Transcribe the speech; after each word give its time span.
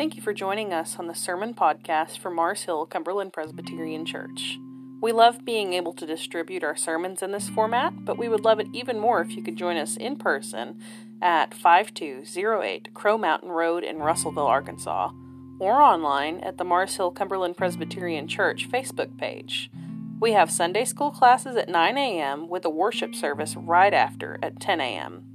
Thank 0.00 0.16
you 0.16 0.22
for 0.22 0.32
joining 0.32 0.72
us 0.72 0.96
on 0.98 1.08
the 1.08 1.14
Sermon 1.14 1.52
Podcast 1.52 2.16
for 2.16 2.30
Mars 2.30 2.62
Hill 2.62 2.86
Cumberland 2.86 3.34
Presbyterian 3.34 4.06
Church. 4.06 4.58
We 5.02 5.12
love 5.12 5.44
being 5.44 5.74
able 5.74 5.92
to 5.92 6.06
distribute 6.06 6.64
our 6.64 6.74
sermons 6.74 7.22
in 7.22 7.32
this 7.32 7.50
format, 7.50 8.06
but 8.06 8.16
we 8.16 8.26
would 8.26 8.40
love 8.40 8.60
it 8.60 8.68
even 8.72 8.98
more 8.98 9.20
if 9.20 9.32
you 9.32 9.42
could 9.42 9.58
join 9.58 9.76
us 9.76 9.98
in 9.98 10.16
person 10.16 10.80
at 11.20 11.52
5208 11.52 12.94
Crow 12.94 13.18
Mountain 13.18 13.50
Road 13.50 13.84
in 13.84 13.98
Russellville, 13.98 14.46
Arkansas, 14.46 15.10
or 15.58 15.82
online 15.82 16.40
at 16.40 16.56
the 16.56 16.64
Mars 16.64 16.96
Hill 16.96 17.10
Cumberland 17.10 17.58
Presbyterian 17.58 18.26
Church 18.26 18.70
Facebook 18.70 19.18
page. 19.18 19.70
We 20.18 20.32
have 20.32 20.50
Sunday 20.50 20.86
school 20.86 21.10
classes 21.10 21.56
at 21.56 21.68
9 21.68 21.98
a.m. 21.98 22.48
with 22.48 22.64
a 22.64 22.70
worship 22.70 23.14
service 23.14 23.54
right 23.54 23.92
after 23.92 24.38
at 24.42 24.60
10 24.60 24.80
a.m. 24.80 25.26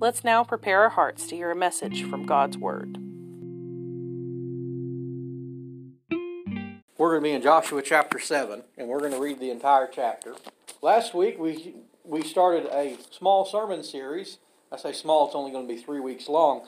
Let's 0.00 0.24
now 0.24 0.44
prepare 0.44 0.80
our 0.80 0.88
hearts 0.88 1.26
to 1.26 1.36
hear 1.36 1.50
a 1.50 1.54
message 1.54 2.04
from 2.04 2.24
God's 2.24 2.56
Word. 2.56 3.11
We're 7.02 7.18
going 7.18 7.22
to 7.22 7.28
be 7.30 7.34
in 7.34 7.42
Joshua 7.42 7.82
chapter 7.82 8.20
7, 8.20 8.62
and 8.78 8.86
we're 8.86 9.00
going 9.00 9.10
to 9.10 9.18
read 9.18 9.40
the 9.40 9.50
entire 9.50 9.88
chapter. 9.92 10.36
Last 10.82 11.14
week, 11.14 11.36
we, 11.36 11.74
we 12.04 12.22
started 12.22 12.66
a 12.66 12.96
small 13.10 13.44
sermon 13.44 13.82
series. 13.82 14.38
I 14.70 14.76
say 14.76 14.92
small, 14.92 15.26
it's 15.26 15.34
only 15.34 15.50
going 15.50 15.66
to 15.66 15.74
be 15.74 15.80
three 15.80 15.98
weeks 15.98 16.28
long, 16.28 16.64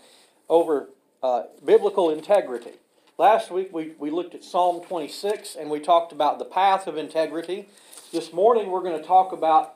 over 0.49 0.89
uh, 1.23 1.45
biblical 1.65 2.11
integrity. 2.11 2.73
Last 3.17 3.53
week 3.53 3.73
we, 3.73 3.93
we 3.97 4.11
looked 4.11 4.35
at 4.35 4.43
Psalm 4.43 4.83
26 4.85 5.55
and 5.55 5.71
we 5.71 5.79
talked 5.79 6.11
about 6.11 6.41
the 6.41 6.45
path 6.45 6.89
of 6.89 6.97
integrity. 6.97 7.69
This 8.11 8.33
morning 8.33 8.73
we're 8.73 8.83
going 8.83 9.01
to 9.01 9.07
talk 9.07 9.31
about 9.31 9.75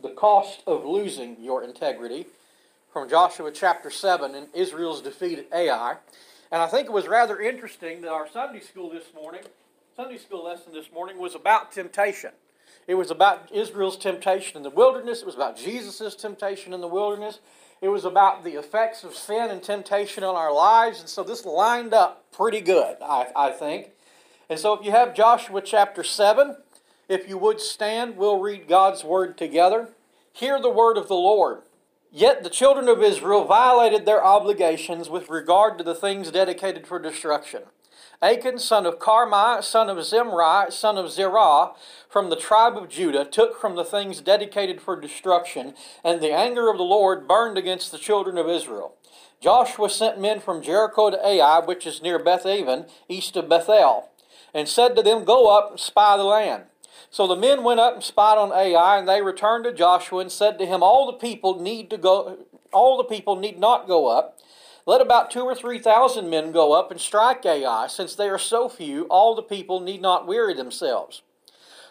the 0.00 0.10
cost 0.10 0.62
of 0.68 0.84
losing 0.84 1.36
your 1.40 1.64
integrity 1.64 2.26
from 2.92 3.08
Joshua 3.08 3.50
chapter 3.50 3.90
7 3.90 4.36
and 4.36 4.46
Israel's 4.54 5.02
defeat 5.02 5.40
at 5.40 5.46
Ai. 5.52 5.96
And 6.52 6.62
I 6.62 6.68
think 6.68 6.86
it 6.86 6.92
was 6.92 7.08
rather 7.08 7.40
interesting 7.40 8.02
that 8.02 8.12
our 8.12 8.28
Sunday 8.28 8.60
school 8.60 8.88
this 8.88 9.12
morning, 9.12 9.42
Sunday 9.96 10.18
school 10.18 10.44
lesson 10.44 10.74
this 10.74 10.92
morning 10.92 11.16
was 11.16 11.34
about 11.34 11.72
temptation. 11.72 12.32
It 12.86 12.96
was 12.96 13.10
about 13.10 13.50
Israel's 13.50 13.96
temptation 13.96 14.58
in 14.58 14.62
the 14.62 14.68
wilderness. 14.68 15.20
It 15.20 15.24
was 15.24 15.36
about 15.36 15.56
Jesus' 15.56 16.14
temptation 16.14 16.74
in 16.74 16.82
the 16.82 16.86
wilderness. 16.86 17.40
It 17.80 17.88
was 17.88 18.04
about 18.04 18.44
the 18.44 18.58
effects 18.58 19.04
of 19.04 19.14
sin 19.14 19.48
and 19.48 19.62
temptation 19.62 20.22
on 20.22 20.34
our 20.34 20.52
lives. 20.52 21.00
And 21.00 21.08
so 21.08 21.22
this 21.22 21.46
lined 21.46 21.94
up 21.94 22.30
pretty 22.30 22.60
good, 22.60 22.98
I, 23.02 23.28
I 23.34 23.50
think. 23.52 23.92
And 24.50 24.58
so 24.58 24.74
if 24.74 24.84
you 24.84 24.90
have 24.90 25.14
Joshua 25.14 25.62
chapter 25.62 26.04
7, 26.04 26.58
if 27.08 27.26
you 27.26 27.38
would 27.38 27.58
stand, 27.58 28.18
we'll 28.18 28.38
read 28.38 28.68
God's 28.68 29.02
word 29.02 29.38
together. 29.38 29.88
Hear 30.30 30.60
the 30.60 30.68
word 30.68 30.98
of 30.98 31.08
the 31.08 31.14
Lord. 31.14 31.62
Yet 32.12 32.44
the 32.44 32.50
children 32.50 32.88
of 32.88 33.02
Israel 33.02 33.46
violated 33.46 34.04
their 34.04 34.22
obligations 34.22 35.08
with 35.08 35.30
regard 35.30 35.78
to 35.78 35.84
the 35.84 35.94
things 35.94 36.30
dedicated 36.30 36.86
for 36.86 36.98
destruction. 36.98 37.62
Achan, 38.22 38.58
son 38.58 38.86
of 38.86 38.98
Carmi, 38.98 39.62
son 39.62 39.90
of 39.90 40.04
Zimri, 40.04 40.70
son 40.70 40.96
of 40.96 41.10
Zerah, 41.10 41.72
from 42.08 42.30
the 42.30 42.36
tribe 42.36 42.76
of 42.76 42.88
Judah, 42.88 43.24
took 43.24 43.60
from 43.60 43.76
the 43.76 43.84
things 43.84 44.20
dedicated 44.20 44.80
for 44.80 44.98
destruction, 44.98 45.74
and 46.02 46.20
the 46.20 46.32
anger 46.32 46.70
of 46.70 46.78
the 46.78 46.82
Lord 46.82 47.28
burned 47.28 47.58
against 47.58 47.92
the 47.92 47.98
children 47.98 48.38
of 48.38 48.48
Israel. 48.48 48.94
Joshua 49.40 49.90
sent 49.90 50.20
men 50.20 50.40
from 50.40 50.62
Jericho 50.62 51.10
to 51.10 51.26
Ai, 51.26 51.60
which 51.60 51.86
is 51.86 52.02
near 52.02 52.18
Bethaven, 52.18 52.86
east 53.08 53.36
of 53.36 53.48
Bethel, 53.48 54.08
and 54.54 54.66
said 54.66 54.96
to 54.96 55.02
them, 55.02 55.24
Go 55.24 55.54
up 55.56 55.72
and 55.72 55.80
spy 55.80 56.16
the 56.16 56.24
land. 56.24 56.64
So 57.10 57.26
the 57.26 57.36
men 57.36 57.62
went 57.62 57.80
up 57.80 57.94
and 57.94 58.02
spied 58.02 58.38
on 58.38 58.52
Ai, 58.52 58.98
and 58.98 59.08
they 59.08 59.22
returned 59.22 59.64
to 59.64 59.72
Joshua 59.72 60.20
and 60.20 60.32
said 60.32 60.58
to 60.58 60.66
him, 60.66 60.82
All 60.82 61.06
the 61.06 61.18
people 61.18 61.60
need 61.60 61.90
to 61.90 61.98
go 61.98 62.38
all 62.72 62.96
the 62.96 63.04
people 63.04 63.36
need 63.36 63.58
not 63.58 63.86
go 63.86 64.08
up 64.08 64.35
let 64.86 65.00
about 65.00 65.30
two 65.30 65.42
or 65.42 65.54
three 65.54 65.78
thousand 65.78 66.30
men 66.30 66.52
go 66.52 66.72
up 66.72 66.90
and 66.90 67.00
strike 67.00 67.44
Ai. 67.44 67.88
Since 67.88 68.14
they 68.14 68.28
are 68.28 68.38
so 68.38 68.68
few, 68.68 69.02
all 69.04 69.34
the 69.34 69.42
people 69.42 69.80
need 69.80 70.00
not 70.00 70.26
weary 70.26 70.54
themselves. 70.54 71.22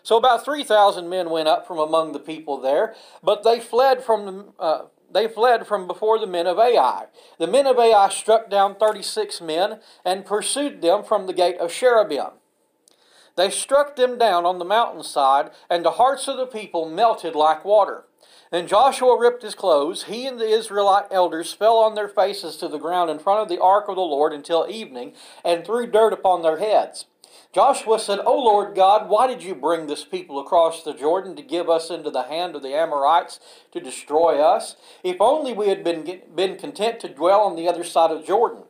So 0.02 0.18
about 0.18 0.46
three 0.46 0.64
thousand 0.64 1.10
men 1.10 1.30
went 1.30 1.48
up 1.48 1.68
from 1.68 1.78
among 1.78 2.14
the 2.14 2.20
people 2.20 2.58
there, 2.58 2.96
but 3.22 3.44
they 3.44 3.60
fled 3.60 4.04
from 4.04 4.26
the, 4.26 4.46
uh, 4.64 4.86
they 5.12 5.28
fled 5.28 5.68
from 5.68 5.88
before 5.88 6.20
the 6.20 6.28
men 6.28 6.48
of 6.48 6.58
Ai. 6.58 7.06
The 7.38 7.48
men 7.48 7.68
of 7.68 7.78
Ai 7.78 8.10
struck 8.10 8.50
down 8.50 8.76
thirty 8.76 9.04
six 9.04 9.42
men 9.42 9.80
and 10.04 10.26
pursued 10.26 10.82
them 10.82 11.04
from 11.04 11.28
the 11.28 11.34
gate 11.34 11.58
of 11.58 11.72
Shebarim. 11.72 12.34
They 13.36 13.50
struck 13.50 13.98
them 13.98 14.18
down 14.18 14.46
on 14.46 14.60
the 14.60 14.66
mountainside, 14.66 15.52
and 15.70 15.84
the 15.84 15.92
hearts 15.92 16.30
of 16.30 16.38
the 16.38 16.46
people 16.46 16.88
melted 16.88 17.36
like 17.36 17.66
water. 17.66 18.06
Then 18.52 18.68
Joshua 18.68 19.20
ripped 19.20 19.44
his 19.44 19.56
clothes. 19.56 20.04
He 20.04 20.28
and 20.28 20.40
the 20.40 20.48
Israelite 20.48 21.06
elders 21.12 21.54
fell 21.54 21.78
on 21.78 21.96
their 21.96 22.08
faces 22.08 22.58
to 22.58 22.68
the 22.68 22.78
ground 22.78 23.10
in 23.10 23.20
front 23.20 23.42
of 23.42 23.50
the 23.50 23.62
ark 23.62 23.86
of 23.88 23.96
the 23.96 24.02
Lord 24.02 24.34
until 24.34 24.68
evening 24.70 25.14
and 25.44 25.66
threw 25.66 25.88
dirt 25.88 26.14
upon 26.14 26.42
their 26.42 26.58
heads. 26.58 27.06
Joshua 27.54 28.00
said, 28.00 28.20
O 28.26 28.38
Lord 28.38 28.76
God, 28.76 29.10
why 29.10 29.28
did 29.28 29.42
you 29.42 29.56
bring 29.56 29.88
this 29.88 30.04
people 30.04 30.40
across 30.40 30.84
the 30.84 30.94
Jordan 30.94 31.36
to 31.38 31.42
give 31.42 31.70
us 31.70 31.90
into 31.90 32.10
the 32.10 32.24
hand 32.24 32.56
of 32.56 32.62
the 32.62 32.76
Amorites 32.76 33.40
to 33.72 33.80
destroy 33.80 34.42
us? 34.42 34.76
If 35.04 35.18
only 35.20 35.54
we 35.54 35.70
had 35.70 35.84
been, 35.84 36.22
been 36.36 36.58
content 36.58 37.00
to 37.00 37.10
dwell 37.10 37.42
on 37.42 37.56
the 37.56 37.68
other 37.68 37.84
side 37.84 38.12
of 38.12 38.26
Jordan. 38.26 38.64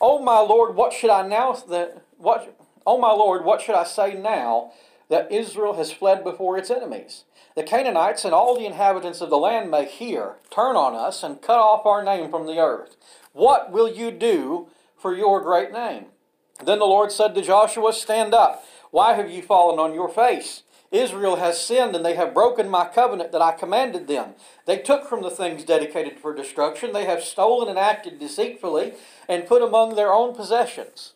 O 0.00 0.20
my 0.20 0.40
Lord, 0.40 0.74
what 0.74 0.92
should 0.92 1.10
I 1.10 1.26
now 1.26 1.52
that 1.52 2.02
what 2.18 2.56
O 2.86 2.98
my 2.98 3.12
Lord, 3.12 3.44
what 3.44 3.60
should 3.60 3.76
I 3.76 3.84
say 3.84 4.14
now 4.14 4.72
that 5.08 5.30
Israel 5.30 5.74
has 5.74 5.92
fled 5.92 6.24
before 6.24 6.58
its 6.58 6.70
enemies? 6.70 7.24
The 7.54 7.62
Canaanites 7.62 8.24
and 8.24 8.34
all 8.34 8.58
the 8.58 8.66
inhabitants 8.66 9.20
of 9.20 9.30
the 9.30 9.38
land 9.38 9.70
may 9.70 9.86
hear, 9.86 10.36
turn 10.50 10.76
on 10.76 10.94
us, 10.94 11.22
and 11.22 11.42
cut 11.42 11.58
off 11.58 11.86
our 11.86 12.02
name 12.02 12.30
from 12.30 12.46
the 12.46 12.58
earth. 12.58 12.96
What 13.32 13.70
will 13.70 13.88
you 13.88 14.10
do 14.10 14.68
for 14.96 15.14
your 15.14 15.40
great 15.40 15.72
name? 15.72 16.06
Then 16.64 16.78
the 16.78 16.84
Lord 16.84 17.12
said 17.12 17.34
to 17.34 17.42
Joshua, 17.42 17.92
Stand 17.92 18.34
up. 18.34 18.64
Why 18.90 19.14
have 19.14 19.30
you 19.30 19.42
fallen 19.42 19.78
on 19.78 19.94
your 19.94 20.08
face? 20.08 20.62
Israel 20.90 21.36
has 21.36 21.58
sinned, 21.58 21.96
and 21.96 22.04
they 22.04 22.14
have 22.14 22.34
broken 22.34 22.68
my 22.68 22.84
covenant 22.86 23.32
that 23.32 23.40
I 23.40 23.52
commanded 23.52 24.06
them. 24.06 24.34
They 24.66 24.76
took 24.76 25.08
from 25.08 25.22
the 25.22 25.30
things 25.30 25.64
dedicated 25.64 26.18
for 26.18 26.34
destruction. 26.34 26.92
They 26.92 27.06
have 27.06 27.22
stolen 27.22 27.68
and 27.68 27.78
acted 27.78 28.18
deceitfully, 28.18 28.92
and 29.26 29.46
put 29.46 29.62
among 29.62 29.94
their 29.94 30.12
own 30.12 30.34
possessions. 30.34 31.14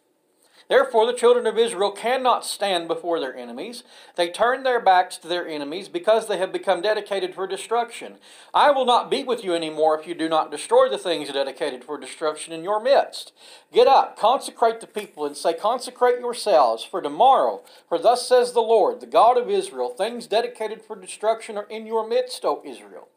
Therefore, 0.69 1.07
the 1.07 1.17
children 1.17 1.47
of 1.47 1.57
Israel 1.57 1.93
cannot 1.93 2.45
stand 2.45 2.89
before 2.89 3.21
their 3.21 3.37
enemies. 3.37 3.85
They 4.17 4.31
turn 4.31 4.65
their 4.65 4.81
backs 4.81 5.17
to 5.19 5.29
their 5.29 5.47
enemies 5.47 5.89
because 5.89 6.27
they 6.27 6.39
have 6.39 6.53
become 6.53 6.83
dedicated 6.83 7.35
for 7.35 7.47
destruction. 7.47 8.17
I 8.53 8.73
will 8.73 8.85
not 8.85 9.11
be 9.11 9.23
with 9.23 9.45
you 9.45 9.55
anymore 9.55 9.99
if 9.99 10.07
you 10.07 10.15
do 10.15 10.29
not 10.29 10.51
destroy 10.51 10.89
the 10.89 10.99
things 10.99 11.33
dedicated 11.33 11.85
for 11.85 11.99
destruction 11.99 12.53
in 12.53 12.65
your 12.65 12.83
midst. 12.83 13.33
Get 13.73 13.87
up, 13.87 14.19
consecrate 14.19 14.81
the 14.81 14.89
people, 14.89 15.25
and 15.25 15.37
say, 15.37 15.55
Consecrate 15.55 16.19
yourselves 16.19 16.83
for 16.83 17.01
tomorrow. 17.01 17.63
For 17.89 17.99
thus 17.99 18.29
says 18.29 18.53
the 18.53 18.61
Lord, 18.61 19.01
the 19.01 19.07
God 19.07 19.39
of 19.39 19.49
Israel, 19.49 19.91
things 19.91 20.27
dedicated 20.27 20.83
for 20.83 20.97
destruction 20.97 21.57
are 21.57 21.69
in 21.71 21.87
your 21.87 22.09
midst, 22.09 22.45
O 22.45 22.63
Israel. 22.65 23.09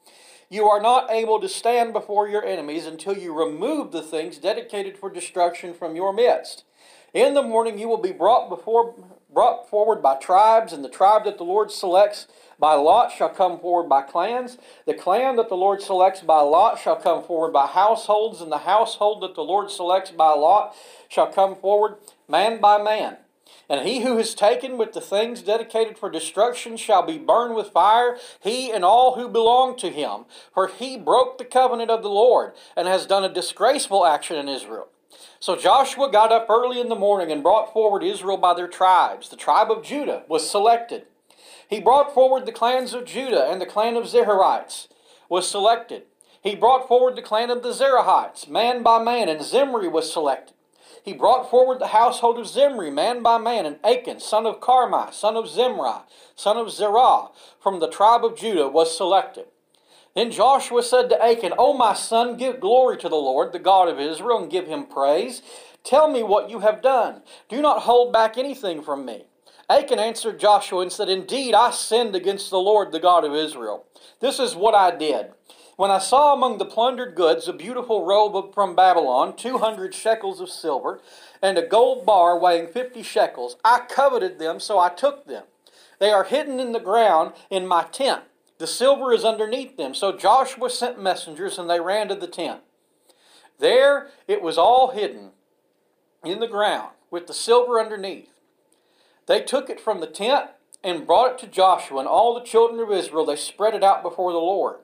You 0.51 0.67
are 0.67 0.81
not 0.81 1.11
able 1.11 1.39
to 1.41 1.49
stand 1.49 1.93
before 1.93 2.27
your 2.27 2.43
enemies 2.43 2.87
until 2.87 3.15
you 3.15 3.33
remove 3.33 3.91
the 3.91 4.01
things 4.01 4.39
dedicated 4.39 4.97
for 4.97 5.09
destruction 5.09 5.75
from 5.75 5.95
your 5.95 6.11
midst. 6.11 6.63
In 7.13 7.33
the 7.33 7.43
morning 7.43 7.79
you 7.79 7.87
will 7.87 7.97
be 7.97 8.11
brought 8.11 8.49
before 8.49 8.95
brought 9.31 9.69
forward 9.69 10.01
by 10.01 10.15
tribes, 10.15 10.73
and 10.73 10.83
the 10.83 10.89
tribe 10.89 11.23
that 11.25 11.37
the 11.37 11.43
Lord 11.43 11.71
selects 11.71 12.27
by 12.57 12.73
lot 12.73 13.11
shall 13.11 13.29
come 13.29 13.59
forward 13.59 13.87
by 13.87 14.01
clans. 14.01 14.57
The 14.85 14.93
clan 14.93 15.35
that 15.35 15.49
the 15.49 15.55
Lord 15.55 15.81
selects 15.81 16.21
by 16.21 16.41
lot 16.41 16.79
shall 16.79 16.95
come 16.95 17.23
forward 17.23 17.53
by 17.53 17.67
households, 17.67 18.41
and 18.41 18.51
the 18.51 18.59
household 18.59 19.21
that 19.21 19.35
the 19.35 19.43
Lord 19.43 19.71
selects 19.71 20.11
by 20.11 20.33
lot 20.33 20.75
shall 21.07 21.31
come 21.31 21.55
forward 21.55 21.95
man 22.27 22.59
by 22.59 22.81
man. 22.81 23.17
And 23.69 23.87
he 23.87 24.01
who 24.01 24.17
is 24.17 24.33
taken 24.33 24.79
with 24.79 24.93
the 24.93 25.01
things 25.01 25.43
dedicated 25.43 25.97
for 25.97 26.09
destruction 26.09 26.75
shall 26.75 27.05
be 27.05 27.19
burned 27.19 27.55
with 27.55 27.67
fire, 27.67 28.17
he 28.39 28.71
and 28.71 28.83
all 28.83 29.15
who 29.15 29.29
belong 29.29 29.77
to 29.77 29.89
him. 29.89 30.25
For 30.53 30.67
he 30.67 30.97
broke 30.97 31.37
the 31.37 31.45
covenant 31.45 31.91
of 31.91 32.01
the 32.01 32.09
Lord 32.09 32.53
and 32.75 32.87
has 32.87 33.05
done 33.05 33.23
a 33.23 33.33
disgraceful 33.33 34.07
action 34.07 34.37
in 34.37 34.49
Israel. 34.49 34.89
So 35.41 35.55
Joshua 35.55 36.11
got 36.11 36.33
up 36.33 36.49
early 36.49 36.81
in 36.81 36.89
the 36.89 36.95
morning 36.95 37.31
and 37.31 37.41
brought 37.41 37.71
forward 37.71 38.03
Israel 38.03 38.35
by 38.35 38.53
their 38.53 38.67
tribes. 38.67 39.29
The 39.29 39.37
tribe 39.37 39.71
of 39.71 39.83
Judah 39.83 40.23
was 40.27 40.49
selected. 40.49 41.05
He 41.69 41.79
brought 41.79 42.13
forward 42.13 42.45
the 42.45 42.51
clans 42.51 42.93
of 42.93 43.05
Judah, 43.05 43.49
and 43.49 43.61
the 43.61 43.65
clan 43.65 43.95
of 43.95 44.03
Zerahites 44.03 44.87
was 45.29 45.47
selected. 45.47 46.03
He 46.41 46.55
brought 46.55 46.87
forward 46.87 47.15
the 47.15 47.21
clan 47.21 47.49
of 47.49 47.63
the 47.63 47.71
Zerahites, 47.71 48.49
man 48.49 48.83
by 48.83 49.01
man, 49.01 49.29
and 49.29 49.41
Zimri 49.41 49.87
was 49.87 50.11
selected. 50.11 50.55
He 51.05 51.13
brought 51.13 51.49
forward 51.49 51.79
the 51.79 51.87
household 51.87 52.37
of 52.37 52.47
Zimri, 52.47 52.91
man 52.91 53.23
by 53.23 53.37
man, 53.37 53.65
and 53.65 53.79
Achan, 53.83 54.19
son 54.19 54.45
of 54.45 54.59
Carmi, 54.59 55.13
son 55.13 55.37
of 55.37 55.47
Zimri, 55.47 56.01
son 56.35 56.57
of 56.57 56.69
Zerah, 56.71 57.29
from 57.61 57.79
the 57.79 57.89
tribe 57.89 58.25
of 58.25 58.37
Judah, 58.37 58.67
was 58.67 58.95
selected. 58.95 59.45
Then 60.15 60.31
Joshua 60.31 60.83
said 60.83 61.09
to 61.09 61.23
Achan, 61.23 61.53
O 61.57 61.73
my 61.73 61.93
son, 61.93 62.37
give 62.37 62.59
glory 62.59 62.97
to 62.97 63.09
the 63.09 63.15
Lord, 63.15 63.53
the 63.53 63.59
God 63.59 63.87
of 63.87 63.99
Israel, 63.99 64.41
and 64.41 64.51
give 64.51 64.67
him 64.67 64.85
praise. 64.85 65.41
Tell 65.83 66.09
me 66.11 66.23
what 66.23 66.49
you 66.49 66.59
have 66.59 66.81
done. 66.81 67.21
Do 67.47 67.61
not 67.61 67.83
hold 67.83 68.11
back 68.11 68.37
anything 68.37 68.81
from 68.81 69.05
me. 69.05 69.25
Achan 69.69 69.99
answered 69.99 70.39
Joshua 70.39 70.81
and 70.81 70.91
said, 70.91 71.09
Indeed, 71.09 71.53
I 71.53 71.71
sinned 71.71 72.15
against 72.15 72.49
the 72.49 72.59
Lord, 72.59 72.91
the 72.91 72.99
God 72.99 73.23
of 73.23 73.35
Israel. 73.35 73.85
This 74.19 74.39
is 74.39 74.55
what 74.55 74.73
I 74.73 74.95
did. 74.95 75.27
When 75.77 75.91
I 75.91 75.99
saw 75.99 76.33
among 76.33 76.57
the 76.57 76.65
plundered 76.65 77.15
goods 77.15 77.47
a 77.47 77.53
beautiful 77.53 78.03
robe 78.03 78.53
from 78.53 78.75
Babylon, 78.75 79.35
200 79.37 79.93
shekels 79.93 80.41
of 80.41 80.49
silver, 80.49 80.99
and 81.41 81.57
a 81.57 81.65
gold 81.65 82.05
bar 82.05 82.37
weighing 82.37 82.67
fifty 82.67 83.03
shekels. 83.03 83.55
I 83.63 83.85
coveted 83.87 84.39
them, 84.39 84.59
so 84.59 84.77
I 84.77 84.89
took 84.89 85.25
them. 85.25 85.43
They 85.99 86.11
are 86.11 86.25
hidden 86.25 86.59
in 86.59 86.73
the 86.73 86.79
ground 86.79 87.33
in 87.49 87.65
my 87.65 87.83
tent. 87.83 88.23
The 88.59 88.67
silver 88.67 89.11
is 89.13 89.25
underneath 89.25 89.77
them. 89.77 89.95
So 89.95 90.15
Joshua 90.15 90.69
sent 90.69 91.01
messengers, 91.01 91.57
and 91.57 91.69
they 91.69 91.79
ran 91.79 92.09
to 92.09 92.15
the 92.15 92.27
tent. 92.27 92.61
There 93.57 94.09
it 94.27 94.41
was 94.41 94.57
all 94.57 94.91
hidden 94.91 95.31
in 96.23 96.39
the 96.39 96.47
ground, 96.47 96.91
with 97.09 97.27
the 97.27 97.33
silver 97.33 97.79
underneath. 97.79 98.29
They 99.25 99.41
took 99.41 99.69
it 99.69 99.79
from 99.79 100.01
the 100.01 100.07
tent 100.07 100.51
and 100.83 101.07
brought 101.07 101.33
it 101.33 101.37
to 101.39 101.47
Joshua 101.47 101.99
and 101.99 102.07
all 102.07 102.33
the 102.33 102.45
children 102.45 102.79
of 102.79 102.91
Israel. 102.91 103.25
They 103.25 103.35
spread 103.35 103.73
it 103.73 103.83
out 103.83 104.03
before 104.03 104.31
the 104.31 104.37
Lord. 104.39 104.77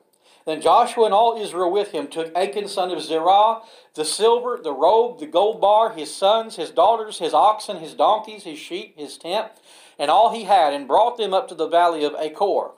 Then 0.46 0.60
Joshua 0.60 1.06
and 1.06 1.14
all 1.14 1.40
Israel 1.40 1.70
with 1.70 1.90
him 1.90 2.06
took 2.06 2.34
Achan 2.36 2.68
son 2.68 2.92
of 2.92 3.02
Zerah, 3.02 3.62
the 3.94 4.04
silver, 4.04 4.58
the 4.62 4.72
robe, 4.72 5.18
the 5.18 5.26
gold 5.26 5.60
bar, 5.60 5.92
his 5.92 6.14
sons, 6.14 6.56
his 6.56 6.70
daughters, 6.70 7.18
his 7.18 7.34
oxen, 7.34 7.78
his 7.78 7.94
donkeys, 7.94 8.44
his 8.44 8.58
sheep, 8.58 8.96
his 8.96 9.18
tent, 9.18 9.48
and 9.98 10.10
all 10.10 10.32
he 10.32 10.44
had, 10.44 10.72
and 10.72 10.86
brought 10.86 11.16
them 11.16 11.34
up 11.34 11.48
to 11.48 11.54
the 11.54 11.68
valley 11.68 12.04
of 12.04 12.14
Achor. 12.16 12.70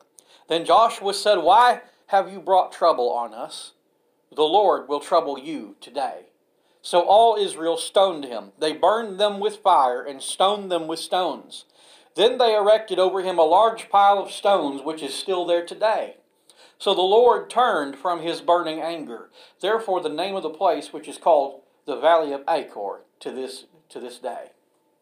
Then 0.48 0.64
Joshua 0.64 1.14
said, 1.14 1.36
Why 1.36 1.82
have 2.06 2.32
you 2.32 2.40
brought 2.40 2.72
trouble 2.72 3.10
on 3.10 3.34
us? 3.34 3.72
The 4.34 4.42
Lord 4.42 4.88
will 4.88 5.00
trouble 5.00 5.38
you 5.38 5.76
today. 5.80 6.26
So 6.82 7.00
all 7.02 7.36
Israel 7.36 7.76
stoned 7.76 8.24
him. 8.24 8.52
They 8.58 8.72
burned 8.72 9.18
them 9.18 9.40
with 9.40 9.56
fire 9.56 10.02
and 10.02 10.22
stoned 10.22 10.70
them 10.70 10.86
with 10.86 10.98
stones. 10.98 11.64
Then 12.14 12.38
they 12.38 12.54
erected 12.54 12.98
over 12.98 13.22
him 13.22 13.38
a 13.38 13.44
large 13.44 13.90
pile 13.90 14.18
of 14.18 14.30
stones, 14.30 14.82
which 14.82 15.02
is 15.02 15.14
still 15.14 15.44
there 15.44 15.64
today. 15.64 16.16
So 16.78 16.94
the 16.94 17.02
Lord 17.02 17.50
turned 17.50 17.96
from 17.96 18.22
his 18.22 18.40
burning 18.40 18.80
anger. 18.80 19.30
Therefore, 19.60 20.00
the 20.00 20.08
name 20.08 20.34
of 20.34 20.42
the 20.42 20.50
place, 20.50 20.92
which 20.92 21.08
is 21.08 21.18
called 21.18 21.62
the 21.86 21.96
Valley 21.98 22.32
of 22.32 22.42
Achor, 22.48 23.02
to 23.20 23.32
this, 23.32 23.66
to 23.88 24.00
this 24.00 24.18
day. 24.18 24.52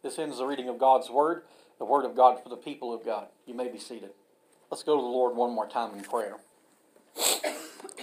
This 0.02 0.18
ends 0.18 0.38
the 0.38 0.46
reading 0.46 0.68
of 0.68 0.78
God's 0.78 1.10
Word, 1.10 1.42
the 1.78 1.84
Word 1.84 2.04
of 2.04 2.16
God 2.16 2.42
for 2.42 2.48
the 2.48 2.56
people 2.56 2.94
of 2.94 3.04
God. 3.04 3.28
You 3.46 3.54
may 3.54 3.68
be 3.68 3.78
seated. 3.78 4.10
Let's 4.70 4.82
go 4.82 4.96
to 4.96 5.02
the 5.02 5.08
Lord 5.08 5.36
one 5.36 5.54
more 5.54 5.68
time 5.68 5.96
in 5.96 6.02
prayer. 6.02 6.36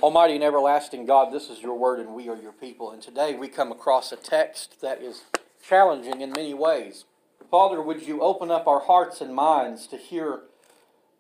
Almighty 0.01 0.35
and 0.35 0.43
everlasting 0.43 1.05
God, 1.05 1.33
this 1.33 1.49
is 1.49 1.61
your 1.61 1.77
word 1.77 1.99
and 1.99 2.13
we 2.13 2.29
are 2.29 2.37
your 2.37 2.53
people. 2.53 2.91
And 2.91 3.01
today 3.01 3.35
we 3.35 3.47
come 3.47 3.71
across 3.71 4.11
a 4.11 4.15
text 4.15 4.81
that 4.81 5.01
is 5.01 5.23
challenging 5.67 6.21
in 6.21 6.31
many 6.31 6.53
ways. 6.53 7.05
Father, 7.51 7.81
would 7.81 8.07
you 8.07 8.21
open 8.21 8.49
up 8.49 8.67
our 8.67 8.79
hearts 8.79 9.21
and 9.21 9.35
minds 9.35 9.87
to 9.87 9.97
hear 9.97 10.41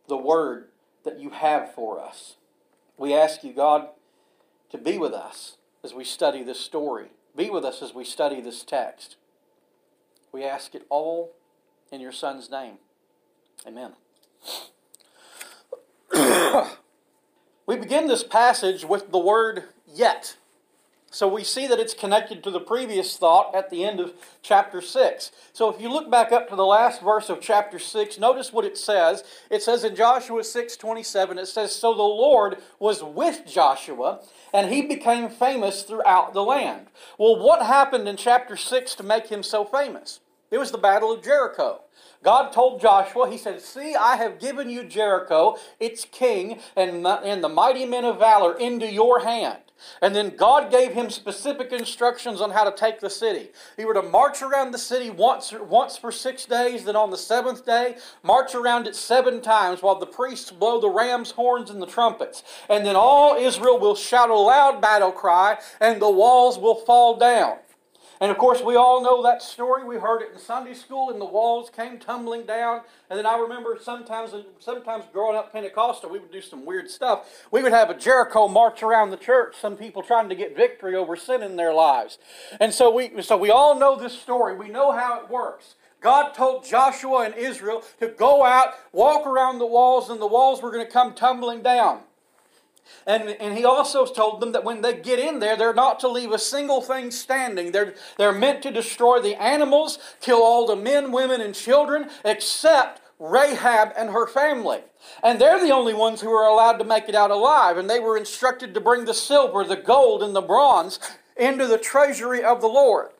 the 0.07 0.17
word 0.17 0.69
that 1.03 1.19
you 1.19 1.29
have 1.31 1.73
for 1.73 1.99
us? 1.99 2.37
We 2.97 3.13
ask 3.13 3.43
you, 3.43 3.53
God, 3.53 3.89
to 4.71 4.77
be 4.77 4.97
with 4.97 5.13
us 5.13 5.57
as 5.83 5.93
we 5.93 6.03
study 6.03 6.41
this 6.43 6.59
story. 6.59 7.07
Be 7.35 7.49
with 7.49 7.65
us 7.65 7.81
as 7.81 7.93
we 7.93 8.05
study 8.05 8.41
this 8.41 8.63
text. 8.63 9.17
We 10.31 10.43
ask 10.43 10.73
it 10.73 10.85
all 10.89 11.33
in 11.91 12.01
your 12.01 12.11
Son's 12.11 12.49
name. 12.49 12.75
Amen. 13.67 13.93
we 17.65 17.77
begin 17.77 18.07
this 18.07 18.23
passage 18.23 18.85
with 18.85 19.11
the 19.11 19.19
word 19.19 19.63
yet. 19.87 20.35
So 21.13 21.27
we 21.27 21.43
see 21.43 21.67
that 21.67 21.79
it's 21.79 21.93
connected 21.93 22.43
to 22.43 22.49
the 22.49 22.59
previous 22.59 23.15
thought 23.17 23.53
at 23.53 23.69
the 23.69 23.85
end 23.85 23.99
of 23.99 24.13
chapter 24.41 24.81
6. 24.81 25.31
So 25.53 25.69
if 25.69 25.79
you 25.79 25.87
look 25.87 26.09
back 26.09 26.31
up 26.31 26.49
to 26.49 26.55
the 26.55 26.65
last 26.65 27.03
verse 27.03 27.29
of 27.29 27.39
chapter 27.39 27.77
6, 27.77 28.17
notice 28.17 28.51
what 28.51 28.65
it 28.65 28.79
says. 28.79 29.23
It 29.51 29.61
says 29.61 29.83
in 29.83 29.95
Joshua 29.95 30.43
6 30.43 30.75
27, 30.75 31.37
it 31.37 31.45
says, 31.45 31.75
So 31.75 31.93
the 31.93 32.01
Lord 32.01 32.57
was 32.79 33.03
with 33.03 33.45
Joshua, 33.45 34.21
and 34.51 34.73
he 34.73 34.81
became 34.81 35.29
famous 35.29 35.83
throughout 35.83 36.33
the 36.33 36.43
land. 36.43 36.87
Well, 37.19 37.37
what 37.37 37.63
happened 37.63 38.07
in 38.07 38.17
chapter 38.17 38.57
6 38.57 38.95
to 38.95 39.03
make 39.03 39.27
him 39.27 39.43
so 39.43 39.63
famous? 39.63 40.19
It 40.53 40.59
was 40.59 40.69
the 40.69 40.77
Battle 40.77 41.11
of 41.11 41.23
Jericho. 41.23 41.81
God 42.23 42.53
told 42.53 42.79
Joshua, 42.79 43.27
He 43.27 43.39
said, 43.39 43.59
See, 43.59 43.95
I 43.95 44.17
have 44.17 44.39
given 44.39 44.69
you 44.69 44.83
Jericho, 44.83 45.57
its 45.79 46.05
king, 46.05 46.59
and, 46.75 47.07
and 47.07 47.43
the 47.43 47.49
mighty 47.49 47.87
men 47.87 48.05
of 48.05 48.19
valor 48.19 48.55
into 48.55 48.85
your 48.85 49.21
hand. 49.21 49.57
And 49.99 50.15
then 50.15 50.35
God 50.35 50.69
gave 50.69 50.93
him 50.93 51.09
specific 51.09 51.71
instructions 51.71 52.39
on 52.39 52.51
how 52.51 52.69
to 52.69 52.71
take 52.71 52.99
the 52.99 53.09
city. 53.09 53.49
He 53.77 53.83
were 53.83 53.95
to 53.95 54.03
march 54.03 54.43
around 54.43 54.71
the 54.71 54.77
city 54.77 55.09
once, 55.09 55.51
once 55.51 55.97
for 55.97 56.11
six 56.11 56.45
days, 56.45 56.85
then 56.85 56.95
on 56.95 57.09
the 57.09 57.17
seventh 57.17 57.65
day, 57.65 57.97
march 58.21 58.53
around 58.53 58.85
it 58.85 58.95
seven 58.95 59.41
times 59.41 59.81
while 59.81 59.97
the 59.97 60.05
priests 60.05 60.51
blow 60.51 60.79
the 60.79 60.87
ram's 60.87 61.31
horns 61.31 61.71
and 61.71 61.81
the 61.81 61.87
trumpets. 61.87 62.43
And 62.69 62.85
then 62.85 62.95
all 62.95 63.35
Israel 63.35 63.79
will 63.79 63.95
shout 63.95 64.29
a 64.29 64.35
loud 64.35 64.81
battle 64.81 65.11
cry, 65.11 65.57
and 65.81 65.99
the 65.99 66.11
walls 66.11 66.59
will 66.59 66.75
fall 66.75 67.17
down. 67.17 67.57
And 68.23 68.31
of 68.31 68.37
course, 68.37 68.61
we 68.61 68.77
all 68.77 69.03
know 69.03 69.21
that 69.23 69.41
story. 69.41 69.83
We 69.83 69.97
heard 69.97 70.21
it 70.21 70.29
in 70.31 70.39
Sunday 70.39 70.75
school, 70.75 71.09
and 71.09 71.19
the 71.19 71.25
walls 71.25 71.69
came 71.69 71.99
tumbling 71.99 72.45
down. 72.45 72.83
And 73.09 73.19
then 73.19 73.25
I 73.25 73.37
remember 73.37 73.77
sometimes, 73.81 74.33
sometimes 74.59 75.03
growing 75.11 75.35
up 75.35 75.51
Pentecostal, 75.51 76.09
we 76.09 76.19
would 76.19 76.31
do 76.31 76.39
some 76.39 76.65
weird 76.65 76.89
stuff. 76.89 77.27
We 77.51 77.61
would 77.61 77.73
have 77.73 77.89
a 77.89 77.93
Jericho 77.93 78.47
march 78.47 78.81
around 78.81 79.09
the 79.09 79.17
church. 79.17 79.57
Some 79.59 79.75
people 79.75 80.01
trying 80.03 80.29
to 80.29 80.35
get 80.35 80.55
victory 80.55 80.95
over 80.95 81.17
sin 81.17 81.43
in 81.43 81.57
their 81.57 81.73
lives. 81.73 82.17
And 82.61 82.73
so 82.73 82.89
we, 82.89 83.21
so 83.21 83.35
we 83.35 83.51
all 83.51 83.77
know 83.77 83.97
this 83.97 84.17
story. 84.17 84.55
We 84.55 84.69
know 84.69 84.93
how 84.93 85.19
it 85.19 85.29
works. 85.29 85.75
God 85.99 86.33
told 86.33 86.63
Joshua 86.63 87.25
and 87.25 87.35
Israel 87.35 87.83
to 87.99 88.07
go 88.07 88.45
out, 88.45 88.75
walk 88.93 89.27
around 89.27 89.59
the 89.59 89.65
walls, 89.65 90.09
and 90.09 90.21
the 90.21 90.27
walls 90.27 90.61
were 90.61 90.71
going 90.71 90.85
to 90.85 90.91
come 90.91 91.13
tumbling 91.13 91.61
down. 91.61 91.99
And, 93.05 93.29
and 93.29 93.57
he 93.57 93.65
also 93.65 94.05
told 94.05 94.41
them 94.41 94.51
that 94.53 94.63
when 94.63 94.81
they 94.81 94.93
get 94.93 95.19
in 95.19 95.39
there, 95.39 95.55
they're 95.55 95.73
not 95.73 95.99
to 96.01 96.07
leave 96.07 96.31
a 96.31 96.39
single 96.39 96.81
thing 96.81 97.11
standing. 97.11 97.71
They're, 97.71 97.95
they're 98.17 98.31
meant 98.31 98.63
to 98.63 98.71
destroy 98.71 99.19
the 99.19 99.41
animals, 99.41 99.99
kill 100.21 100.41
all 100.41 100.67
the 100.67 100.75
men, 100.75 101.11
women, 101.11 101.41
and 101.41 101.53
children, 101.53 102.09
except 102.23 103.01
Rahab 103.19 103.93
and 103.97 104.09
her 104.09 104.27
family. 104.27 104.81
And 105.23 105.39
they're 105.39 105.63
the 105.63 105.73
only 105.73 105.93
ones 105.93 106.21
who 106.21 106.31
are 106.31 106.47
allowed 106.47 106.77
to 106.77 106.83
make 106.83 107.07
it 107.07 107.15
out 107.15 107.31
alive. 107.31 107.77
And 107.77 107.89
they 107.89 107.99
were 107.99 108.17
instructed 108.17 108.73
to 108.73 108.81
bring 108.81 109.05
the 109.05 109.13
silver, 109.13 109.63
the 109.63 109.75
gold, 109.75 110.23
and 110.23 110.35
the 110.35 110.41
bronze 110.41 110.99
into 111.37 111.67
the 111.67 111.77
treasury 111.77 112.43
of 112.43 112.61
the 112.61 112.67
Lord. 112.67 113.12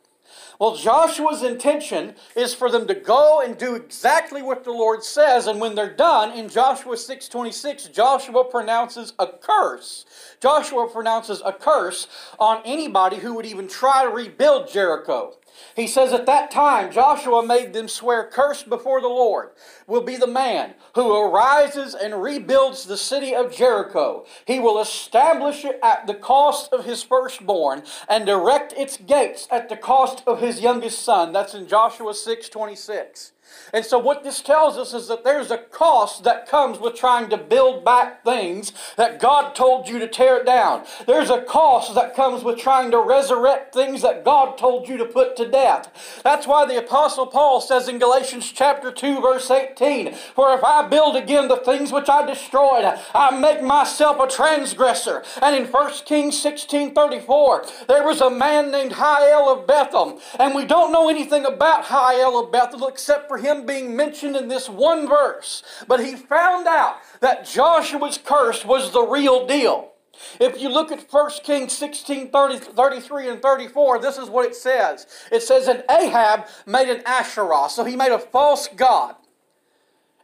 Well, 0.63 0.77
Joshua's 0.77 1.43
intention 1.43 2.15
is 2.37 2.53
for 2.53 2.71
them 2.71 2.87
to 2.87 2.95
go 2.95 3.41
and 3.41 3.57
do 3.57 3.75
exactly 3.75 4.41
what 4.41 4.63
the 4.63 4.71
Lord 4.71 5.03
says, 5.03 5.45
and 5.45 5.59
when 5.59 5.75
they're 5.75 5.93
done, 5.93 6.31
in 6.31 6.47
Joshua 6.47 6.95
6:26, 6.95 7.91
Joshua 7.91 8.45
pronounces 8.45 9.11
a 9.19 9.27
curse. 9.27 10.05
Joshua 10.39 10.87
pronounces 10.87 11.41
a 11.43 11.51
curse 11.51 12.07
on 12.39 12.61
anybody 12.63 13.17
who 13.17 13.33
would 13.33 13.45
even 13.45 13.67
try 13.67 14.03
to 14.05 14.09
rebuild 14.09 14.69
Jericho. 14.69 15.35
He 15.75 15.87
says, 15.87 16.13
At 16.13 16.25
that 16.25 16.51
time, 16.51 16.91
Joshua 16.91 17.45
made 17.45 17.73
them 17.73 17.87
swear, 17.87 18.27
Cursed 18.31 18.69
before 18.69 19.01
the 19.01 19.07
Lord 19.07 19.49
will 19.87 20.01
be 20.01 20.17
the 20.17 20.27
man 20.27 20.75
who 20.95 21.15
arises 21.15 21.95
and 21.95 22.21
rebuilds 22.21 22.85
the 22.85 22.97
city 22.97 23.35
of 23.35 23.53
Jericho. 23.53 24.25
He 24.45 24.59
will 24.59 24.79
establish 24.79 25.65
it 25.65 25.79
at 25.83 26.07
the 26.07 26.13
cost 26.13 26.71
of 26.73 26.85
his 26.85 27.03
firstborn 27.03 27.83
and 28.07 28.27
erect 28.29 28.73
its 28.73 28.97
gates 28.97 29.47
at 29.51 29.69
the 29.69 29.77
cost 29.77 30.23
of 30.27 30.39
his 30.39 30.61
youngest 30.61 31.01
son. 31.01 31.33
That's 31.33 31.53
in 31.53 31.67
Joshua 31.67 32.13
6 32.13 32.49
26. 32.49 33.31
And 33.73 33.83
so, 33.83 33.97
what 33.97 34.23
this 34.23 34.41
tells 34.41 34.77
us 34.77 34.93
is 34.93 35.07
that 35.07 35.23
there's 35.23 35.51
a 35.51 35.57
cost 35.57 36.23
that 36.23 36.47
comes 36.47 36.79
with 36.79 36.95
trying 36.95 37.29
to 37.29 37.37
build 37.37 37.83
back 37.83 38.23
things 38.23 38.71
that 38.97 39.19
God 39.19 39.55
told 39.55 39.87
you 39.87 39.99
to 39.99 40.07
tear 40.07 40.43
down. 40.43 40.85
There's 41.07 41.29
a 41.29 41.41
cost 41.41 41.95
that 41.95 42.15
comes 42.15 42.43
with 42.43 42.59
trying 42.59 42.91
to 42.91 42.99
resurrect 42.99 43.73
things 43.73 44.01
that 44.01 44.23
God 44.23 44.57
told 44.57 44.87
you 44.87 44.97
to 44.97 45.05
put 45.05 45.35
to 45.37 45.49
death. 45.49 46.21
That's 46.23 46.47
why 46.47 46.65
the 46.65 46.77
Apostle 46.77 47.27
Paul 47.27 47.61
says 47.61 47.87
in 47.87 47.99
Galatians 47.99 48.51
chapter 48.51 48.91
2, 48.91 49.21
verse 49.21 49.49
18, 49.49 50.13
For 50.13 50.53
if 50.53 50.63
I 50.63 50.87
build 50.87 51.15
again 51.15 51.47
the 51.47 51.57
things 51.57 51.91
which 51.91 52.09
I 52.09 52.25
destroyed, 52.25 52.85
I 53.13 53.37
make 53.39 53.63
myself 53.63 54.19
a 54.19 54.27
transgressor. 54.27 55.23
And 55.41 55.55
in 55.55 55.71
1 55.71 55.91
Kings 56.05 56.39
16 56.39 56.93
34, 56.93 57.65
there 57.87 58.05
was 58.05 58.21
a 58.21 58.29
man 58.29 58.71
named 58.71 58.93
Hiel 58.93 59.47
of 59.49 59.67
Bethel. 59.67 60.19
And 60.39 60.53
we 60.53 60.65
don't 60.65 60.91
know 60.91 61.09
anything 61.09 61.45
about 61.45 61.85
Hiel 61.85 62.43
of 62.43 62.51
Bethel 62.51 62.87
except 62.87 63.27
for 63.27 63.37
him 63.43 63.65
being 63.65 63.95
mentioned 63.95 64.35
in 64.35 64.47
this 64.47 64.69
one 64.69 65.07
verse. 65.07 65.63
But 65.87 66.03
he 66.03 66.15
found 66.15 66.67
out 66.67 66.97
that 67.19 67.45
Joshua's 67.45 68.17
curse 68.17 68.65
was 68.65 68.91
the 68.91 69.03
real 69.03 69.45
deal. 69.45 69.91
If 70.39 70.61
you 70.61 70.69
look 70.69 70.91
at 70.91 71.11
1 71.11 71.31
Kings 71.43 71.73
16 71.73 72.29
30, 72.29 72.57
33 72.57 73.29
and 73.29 73.41
34, 73.41 73.99
this 73.99 74.17
is 74.17 74.29
what 74.29 74.45
it 74.45 74.55
says. 74.55 75.07
It 75.31 75.41
says, 75.41 75.67
And 75.67 75.83
Ahab 75.89 76.45
made 76.65 76.89
an 76.89 77.01
Asherah, 77.05 77.69
so 77.69 77.83
he 77.83 77.95
made 77.95 78.11
a 78.11 78.19
false 78.19 78.67
god. 78.67 79.15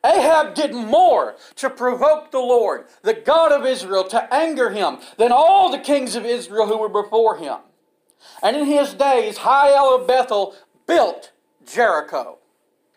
Ahab 0.04 0.56
did 0.56 0.74
more 0.74 1.36
to 1.56 1.70
provoke 1.70 2.32
the 2.32 2.40
Lord, 2.40 2.86
the 3.02 3.14
God 3.14 3.52
of 3.52 3.66
Israel, 3.66 4.06
to 4.06 4.34
anger 4.34 4.70
him 4.70 5.00
than 5.18 5.32
all 5.32 5.70
the 5.70 5.80
kings 5.80 6.16
of 6.16 6.26
Israel 6.26 6.68
who 6.68 6.78
were 6.78 6.90
before 6.90 7.38
him. 7.38 7.58
And 8.42 8.56
in 8.56 8.66
his 8.66 8.94
days, 8.94 9.40
Hiel 9.40 10.00
of 10.00 10.08
Bethel 10.08 10.56
built 10.88 11.32
Jericho. 11.66 12.38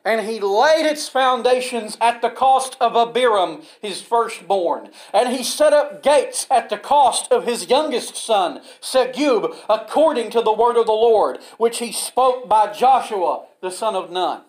And 0.04 0.26
he 0.26 0.40
laid 0.40 0.84
its 0.84 1.08
foundations 1.08 1.96
at 2.00 2.22
the 2.22 2.30
cost 2.30 2.76
of 2.80 2.96
Abiram, 2.96 3.62
his 3.80 4.02
firstborn. 4.02 4.90
And 5.14 5.34
he 5.34 5.44
set 5.44 5.72
up 5.72 6.02
gates 6.02 6.46
at 6.50 6.70
the 6.70 6.78
cost 6.78 7.30
of 7.30 7.44
his 7.44 7.68
youngest 7.68 8.16
son, 8.16 8.62
Segub, 8.80 9.56
according 9.68 10.30
to 10.30 10.42
the 10.42 10.52
word 10.52 10.76
of 10.76 10.86
the 10.86 10.92
Lord, 10.92 11.38
which 11.56 11.78
he 11.78 11.92
spoke 11.92 12.48
by 12.48 12.72
Joshua, 12.72 13.44
the 13.60 13.70
son 13.70 13.94
of 13.94 14.10
Nun. 14.10 14.42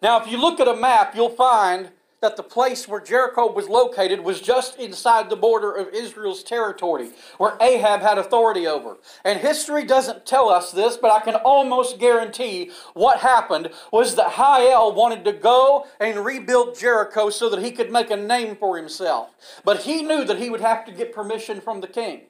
Now, 0.00 0.20
if 0.22 0.30
you 0.30 0.38
look 0.40 0.60
at 0.60 0.68
a 0.68 0.76
map, 0.76 1.16
you'll 1.16 1.30
find 1.30 1.90
that 2.26 2.36
the 2.36 2.42
place 2.42 2.88
where 2.88 3.00
Jericho 3.00 3.52
was 3.52 3.68
located 3.68 4.18
was 4.18 4.40
just 4.40 4.80
inside 4.80 5.30
the 5.30 5.36
border 5.36 5.70
of 5.70 5.94
Israel's 5.94 6.42
territory, 6.42 7.10
where 7.38 7.56
Ahab 7.60 8.00
had 8.00 8.18
authority 8.18 8.66
over. 8.66 8.96
And 9.24 9.38
history 9.38 9.84
doesn't 9.84 10.26
tell 10.26 10.48
us 10.48 10.72
this, 10.72 10.96
but 10.96 11.12
I 11.12 11.20
can 11.20 11.36
almost 11.36 12.00
guarantee 12.00 12.72
what 12.94 13.20
happened 13.20 13.70
was 13.92 14.16
that 14.16 14.32
Hiel 14.32 14.92
wanted 14.92 15.24
to 15.24 15.32
go 15.32 15.86
and 16.00 16.24
rebuild 16.24 16.76
Jericho 16.76 17.30
so 17.30 17.48
that 17.48 17.62
he 17.62 17.70
could 17.70 17.92
make 17.92 18.10
a 18.10 18.16
name 18.16 18.56
for 18.56 18.76
himself. 18.76 19.30
But 19.64 19.82
he 19.82 20.02
knew 20.02 20.24
that 20.24 20.40
he 20.40 20.50
would 20.50 20.62
have 20.62 20.84
to 20.86 20.92
get 20.92 21.14
permission 21.14 21.60
from 21.60 21.80
the 21.80 21.86
king. 21.86 22.22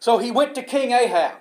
So 0.00 0.16
he 0.16 0.30
went 0.30 0.54
to 0.54 0.62
King 0.62 0.92
Ahab 0.92 1.34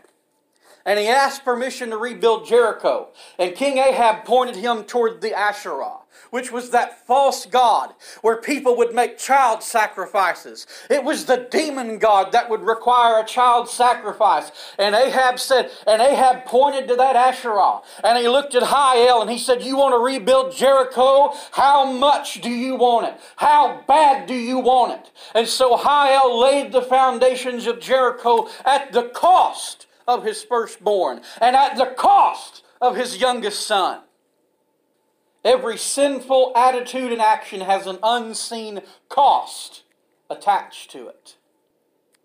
and 0.88 0.98
he 0.98 1.08
asked 1.10 1.44
permission 1.44 1.89
to 1.89 1.98
rebuild 1.98 2.48
Jericho. 2.48 3.10
And 3.38 3.53
King 3.53 3.77
Ahab 3.77 4.24
pointed 4.24 4.56
him 4.56 4.86
toward 4.86 5.20
the 5.20 5.38
Asherah, 5.38 5.98
which 6.29 6.50
was 6.50 6.70
that 6.70 7.06
false 7.06 7.46
god 7.46 7.94
where 8.22 8.38
people 8.38 8.77
would 8.77 8.96
make 8.96 9.17
child 9.17 9.62
sacrifices. 9.62 10.65
It 10.89 11.03
was 11.03 11.25
the 11.25 11.46
demon 11.51 12.00
god 12.00 12.32
that 12.32 12.50
would 12.50 12.62
require 12.62 13.20
a 13.20 13.25
child 13.25 13.70
sacrifice. 13.70 14.50
And 14.79 14.96
Ahab 14.96 15.39
said, 15.39 15.72
and 15.86 16.01
Ahab 16.01 16.46
pointed 16.46 16.88
to 16.88 16.96
that 16.96 17.17
Asherah, 17.17 17.82
and 18.01 18.17
he 18.17 18.29
looked 18.29 18.56
at 18.56 18.63
Hiel 18.63 19.22
and 19.22 19.29
he 19.29 19.38
said, 19.38 19.62
You 19.62 19.75
want 19.75 19.94
to 19.94 20.00
rebuild 20.00 20.56
Jericho? 20.56 21.34
How 21.51 21.91
much 21.91 22.39
do 22.39 22.50
you 22.50 22.77
want 22.77 23.08
it? 23.08 23.20
How 23.36 23.84
bad 23.89 24.25
do 24.25 24.34
you 24.34 24.60
want 24.60 24.94
it? 24.94 25.12
And 25.36 25.50
so 25.50 25.75
Hiel 25.75 26.39
laid 26.41 26.72
the 26.72 26.82
foundations 26.82 27.67
of 27.67 27.82
Jericho 27.82 28.48
at 28.63 28.94
the 28.94 29.03
cost 29.10 29.88
of 30.07 30.23
his 30.23 30.43
firstborn 30.43 31.21
and 31.41 31.55
at 31.55 31.77
the 31.77 31.93
cost 31.97 32.63
of 32.81 32.95
his 32.95 33.17
youngest 33.17 33.65
son. 33.65 34.01
Every 35.43 35.77
sinful 35.77 36.51
attitude 36.55 37.11
and 37.11 37.21
action 37.21 37.61
has 37.61 37.87
an 37.87 37.99
unseen 38.03 38.81
cost 39.09 39.83
attached 40.29 40.91
to 40.91 41.07
it. 41.07 41.35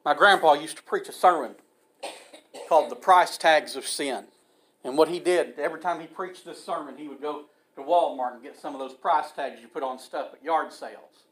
My 0.05 0.15
grandpa 0.15 0.55
used 0.55 0.77
to 0.79 0.83
preach 0.83 1.09
a 1.09 1.13
sermon 1.13 1.55
called 2.69 2.91
The 2.91 2.97
Price 2.97 3.39
Tags 3.39 3.77
of 3.77 3.87
Sin. 3.87 4.25
And 4.85 4.99
what 4.99 5.09
he 5.09 5.21
did, 5.21 5.59
every 5.59 5.81
time 5.81 6.01
he 6.01 6.07
preached 6.07 6.45
this 6.45 6.65
sermon, 6.65 6.97
he 6.97 7.07
would 7.07 7.23
go 7.23 7.45
to 7.77 7.83
Walmart 7.83 8.35
and 8.35 8.43
get 8.43 8.59
some 8.59 8.75
of 8.75 8.81
those 8.81 8.95
price 8.95 9.31
tags 9.31 9.61
you 9.61 9.69
put 9.69 9.83
on 9.83 9.99
stuff 9.99 10.29
at 10.33 10.43
yard 10.43 10.73
sales. 10.73 11.25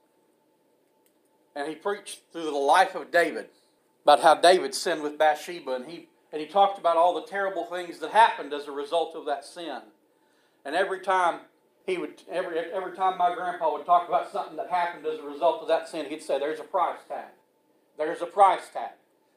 And 1.57 1.69
he 1.69 1.75
preached 1.75 2.21
through 2.33 2.45
the 2.45 2.51
life 2.53 2.95
of 2.95 3.11
David 3.11 3.49
about 4.05 4.21
how 4.21 4.37
David 4.37 4.75
sinned 4.75 5.03
with 5.03 5.19
Bathsheba 5.19 5.73
and 5.73 5.87
he 5.87 6.09
and 6.33 6.41
he 6.41 6.47
talked 6.47 6.79
about 6.79 6.97
all 6.97 7.15
the 7.15 7.27
terrible 7.27 7.65
things 7.65 7.99
that 7.99 8.11
happened 8.11 8.53
as 8.53 8.69
a 8.69 8.73
result 8.73 9.17
of 9.17 9.27
that 9.27 9.45
sin. 9.45 9.81
And 10.65 10.75
every 10.75 11.01
time 11.01 11.41
he 11.87 11.99
would 11.99 12.23
every 12.31 12.59
every 12.59 12.97
time 12.97 13.19
my 13.19 13.35
grandpa 13.35 13.73
would 13.73 13.87
talk 13.87 14.09
about 14.09 14.31
something 14.31 14.57
that 14.57 14.71
happened 14.71 15.07
as 15.07 15.19
a 15.19 15.25
result 15.25 15.63
of 15.63 15.69
that 15.69 15.89
sin, 15.89 16.07
he'd 16.07 16.23
say, 16.23 16.39
There's 16.39 16.61
a 16.61 16.65
price 16.65 17.01
tag. 17.09 17.31
There's 17.99 18.23
a 18.23 18.27
price 18.27 18.69
tag. 18.73 18.93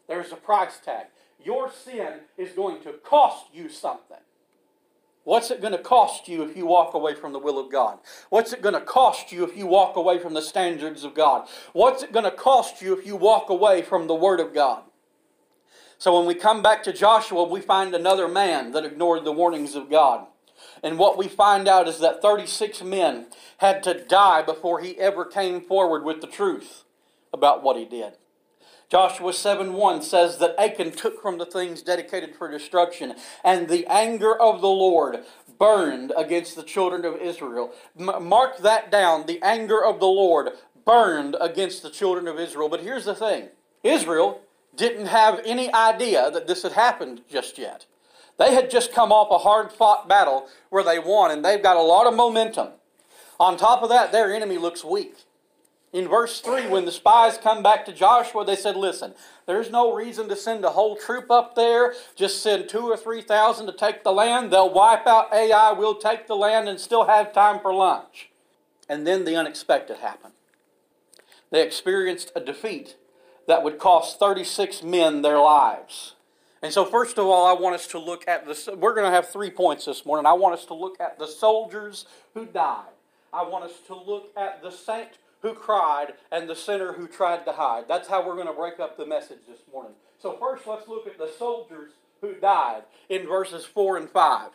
There's 0.08 0.32
a 0.32 0.36
price 0.36 0.80
tag. 0.84 1.08
Your 1.44 1.72
sin 1.72 2.22
is 2.38 2.52
going 2.54 2.82
to 2.84 2.94
cost 2.94 3.46
you 3.54 3.70
something. 3.70 4.18
What's 5.26 5.52
it 5.52 5.62
going 5.62 5.74
to 5.74 5.80
cost 5.80 6.28
you 6.28 6.44
if 6.44 6.58
you 6.58 6.66
walk 6.66 6.94
away 6.94 7.16
from 7.16 7.32
the 7.32 7.40
will 7.40 7.58
of 7.58 7.72
God? 7.72 8.00
What's 8.30 8.52
it 8.52 8.62
going 8.62 8.76
to 8.76 8.82
cost 8.82 9.32
you 9.32 9.46
if 9.46 9.56
you 9.56 9.66
walk 9.66 9.96
away 9.96 10.20
from 10.20 10.34
the 10.34 10.42
standards 10.42 11.06
of 11.06 11.14
God? 11.14 11.48
What's 11.72 12.04
it 12.04 12.12
going 12.12 12.26
to 12.26 12.32
cost 12.32 12.82
you 12.82 12.98
if 12.98 13.06
you 13.06 13.16
walk 13.16 13.50
away 13.50 13.82
from 13.82 14.08
the 14.08 14.16
Word 14.16 14.42
of 14.42 14.54
God? 14.54 14.84
So 16.03 16.17
when 16.17 16.27
we 16.27 16.36
come 16.36 16.62
back 16.62 16.83
to 16.83 16.91
Joshua, 16.91 17.45
we 17.45 17.62
find 17.62 17.95
another 17.95 18.27
man 18.27 18.74
that 18.74 18.83
ignored 18.83 19.24
the 19.24 19.31
warnings 19.31 19.74
of 19.74 19.89
God. 19.89 20.27
And 20.83 21.00
what 21.00 21.17
we 21.17 21.29
find 21.29 21.65
out 21.65 21.88
is 21.88 22.00
that 22.00 22.22
36 22.22 22.83
men 22.83 23.27
had 23.60 23.81
to 23.83 24.03
die 24.03 24.41
before 24.41 24.81
he 24.81 25.00
ever 25.00 25.24
came 25.24 25.62
forward 25.62 26.03
with 26.03 26.19
the 26.19 26.27
truth 26.27 26.83
about 27.31 27.63
what 27.63 27.77
he 27.77 27.86
did. 27.86 28.17
Joshua 28.91 29.31
7 29.31 29.72
1 29.72 30.01
says 30.01 30.39
that 30.39 30.60
Achan 30.60 30.91
took 30.91 31.22
from 31.22 31.38
the 31.38 31.45
things 31.45 31.81
dedicated 31.81 32.36
for 32.36 32.51
destruction, 32.51 33.15
and 33.41 33.69
the 33.69 33.88
anger 33.88 34.38
of 34.38 34.60
the 34.60 34.67
Lord 34.67 35.24
burned 35.57 36.12
against 36.17 36.57
the 36.57 36.63
children 36.63 37.05
of 37.05 37.15
Israel. 37.15 37.74
M- 37.98 38.27
mark 38.27 38.57
that 38.57 38.91
down. 38.91 39.25
The 39.25 39.41
anger 39.41 39.81
of 39.81 40.01
the 40.01 40.07
Lord 40.07 40.50
burned 40.86 41.38
against 41.39 41.81
the 41.81 41.89
children 41.89 42.27
of 42.27 42.41
Israel. 42.41 42.67
But 42.67 42.81
here's 42.81 43.05
the 43.05 43.15
thing 43.15 43.48
Israel 43.83 44.41
didn't 44.75 45.08
have 45.08 45.42
any 45.46 45.74
idea 45.74 46.32
that 46.32 46.48
this 46.48 46.63
had 46.63 46.74
happened 46.74 47.22
just 47.30 47.58
yet. 47.58 47.86
They 48.38 48.53
had 48.53 48.72
just 48.72 48.94
come 48.94 49.12
off 49.12 49.32
a 49.32 49.38
hard 49.38 49.72
fought 49.72 50.08
battle 50.08 50.48
where 50.70 50.84
they 50.84 51.00
won, 51.00 51.32
and 51.32 51.46
they've 51.46 51.62
got 51.62 51.77
a 51.77 51.82
lot 51.82 52.08
of 52.08 52.15
momentum. 52.15 52.70
On 53.39 53.58
top 53.58 53.84
of 53.84 53.89
that, 53.89 54.12
their 54.12 54.34
enemy 54.34 54.58
looks 54.58 54.84
weak. 54.84 55.15
In 55.92 56.08
verse 56.08 56.42
3, 56.42 56.70
when 56.70 56.86
the 56.86 56.92
spies 56.92 57.38
come 57.38 57.62
back 57.62 57.86
to 57.86 57.94
Joshua, 57.94 58.44
they 58.44 58.56
said, 58.56 58.75
Listen, 58.75 59.13
there's 59.46 59.70
no 59.70 59.94
reason 59.94 60.27
to 60.30 60.36
send 60.36 60.65
a 60.65 60.72
whole 60.72 60.96
troop 60.96 61.30
up 61.30 61.53
there. 61.56 61.94
Just 62.15 62.42
send 62.42 62.68
two 62.68 62.89
or 62.89 62.98
three 62.98 63.22
thousand 63.22 63.68
to 63.68 63.74
take 63.74 64.03
the 64.03 64.12
land. 64.12 64.51
They'll 64.51 64.74
wipe 64.74 65.06
out 65.06 65.32
Ai, 65.32 65.74
we'll 65.74 65.96
take 65.96 66.25
the 66.25 66.36
land, 66.36 66.68
and 66.68 66.80
still 66.80 67.06
have 67.06 67.32
time 67.32 67.60
for 67.60 67.72
lunch. 67.72 68.32
And 68.89 69.06
then 69.06 69.24
the 69.24 69.36
unexpected 69.36 69.98
happened. 69.98 70.34
They 71.51 71.62
experienced 71.62 72.32
a 72.36 72.39
defeat 72.39 72.96
that 73.48 73.64
would 73.64 73.80
cost 73.80 74.20
36 74.20 74.84
men 74.84 75.22
their 75.22 75.40
lives. 75.40 76.16
And 76.62 76.72
so, 76.72 76.86
first 76.86 77.18
of 77.18 77.26
all, 77.26 77.46
I 77.46 77.60
want 77.60 77.76
us 77.76 77.88
to 77.88 78.00
look 78.00 78.26
at 78.28 78.46
this. 78.46 78.68
We're 78.68 78.94
going 78.94 79.06
to 79.06 79.12
have 79.12 79.30
three 79.30 79.50
points 79.50 79.86
this 79.86 80.06
morning. 80.06 80.26
I 80.26 80.34
want 80.34 80.54
us 80.54 80.66
to 80.68 80.74
look 80.74 81.00
at 81.00 81.20
the 81.20 81.28
soldiers 81.28 82.06
who 82.34 82.46
died. 82.46 82.94
I 83.34 83.44
want 83.44 83.66
us 83.66 83.74
to 83.88 83.96
look 83.96 84.32
at 84.38 84.62
the 84.62 84.72
saint 84.72 85.10
who 85.42 85.54
cried 85.54 86.14
and 86.32 86.50
the 86.50 86.56
sinner 86.56 86.94
who 86.94 87.06
tried 87.06 87.44
to 87.46 87.52
hide. 87.52 87.86
That's 87.90 88.08
how 88.08 88.26
we're 88.26 88.36
going 88.36 88.48
to 88.48 88.54
break 88.54 88.80
up 88.80 88.96
the 88.96 89.06
message 89.06 89.40
this 89.48 89.60
morning. 89.72 89.92
So, 90.20 90.38
first, 90.40 90.66
let's 90.66 90.88
look 90.88 91.06
at 91.06 91.18
the 91.18 91.30
soldiers 91.38 91.92
who 92.22 92.36
died 92.36 92.84
in 93.10 93.28
verses 93.28 93.66
4 93.66 93.98
and 93.98 94.10
5. 94.10 94.52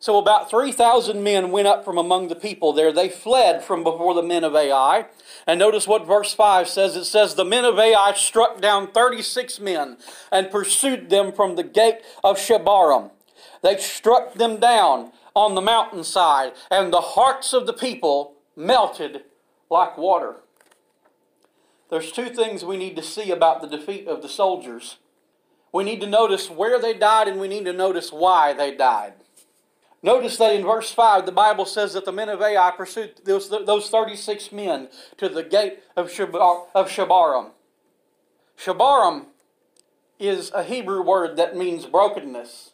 So 0.00 0.16
about 0.18 0.48
3,000 0.48 1.22
men 1.22 1.50
went 1.50 1.68
up 1.68 1.84
from 1.84 1.98
among 1.98 2.28
the 2.28 2.34
people 2.34 2.72
there. 2.72 2.90
They 2.90 3.10
fled 3.10 3.62
from 3.62 3.84
before 3.84 4.14
the 4.14 4.22
men 4.22 4.44
of 4.44 4.56
Ai. 4.56 5.04
And 5.46 5.58
notice 5.58 5.86
what 5.86 6.06
verse 6.06 6.32
5 6.32 6.68
says. 6.68 6.96
It 6.96 7.04
says, 7.04 7.34
The 7.34 7.44
men 7.44 7.66
of 7.66 7.78
Ai 7.78 8.14
struck 8.14 8.62
down 8.62 8.92
36 8.92 9.60
men 9.60 9.98
and 10.32 10.50
pursued 10.50 11.10
them 11.10 11.32
from 11.32 11.56
the 11.56 11.62
gate 11.62 11.98
of 12.24 12.38
Shebarim. 12.38 13.10
They 13.62 13.76
struck 13.76 14.34
them 14.34 14.58
down 14.58 15.12
on 15.36 15.54
the 15.54 15.60
mountainside, 15.60 16.52
and 16.70 16.90
the 16.90 17.00
hearts 17.00 17.52
of 17.52 17.66
the 17.66 17.74
people 17.74 18.36
melted 18.56 19.24
like 19.70 19.98
water. 19.98 20.36
There's 21.90 22.10
two 22.10 22.30
things 22.30 22.64
we 22.64 22.78
need 22.78 22.96
to 22.96 23.02
see 23.02 23.30
about 23.30 23.60
the 23.60 23.76
defeat 23.76 24.08
of 24.08 24.22
the 24.22 24.28
soldiers. 24.30 24.96
We 25.72 25.84
need 25.84 26.00
to 26.00 26.06
notice 26.06 26.48
where 26.48 26.80
they 26.80 26.94
died, 26.94 27.28
and 27.28 27.38
we 27.38 27.48
need 27.48 27.66
to 27.66 27.72
notice 27.74 28.10
why 28.10 28.54
they 28.54 28.74
died. 28.74 29.12
Notice 30.02 30.38
that 30.38 30.54
in 30.54 30.64
verse 30.64 30.90
5, 30.90 31.26
the 31.26 31.32
Bible 31.32 31.66
says 31.66 31.92
that 31.92 32.06
the 32.06 32.12
men 32.12 32.30
of 32.30 32.40
Ai 32.40 32.70
pursued 32.70 33.20
those, 33.24 33.50
those 33.50 33.90
36 33.90 34.50
men 34.50 34.88
to 35.18 35.28
the 35.28 35.42
gate 35.42 35.80
of, 35.94 36.10
Shabar, 36.10 36.66
of 36.74 36.88
Shebarim. 36.88 37.50
Shebarim 38.58 39.26
is 40.18 40.50
a 40.54 40.64
Hebrew 40.64 41.02
word 41.02 41.36
that 41.36 41.56
means 41.56 41.84
brokenness 41.84 42.72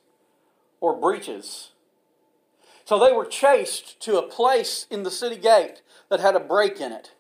or 0.81 0.95
breaches. 0.95 1.71
So 2.85 2.99
they 2.99 3.13
were 3.13 3.25
chased 3.25 3.99
to 4.03 4.19
a 4.19 4.29
place 4.29 4.87
in 4.91 5.03
the 5.03 5.11
city 5.11 5.37
gate 5.37 5.83
that 6.09 6.21
had 6.21 6.37
a 6.37 6.41
break 6.41 6.81
in 6.81 6.93
it. 6.93 7.13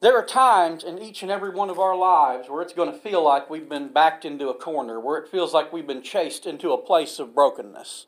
There 0.00 0.16
are 0.16 0.26
times 0.26 0.82
in 0.82 0.98
each 0.98 1.22
and 1.22 1.30
every 1.30 1.50
one 1.50 1.70
of 1.70 1.78
our 1.78 1.96
lives 1.96 2.48
where 2.48 2.60
it's 2.60 2.72
going 2.72 2.90
to 2.90 2.98
feel 2.98 3.22
like 3.22 3.48
we've 3.48 3.68
been 3.68 3.92
backed 3.92 4.24
into 4.24 4.48
a 4.48 4.54
corner, 4.54 4.98
where 4.98 5.18
it 5.18 5.30
feels 5.30 5.54
like 5.54 5.72
we've 5.72 5.86
been 5.86 6.02
chased 6.02 6.44
into 6.44 6.72
a 6.72 6.78
place 6.78 7.20
of 7.20 7.36
brokenness. 7.36 8.06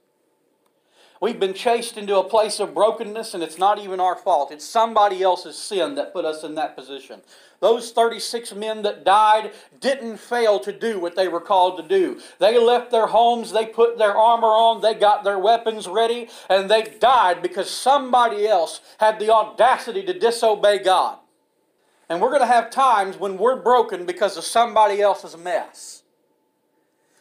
We've 1.25 1.41
been 1.41 1.55
chased 1.55 1.97
into 1.97 2.19
a 2.19 2.29
place 2.29 2.61
of 2.61 2.75
brokenness, 2.75 3.33
and 3.33 3.43
it's 3.43 3.57
not 3.57 3.79
even 3.79 3.99
our 3.99 4.15
fault. 4.15 4.53
It's 4.53 4.63
somebody 4.63 5.23
else's 5.23 5.57
sin 5.57 5.95
that 5.95 6.13
put 6.13 6.27
us 6.27 6.45
in 6.45 6.55
that 6.57 6.77
position. 6.77 7.23
Those 7.61 7.93
36 7.93 8.55
men 8.55 8.83
that 8.83 9.07
died 9.07 9.53
didn't 9.81 10.19
fail 10.19 10.61
to 10.61 10.71
do 10.71 11.01
what 11.01 11.17
they 11.17 11.29
were 11.29 11.41
called 11.41 11.79
to 11.79 11.89
do. 11.89 12.21
They 12.41 12.59
left 12.59 12.91
their 12.91 13.07
homes, 13.07 13.53
they 13.53 13.65
put 13.65 13.97
their 13.97 14.15
armor 14.15 14.49
on, 14.49 14.83
they 14.83 14.93
got 14.93 15.25
their 15.25 15.39
weapons 15.39 15.89
ready, 15.89 16.29
and 16.51 16.71
they 16.71 16.95
died 17.01 17.41
because 17.41 17.71
somebody 17.71 18.47
else 18.47 18.83
had 18.99 19.19
the 19.19 19.33
audacity 19.33 20.03
to 20.03 20.19
disobey 20.19 20.81
God. 20.81 21.21
And 22.11 22.21
we're 22.21 22.29
going 22.29 22.43
to 22.43 22.47
have 22.47 22.69
times 22.69 23.17
when 23.17 23.39
we're 23.39 23.63
broken 23.63 24.05
because 24.05 24.37
of 24.37 24.45
somebody 24.45 25.01
else's 25.01 25.39
mess. 25.39 26.04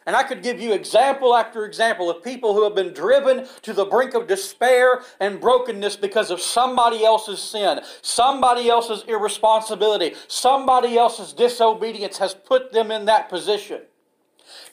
And 0.06 0.16
I 0.16 0.24
could 0.24 0.44
give 0.44 0.60
you 0.60 0.74
example 0.74 1.36
after 1.36 1.66
example 1.66 2.10
of 2.10 2.24
people 2.24 2.54
who 2.54 2.64
have 2.64 2.76
been 2.76 2.94
driven 2.94 3.48
to 3.62 3.74
the 3.74 3.86
brink 3.86 4.14
of 4.14 4.28
despair 4.28 5.02
and 5.20 5.40
brokenness 5.40 5.96
because 5.96 6.30
of 6.30 6.42
somebody 6.42 7.06
else's 7.06 7.42
sin, 7.42 7.80
somebody 8.02 8.70
else's 8.70 9.04
irresponsibility, 9.08 10.16
somebody 10.28 10.98
else's 10.98 11.34
disobedience 11.34 12.18
has 12.18 12.34
put 12.34 12.74
them 12.74 12.92
in 12.92 13.06
that 13.06 13.30
position. 13.30 13.82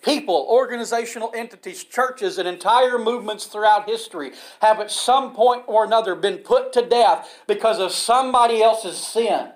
People, 0.02 0.46
organizational 0.48 1.30
entities, 1.34 1.84
churches, 1.84 2.38
and 2.38 2.48
entire 2.48 2.98
movements 2.98 3.46
throughout 3.46 3.88
history 3.88 4.32
have 4.62 4.80
at 4.80 4.90
some 4.90 5.34
point 5.34 5.62
or 5.66 5.84
another 5.84 6.14
been 6.14 6.38
put 6.38 6.72
to 6.72 6.86
death 6.86 7.42
because 7.46 7.78
of 7.78 7.92
somebody 7.92 8.62
else's 8.62 8.96
sin. 8.96 9.52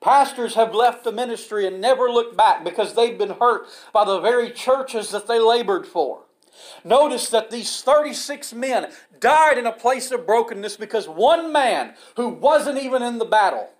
Pastors 0.00 0.54
have 0.54 0.74
left 0.74 1.04
the 1.04 1.12
ministry 1.12 1.66
and 1.66 1.80
never 1.80 2.10
looked 2.10 2.36
back 2.36 2.64
because 2.64 2.94
they've 2.94 3.18
been 3.18 3.36
hurt 3.38 3.66
by 3.92 4.04
the 4.04 4.20
very 4.20 4.50
churches 4.50 5.10
that 5.10 5.26
they 5.28 5.38
labored 5.38 5.86
for. 5.86 6.22
Notice 6.84 7.28
that 7.30 7.50
these 7.50 7.82
36 7.82 8.52
men 8.54 8.90
died 9.18 9.58
in 9.58 9.66
a 9.66 9.72
place 9.72 10.10
of 10.10 10.26
brokenness 10.26 10.76
because 10.76 11.06
one 11.06 11.52
man 11.52 11.94
who 12.16 12.28
wasn't 12.28 12.78
even 12.78 13.02
in 13.02 13.18
the 13.18 13.24
battle, 13.24 13.70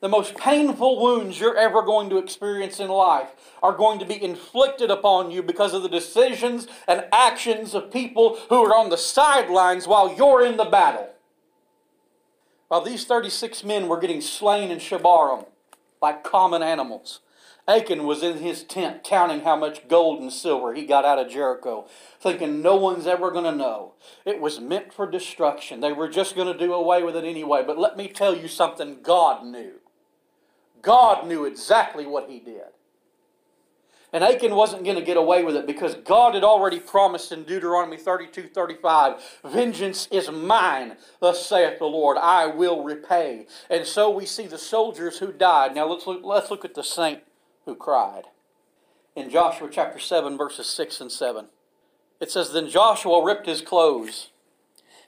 the 0.00 0.08
most 0.08 0.36
painful 0.36 1.00
wounds 1.00 1.40
you're 1.40 1.56
ever 1.56 1.82
going 1.82 2.08
to 2.10 2.18
experience 2.18 2.78
in 2.78 2.88
life 2.88 3.30
are 3.62 3.72
going 3.72 3.98
to 3.98 4.04
be 4.04 4.22
inflicted 4.22 4.90
upon 4.90 5.30
you 5.30 5.42
because 5.42 5.74
of 5.74 5.82
the 5.82 5.88
decisions 5.88 6.68
and 6.86 7.04
actions 7.10 7.74
of 7.74 7.90
people 7.90 8.38
who 8.48 8.64
are 8.64 8.76
on 8.76 8.90
the 8.90 8.98
sidelines 8.98 9.88
while 9.88 10.14
you're 10.14 10.44
in 10.44 10.56
the 10.56 10.64
battle. 10.64 11.08
While 12.68 12.82
these 12.82 13.04
36 13.04 13.64
men 13.64 13.88
were 13.88 13.98
getting 13.98 14.20
slain 14.20 14.70
in 14.70 14.78
Shebarim 14.78 15.46
like 16.00 16.22
common 16.22 16.62
animals, 16.62 17.20
Achan 17.66 18.04
was 18.04 18.22
in 18.22 18.38
his 18.38 18.62
tent 18.62 19.04
counting 19.04 19.40
how 19.40 19.56
much 19.56 19.88
gold 19.88 20.20
and 20.20 20.32
silver 20.32 20.74
he 20.74 20.86
got 20.86 21.04
out 21.04 21.18
of 21.18 21.30
Jericho, 21.30 21.86
thinking 22.20 22.62
no 22.62 22.76
one's 22.76 23.06
ever 23.06 23.30
going 23.30 23.44
to 23.44 23.52
know. 23.52 23.92
It 24.24 24.40
was 24.40 24.60
meant 24.60 24.92
for 24.92 25.10
destruction. 25.10 25.80
They 25.80 25.92
were 25.92 26.08
just 26.08 26.34
going 26.34 26.50
to 26.50 26.58
do 26.58 26.72
away 26.72 27.02
with 27.02 27.16
it 27.16 27.24
anyway. 27.24 27.62
But 27.66 27.78
let 27.78 27.96
me 27.96 28.08
tell 28.08 28.34
you 28.34 28.48
something 28.48 28.98
God 29.02 29.44
knew. 29.44 29.74
God 30.80 31.26
knew 31.26 31.44
exactly 31.44 32.06
what 32.06 32.30
he 32.30 32.38
did. 32.38 32.68
And 34.12 34.24
Achan 34.24 34.54
wasn't 34.54 34.84
going 34.84 34.96
to 34.96 35.04
get 35.04 35.18
away 35.18 35.44
with 35.44 35.54
it 35.54 35.66
because 35.66 35.94
God 35.94 36.34
had 36.34 36.44
already 36.44 36.80
promised 36.80 37.30
in 37.30 37.44
Deuteronomy 37.44 37.98
32 37.98 38.48
35, 38.48 39.40
Vengeance 39.44 40.08
is 40.10 40.30
mine, 40.30 40.96
thus 41.20 41.46
saith 41.46 41.78
the 41.78 41.84
Lord, 41.84 42.16
I 42.16 42.46
will 42.46 42.82
repay. 42.82 43.46
And 43.68 43.86
so 43.86 44.08
we 44.08 44.24
see 44.24 44.46
the 44.46 44.58
soldiers 44.58 45.18
who 45.18 45.32
died. 45.32 45.74
Now 45.74 45.86
let's 45.86 46.06
look, 46.06 46.22
let's 46.24 46.50
look 46.50 46.64
at 46.64 46.74
the 46.74 46.82
saint 46.82 47.22
who 47.66 47.74
cried. 47.74 48.24
In 49.14 49.28
Joshua 49.28 49.68
chapter 49.70 49.98
7, 49.98 50.38
verses 50.38 50.68
6 50.68 51.00
and 51.02 51.12
7, 51.12 51.46
it 52.20 52.30
says, 52.30 52.52
Then 52.52 52.68
Joshua 52.68 53.22
ripped 53.22 53.46
his 53.46 53.60
clothes 53.60 54.28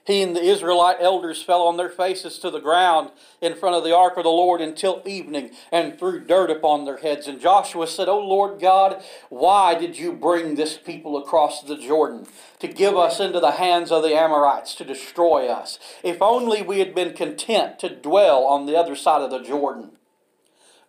he 0.05 0.23
and 0.23 0.35
the 0.35 0.43
Israelite 0.43 0.97
elders 0.99 1.43
fell 1.43 1.61
on 1.61 1.77
their 1.77 1.89
faces 1.89 2.39
to 2.39 2.49
the 2.49 2.59
ground 2.59 3.11
in 3.39 3.55
front 3.55 3.75
of 3.75 3.83
the 3.83 3.95
ark 3.95 4.17
of 4.17 4.23
the 4.23 4.29
Lord 4.29 4.59
until 4.59 5.03
evening 5.05 5.51
and 5.71 5.97
threw 5.97 6.19
dirt 6.19 6.49
upon 6.49 6.85
their 6.85 6.97
heads. 6.97 7.27
And 7.27 7.39
Joshua 7.39 7.85
said, 7.85 8.09
O 8.09 8.19
Lord 8.19 8.59
God, 8.59 9.03
why 9.29 9.75
did 9.75 9.99
you 9.99 10.11
bring 10.11 10.55
this 10.55 10.77
people 10.77 11.17
across 11.17 11.61
the 11.61 11.77
Jordan 11.77 12.25
to 12.59 12.67
give 12.67 12.97
us 12.97 13.19
into 13.19 13.39
the 13.39 13.51
hands 13.51 13.91
of 13.91 14.01
the 14.01 14.15
Amorites 14.15 14.73
to 14.75 14.83
destroy 14.83 15.47
us? 15.47 15.77
If 16.03 16.21
only 16.21 16.63
we 16.63 16.79
had 16.79 16.95
been 16.95 17.13
content 17.13 17.77
to 17.79 17.95
dwell 17.95 18.43
on 18.45 18.65
the 18.65 18.77
other 18.77 18.95
side 18.95 19.21
of 19.21 19.29
the 19.29 19.43
Jordan. 19.43 19.91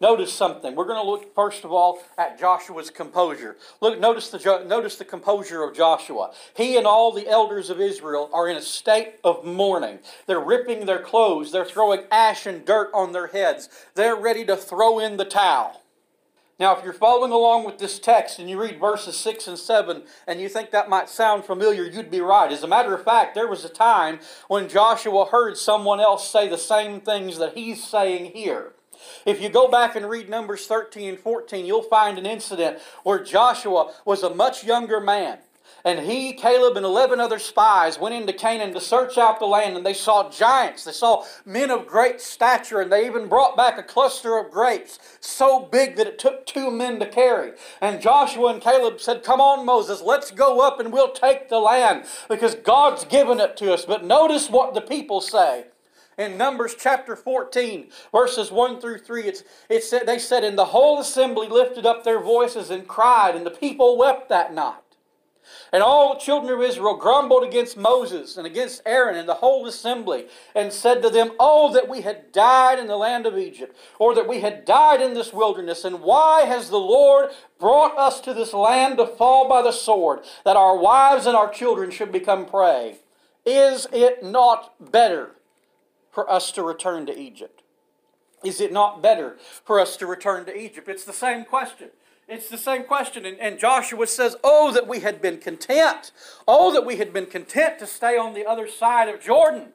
Notice 0.03 0.33
something. 0.33 0.75
We're 0.75 0.89
going 0.89 1.01
to 1.01 1.09
look 1.09 1.33
first 1.33 1.63
of 1.65 1.71
all 1.71 2.03
at 2.19 2.37
Joshua's 2.37 2.91
composure. 2.91 3.57
Look, 3.81 4.01
notice 4.01 4.31
the 4.31 4.65
notice 4.67 4.97
the 4.97 5.05
composure 5.05 5.63
of 5.63 5.77
Joshua. 5.77 6.33
He 6.57 6.77
and 6.77 6.89
all 6.89 7.13
the 7.13 7.29
elders 7.29 7.71
of 7.71 7.81
Israel 7.81 8.29
are 8.33 8.49
in 8.49 8.57
a 8.57 8.63
state 8.63 9.21
of 9.23 9.45
mourning. 9.45 10.01
They're 10.27 10.41
ripping 10.41 10.87
their 10.87 10.99
clothes. 10.99 11.53
They're 11.53 11.65
throwing 11.65 12.03
ash 12.11 12.47
and 12.47 12.65
dirt 12.65 12.91
on 12.93 13.13
their 13.13 13.29
heads. 13.29 13.69
They're 13.95 14.17
ready 14.17 14.45
to 14.47 14.57
throw 14.57 14.99
in 14.99 15.19
the 15.19 15.25
towel. 15.25 15.85
Now, 16.59 16.77
if 16.77 16.83
you're 16.83 16.93
following 16.93 17.31
along 17.31 17.65
with 17.65 17.79
this 17.79 18.01
text 18.01 18.41
and 18.41 18.51
you 18.51 18.61
read 18.61 18.81
verses 18.81 19.17
6 19.17 19.47
and 19.47 19.59
7 19.59 20.03
and 20.27 20.41
you 20.41 20.49
think 20.49 20.73
that 20.73 20.89
might 20.89 21.11
sound 21.11 21.45
familiar, 21.45 21.85
you'd 21.85 22.11
be 22.11 22.21
right. 22.21 22.51
As 22.51 22.65
a 22.65 22.69
matter 22.69 22.93
of 22.93 23.05
fact, 23.05 23.37
there 23.37 23.49
was 23.49 23.65
a 23.65 23.69
time 23.69 24.19
when 24.49 24.69
Joshua 24.69 25.27
heard 25.27 25.57
someone 25.57 26.01
else 26.01 26.29
say 26.29 26.49
the 26.49 26.59
same 26.59 27.01
things 27.01 27.39
that 27.39 27.57
he's 27.57 27.85
saying 27.85 28.33
here. 28.33 28.73
If 29.25 29.41
you 29.41 29.49
go 29.49 29.69
back 29.69 29.97
and 29.97 30.09
read 30.09 30.29
Numbers 30.29 30.67
13 30.67 31.09
and 31.09 31.19
14, 31.19 31.65
you'll 31.67 31.83
find 31.83 32.19
an 32.19 32.27
incident 32.27 32.79
where 33.03 33.23
Joshua 33.23 33.93
was 34.05 34.23
a 34.23 34.35
much 34.35 34.65
younger 34.65 35.01
man. 35.01 35.39
And 35.85 36.01
he, 36.01 36.33
Caleb, 36.33 36.77
and 36.77 36.87
11 36.87 37.19
other 37.19 37.41
spies 37.41 37.99
went 37.99 38.15
into 38.15 38.33
Canaan 38.33 38.73
to 38.75 38.81
search 38.81 39.19
out 39.19 39.41
the 39.41 39.47
land, 39.47 39.77
and 39.77 39.85
they 39.85 39.95
saw 39.95 40.31
giants. 40.31 40.85
They 40.85 40.93
saw 40.93 41.25
men 41.45 41.73
of 41.73 41.89
great 41.89 42.21
stature, 42.21 42.81
and 42.81 42.93
they 42.93 43.05
even 43.07 43.29
brought 43.29 43.57
back 43.57 43.79
a 43.79 43.83
cluster 43.83 44.39
of 44.39 44.53
grapes 44.53 45.01
so 45.21 45.61
big 45.61 45.97
that 45.97 46.07
it 46.07 46.21
took 46.21 46.47
two 46.47 46.71
men 46.71 47.01
to 47.01 47.07
carry. 47.07 47.53
And 47.81 48.01
Joshua 48.01 48.53
and 48.53 48.63
Caleb 48.63 49.01
said, 49.01 49.25
Come 49.25 49.41
on, 49.41 49.67
Moses, 49.67 50.01
let's 50.01 50.31
go 50.31 50.61
up 50.61 50.79
and 50.79 50.93
we'll 50.93 51.13
take 51.13 51.49
the 51.49 51.59
land 51.59 52.05
because 52.29 52.55
God's 52.55 53.05
given 53.05 53.41
it 53.41 53.57
to 53.57 53.73
us. 53.73 53.85
But 53.85 54.05
notice 54.05 54.49
what 54.49 54.75
the 54.75 54.81
people 54.81 55.21
say 55.21 55.65
in 56.19 56.37
Numbers 56.37 56.75
chapter 56.79 57.17
14, 57.17 57.89
verses 58.13 58.51
1 58.51 58.81
through 58.81 58.99
3, 58.99 59.23
it's, 59.25 59.45
it 59.69 59.83
said, 59.85 60.07
they 60.07 60.19
said, 60.19 60.45
And 60.45 60.59
the 60.59 60.67
whole 60.67 61.01
assembly 61.01 61.49
lifted 61.49 61.87
up 61.87 62.05
their 62.05 62.21
voices 62.21 62.71
and 62.71 62.87
cried, 62.87 63.35
and 63.35 63.47
the 63.47 63.51
people 63.51 63.97
wept 63.97 64.29
that 64.29 64.53
night. 64.53 64.77
And 65.73 65.83
all 65.83 66.15
the 66.15 66.21
children 66.21 66.53
of 66.53 66.63
Israel 66.63 66.97
grumbled 66.97 67.45
against 67.45 67.77
Moses 67.77 68.37
and 68.37 68.47
against 68.47 68.83
Aaron 68.87 69.17
and 69.17 69.29
the 69.29 69.35
whole 69.35 69.67
assembly, 69.67 70.27
and 70.55 70.73
said 70.73 71.03
to 71.03 71.11
them, 71.11 71.33
Oh, 71.41 71.73
that 71.73 71.89
we 71.89 72.03
had 72.03 72.31
died 72.33 72.79
in 72.79 72.87
the 72.87 72.97
land 72.97 73.27
of 73.27 73.39
Egypt, 73.39 73.77
or 73.99 74.15
that 74.15 74.29
we 74.29 74.41
had 74.41 74.65
died 74.65 75.01
in 75.01 75.15
this 75.15 75.33
wilderness, 75.33 75.85
and 75.85 76.01
why 76.01 76.43
has 76.43 76.71
the 76.71 76.79
Lord 76.79 77.31
brought 77.59 77.97
us 77.99 78.21
to 78.21 78.35
this 78.35 78.53
land 78.53 78.99
to 78.99 79.07
fall 79.07 79.49
by 79.49 79.63
the 79.63 79.73
sword, 79.73 80.21
that 80.45 80.57
our 80.57 80.77
wives 80.77 81.27
and 81.27 81.37
our 81.37 81.51
children 81.51 81.91
should 81.91 82.13
become 82.13 82.47
prey? 82.47 82.99
Is 83.45 83.87
it 83.93 84.23
not 84.23 84.93
better? 84.93 85.33
For 86.13 86.31
us 86.31 86.53
to 86.53 86.63
return 86.63 87.07
to 87.07 87.19
Egypt? 87.19 87.63
Is 88.45 88.61
it 88.61 88.73
not 88.73 89.03
better 89.03 89.37
for 89.65 89.81
us 89.81 89.97
to 89.97 90.07
return 90.07 90.45
to 90.45 90.57
Egypt? 90.57 90.89
It's 90.89 91.05
the 91.05 91.13
same 91.13 91.45
question. 91.45 91.91
It's 92.29 92.49
the 92.49 92.59
same 92.59 92.85
question. 92.85 93.25
And, 93.27 93.39
and, 93.39 93.59
Joshua 93.59 94.07
says, 94.07 94.37
Oh, 94.45 94.73
that 94.73 94.87
we 94.87 95.01
had 95.01 95.21
been 95.21 95.39
content. 95.39 96.13
Oh, 96.47 96.73
that 96.73 96.87
we 96.87 96.97
had 96.97 97.13
been 97.13 97.27
content 97.27 97.79
to 97.81 97.87
stay 97.87 98.17
on 98.17 98.35
the 98.35 98.47
other 98.47 98.69
side 98.69 99.09
of 99.09 99.21
Jordan. 99.21 99.73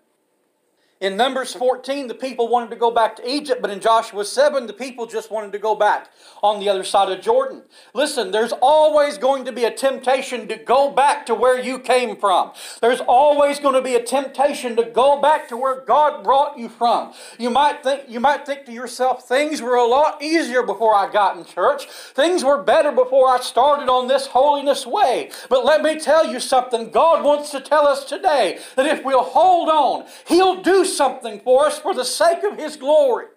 In 0.99 1.15
Numbers 1.15 1.53
14, 1.53 2.07
the 2.07 2.15
people 2.15 2.47
wanted 2.47 2.71
to 2.71 2.75
go 2.75 2.89
back 2.89 3.15
to 3.17 3.29
Egypt, 3.29 3.61
but 3.61 3.69
in 3.69 3.79
Joshua 3.79 4.25
7, 4.25 4.65
the 4.65 4.73
people 4.73 5.05
just 5.05 5.29
wanted 5.29 5.51
to 5.51 5.59
go 5.59 5.75
back 5.75 6.09
on 6.41 6.59
the 6.59 6.69
other 6.69 6.83
side 6.83 7.11
of 7.11 7.23
Jordan. 7.23 7.61
Listen, 7.93 8.31
there's 8.31 8.51
always 8.51 9.19
going 9.19 9.45
to 9.45 9.51
be 9.51 9.65
a 9.65 9.71
temptation 9.71 10.47
to 10.47 10.55
go 10.57 10.89
back 10.89 11.27
to 11.27 11.35
where 11.35 11.59
you 11.59 11.77
came 11.77 12.15
from. 12.17 12.51
There's 12.81 12.99
always 13.01 13.59
going 13.59 13.75
to 13.75 13.81
be 13.83 13.93
a 13.93 14.01
temptation 14.01 14.75
to 14.77 14.85
go 14.85 15.21
back 15.21 15.47
to 15.49 15.57
where 15.57 15.81
God 15.81 16.23
brought 16.23 16.57
you 16.57 16.67
from. 16.67 17.13
You 17.37 17.51
might 17.51 17.83
think, 17.83 18.05
you 18.07 18.19
might 18.19 18.47
think 18.47 18.65
to 18.65 18.71
yourself, 18.71 19.27
things 19.27 19.61
were 19.61 19.75
a 19.75 19.85
lot 19.85 20.23
easier 20.23 20.63
before 20.63 20.95
I 20.95 21.11
got 21.11 21.37
in 21.37 21.45
church. 21.45 21.85
Things 22.15 22.43
were 22.43 22.63
better 22.63 22.91
before 22.91 23.29
I 23.29 23.39
started 23.41 23.87
on 23.87 24.07
this 24.07 24.25
holiness 24.25 24.87
way. 24.87 25.29
But 25.47 25.63
let 25.63 25.83
me 25.83 25.99
tell 25.99 26.25
you 26.25 26.39
something. 26.39 26.89
God 26.89 27.23
wants 27.23 27.51
to 27.51 27.59
tell 27.59 27.87
us 27.87 28.03
today 28.03 28.57
that 28.75 28.87
if 28.87 29.05
we'll 29.05 29.23
hold 29.23 29.69
on, 29.69 30.07
He'll 30.25 30.63
do 30.63 30.85
something 30.95 31.39
for 31.41 31.65
us 31.65 31.79
for 31.79 31.93
the 31.93 32.05
sake 32.05 32.43
of 32.43 32.57
His 32.57 32.77
glory. 32.77 33.27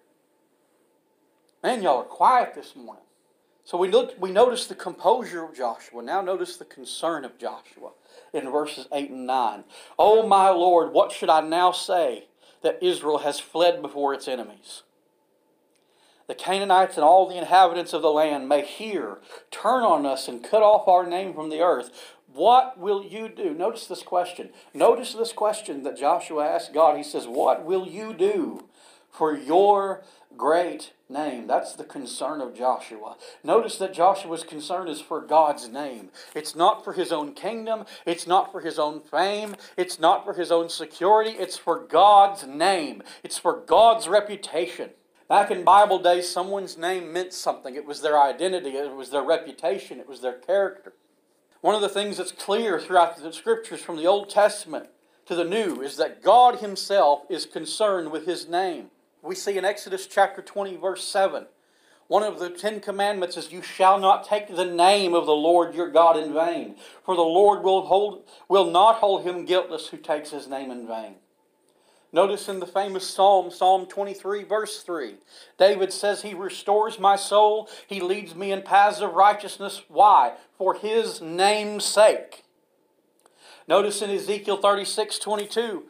Man, 1.63 1.83
y'all 1.83 1.99
are 1.99 2.03
quiet 2.03 2.55
this 2.55 2.75
morning. 2.75 3.03
So 3.63 3.77
we 3.77 3.89
look, 3.89 4.15
we 4.19 4.31
notice 4.31 4.65
the 4.65 4.75
composure 4.75 5.43
of 5.43 5.55
Joshua. 5.55 6.01
Now 6.01 6.21
notice 6.21 6.57
the 6.57 6.65
concern 6.65 7.23
of 7.23 7.37
Joshua 7.37 7.91
in 8.33 8.49
verses 8.51 8.87
8 8.91 9.11
and 9.11 9.27
9. 9.27 9.63
Oh 9.99 10.27
my 10.27 10.49
Lord, 10.49 10.91
what 10.91 11.11
should 11.11 11.29
I 11.29 11.41
now 11.41 11.71
say 11.71 12.25
that 12.63 12.81
Israel 12.81 13.19
has 13.19 13.39
fled 13.39 13.81
before 13.81 14.13
its 14.13 14.27
enemies? 14.27 14.83
The 16.27 16.35
Canaanites 16.35 16.95
and 16.95 17.03
all 17.03 17.27
the 17.27 17.37
inhabitants 17.37 17.93
of 17.93 18.01
the 18.01 18.11
land 18.11 18.47
may 18.47 18.65
hear, 18.65 19.19
turn 19.51 19.83
on 19.83 20.05
us, 20.05 20.27
and 20.27 20.43
cut 20.43 20.63
off 20.63 20.87
our 20.87 21.05
name 21.05 21.33
from 21.33 21.49
the 21.49 21.59
earth. 21.59 22.10
What 22.33 22.77
will 22.77 23.03
you 23.03 23.27
do? 23.27 23.53
Notice 23.53 23.87
this 23.87 24.03
question. 24.03 24.49
Notice 24.73 25.13
this 25.13 25.33
question 25.33 25.83
that 25.83 25.97
Joshua 25.97 26.47
asked 26.47 26.73
God. 26.73 26.97
He 26.97 27.03
says, 27.03 27.27
What 27.27 27.65
will 27.65 27.87
you 27.87 28.13
do 28.13 28.65
for 29.09 29.35
your 29.35 30.03
great 30.37 30.93
name? 31.09 31.47
That's 31.47 31.73
the 31.73 31.83
concern 31.83 32.39
of 32.39 32.55
Joshua. 32.55 33.17
Notice 33.43 33.77
that 33.77 33.93
Joshua's 33.93 34.43
concern 34.43 34.87
is 34.87 35.01
for 35.01 35.19
God's 35.19 35.67
name. 35.67 36.09
It's 36.33 36.55
not 36.55 36.85
for 36.85 36.93
his 36.93 37.11
own 37.11 37.33
kingdom, 37.33 37.85
it's 38.05 38.25
not 38.25 38.51
for 38.51 38.61
his 38.61 38.79
own 38.79 39.01
fame, 39.01 39.55
it's 39.75 39.99
not 39.99 40.23
for 40.23 40.33
his 40.33 40.51
own 40.51 40.69
security, 40.69 41.31
it's 41.31 41.57
for 41.57 41.79
God's 41.79 42.47
name, 42.47 43.03
it's 43.23 43.37
for 43.37 43.61
God's 43.65 44.07
reputation. 44.07 44.91
Back 45.27 45.51
in 45.51 45.63
Bible 45.63 45.99
days, 45.99 46.29
someone's 46.29 46.77
name 46.77 47.11
meant 47.13 47.33
something. 47.33 47.75
It 47.75 47.85
was 47.85 48.01
their 48.01 48.21
identity, 48.21 48.71
it 48.71 48.95
was 48.95 49.09
their 49.11 49.23
reputation, 49.23 49.99
it 49.99 50.07
was 50.07 50.21
their 50.21 50.33
character. 50.33 50.93
One 51.61 51.75
of 51.75 51.81
the 51.81 51.89
things 51.89 52.17
that's 52.17 52.31
clear 52.31 52.79
throughout 52.79 53.17
the 53.17 53.31
scriptures 53.31 53.81
from 53.81 53.97
the 53.97 54.07
Old 54.07 54.29
Testament 54.29 54.89
to 55.27 55.35
the 55.35 55.43
New 55.43 55.81
is 55.81 55.95
that 55.97 56.23
God 56.23 56.59
Himself 56.59 57.21
is 57.29 57.45
concerned 57.45 58.11
with 58.11 58.25
His 58.25 58.49
name. 58.49 58.89
We 59.21 59.35
see 59.35 59.57
in 59.57 59.65
Exodus 59.65 60.07
chapter 60.07 60.41
20, 60.41 60.75
verse 60.77 61.03
7, 61.03 61.45
one 62.07 62.23
of 62.23 62.39
the 62.39 62.49
Ten 62.49 62.79
Commandments 62.79 63.37
is, 63.37 63.51
You 63.51 63.61
shall 63.61 63.99
not 63.99 64.27
take 64.27 64.53
the 64.53 64.65
name 64.65 65.13
of 65.13 65.25
the 65.25 65.35
Lord 65.35 65.75
your 65.75 65.89
God 65.89 66.17
in 66.17 66.33
vain, 66.33 66.75
for 67.05 67.15
the 67.15 67.21
Lord 67.21 67.63
will, 67.63 67.83
hold, 67.83 68.23
will 68.49 68.69
not 68.69 68.95
hold 68.95 69.23
him 69.23 69.45
guiltless 69.45 69.87
who 69.87 69.97
takes 69.97 70.31
his 70.31 70.47
name 70.47 70.71
in 70.71 70.87
vain. 70.87 71.15
Notice 72.13 72.49
in 72.49 72.59
the 72.59 72.67
famous 72.67 73.07
Psalm, 73.07 73.51
Psalm 73.51 73.85
23, 73.85 74.43
verse 74.43 74.83
3, 74.83 75.15
David 75.57 75.93
says, 75.93 76.21
He 76.21 76.33
restores 76.33 76.99
my 76.99 77.15
soul, 77.15 77.69
He 77.87 78.01
leads 78.01 78.35
me 78.35 78.51
in 78.51 78.63
paths 78.63 78.99
of 78.99 79.13
righteousness. 79.13 79.81
Why? 79.87 80.33
For 80.57 80.73
His 80.73 81.21
name's 81.21 81.85
sake. 81.85 82.43
Notice 83.67 84.01
in 84.01 84.09
Ezekiel 84.09 84.57
36, 84.57 85.19
22, 85.19 85.83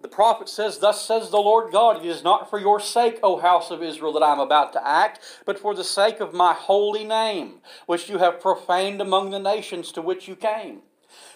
the 0.00 0.08
prophet 0.08 0.48
says, 0.48 0.78
Thus 0.78 1.04
says 1.04 1.30
the 1.30 1.38
Lord 1.38 1.72
God, 1.72 2.04
It 2.04 2.06
is 2.06 2.22
not 2.22 2.50
for 2.50 2.58
your 2.58 2.78
sake, 2.78 3.18
O 3.22 3.38
house 3.38 3.70
of 3.70 3.82
Israel, 3.82 4.12
that 4.12 4.22
I 4.22 4.32
am 4.32 4.40
about 4.40 4.74
to 4.74 4.86
act, 4.86 5.20
but 5.46 5.58
for 5.58 5.74
the 5.74 5.84
sake 5.84 6.20
of 6.20 6.34
my 6.34 6.52
holy 6.52 7.04
name, 7.04 7.60
which 7.86 8.10
you 8.10 8.18
have 8.18 8.40
profaned 8.40 9.00
among 9.00 9.30
the 9.30 9.38
nations 9.38 9.90
to 9.92 10.02
which 10.02 10.28
you 10.28 10.36
came. 10.36 10.82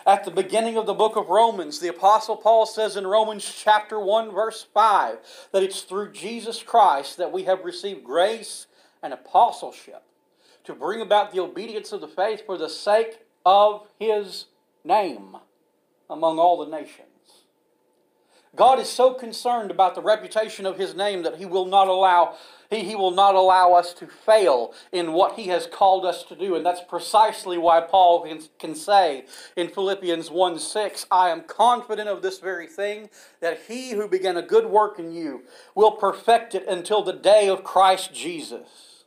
At 0.05 0.25
the 0.25 0.33
beginning 0.33 0.77
of 0.77 0.87
the 0.87 0.95
book 0.95 1.15
of 1.15 1.29
Romans, 1.29 1.79
the 1.79 1.89
Apostle 1.89 2.37
Paul 2.37 2.67
says 2.67 2.97
in 2.97 3.07
Romans 3.07 3.45
chapter 3.45 4.01
1, 4.01 4.33
verse 4.33 4.67
5, 4.75 5.19
that 5.53 5.63
it's 5.63 5.83
through 5.83 6.13
Jesus 6.13 6.61
Christ 6.63 7.19
that 7.19 7.31
we 7.31 7.45
have 7.45 7.65
received 7.65 8.03
grace 8.03 8.67
and 9.01 9.13
apostleship 9.13 10.03
to 10.65 10.75
bring 10.75 11.01
about 11.01 11.33
the 11.33 11.41
obedience 11.41 11.93
of 11.93 12.01
the 12.01 12.09
faith 12.09 12.45
for 12.45 12.59
the 12.59 12.69
sake 12.69 13.21
of 13.47 13.87
his 13.99 14.47
name 14.85 15.37
among 16.11 16.39
all 16.39 16.65
the 16.65 16.71
nations. 16.71 17.12
God 18.55 18.79
is 18.79 18.89
so 18.89 19.15
concerned 19.15 19.71
about 19.71 19.95
the 19.95 20.03
reputation 20.03 20.67
of 20.67 20.77
his 20.77 20.95
name 20.95 21.23
that 21.23 21.37
he 21.37 21.47
will 21.47 21.65
not 21.65 21.89
allow 21.89 22.37
he, 22.73 22.81
he 22.81 22.97
will 22.97 23.11
not 23.11 23.35
allow 23.35 23.75
us 23.75 23.93
to 23.95 24.07
fail 24.07 24.75
in 24.93 25.13
what 25.13 25.35
he 25.35 25.49
has 25.49 25.67
called 25.67 26.07
us 26.07 26.23
to 26.25 26.35
do. 26.35 26.55
And 26.55 26.65
that's 26.65 26.81
precisely 26.89 27.59
why 27.59 27.81
Paul 27.81 28.23
can, 28.23 28.41
can 28.59 28.75
say 28.75 29.27
in 29.57 29.69
Philippians 29.69 30.31
1 30.31 30.59
6, 30.59 31.07
I 31.11 31.29
am 31.29 31.43
confident 31.43 32.09
of 32.09 32.23
this 32.23 32.39
very 32.39 32.67
thing, 32.67 33.11
that 33.41 33.61
he 33.69 33.91
who 33.91 34.09
began 34.09 34.37
a 34.37 34.43
good 34.43 34.67
work 34.67 34.99
in 34.99 35.13
you 35.13 35.43
will 35.75 35.93
perfect 35.93 36.55
it 36.55 36.67
until 36.67 37.03
the 37.03 37.13
day 37.13 37.49
of 37.49 37.63
Christ 37.63 38.15
Jesus. 38.15 39.05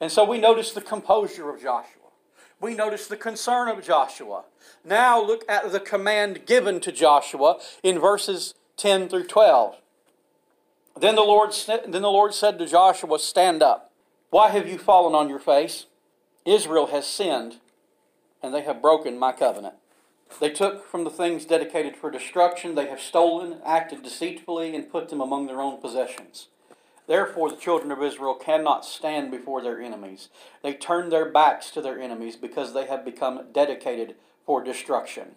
And 0.00 0.12
so 0.12 0.24
we 0.24 0.38
notice 0.38 0.72
the 0.72 0.80
composure 0.80 1.50
of 1.50 1.60
Joshua. 1.60 1.97
We 2.60 2.74
notice 2.74 3.06
the 3.06 3.16
concern 3.16 3.68
of 3.68 3.84
Joshua. 3.84 4.44
Now 4.84 5.20
look 5.22 5.44
at 5.48 5.70
the 5.70 5.80
command 5.80 6.46
given 6.46 6.80
to 6.80 6.92
Joshua 6.92 7.58
in 7.82 7.98
verses 7.98 8.54
10 8.76 9.08
through 9.08 9.26
12. 9.26 9.76
Then 10.96 11.14
the 11.14 11.22
Lord 11.22 11.52
then 11.52 11.90
the 11.90 12.10
Lord 12.10 12.34
said 12.34 12.58
to 12.58 12.66
Joshua, 12.66 13.18
"Stand 13.18 13.62
up. 13.62 13.92
Why 14.30 14.48
have 14.48 14.68
you 14.68 14.78
fallen 14.78 15.14
on 15.14 15.28
your 15.28 15.38
face? 15.38 15.86
Israel 16.44 16.88
has 16.88 17.06
sinned, 17.06 17.60
and 18.42 18.52
they 18.52 18.62
have 18.62 18.82
broken 18.82 19.18
my 19.18 19.32
covenant. 19.32 19.76
They 20.40 20.50
took 20.50 20.84
from 20.84 21.04
the 21.04 21.10
things 21.10 21.44
dedicated 21.44 21.96
for 21.96 22.10
destruction, 22.10 22.74
they 22.74 22.86
have 22.86 23.00
stolen, 23.00 23.62
acted 23.64 24.02
deceitfully, 24.02 24.74
and 24.74 24.90
put 24.90 25.08
them 25.08 25.20
among 25.20 25.46
their 25.46 25.60
own 25.60 25.80
possessions." 25.80 26.48
Therefore, 27.08 27.48
the 27.48 27.56
children 27.56 27.90
of 27.90 28.02
Israel 28.02 28.34
cannot 28.34 28.84
stand 28.84 29.30
before 29.30 29.62
their 29.62 29.80
enemies. 29.80 30.28
They 30.62 30.74
turn 30.74 31.08
their 31.08 31.24
backs 31.24 31.70
to 31.70 31.80
their 31.80 31.98
enemies 31.98 32.36
because 32.36 32.74
they 32.74 32.86
have 32.86 33.04
become 33.04 33.46
dedicated 33.50 34.14
for 34.44 34.62
destruction. 34.62 35.36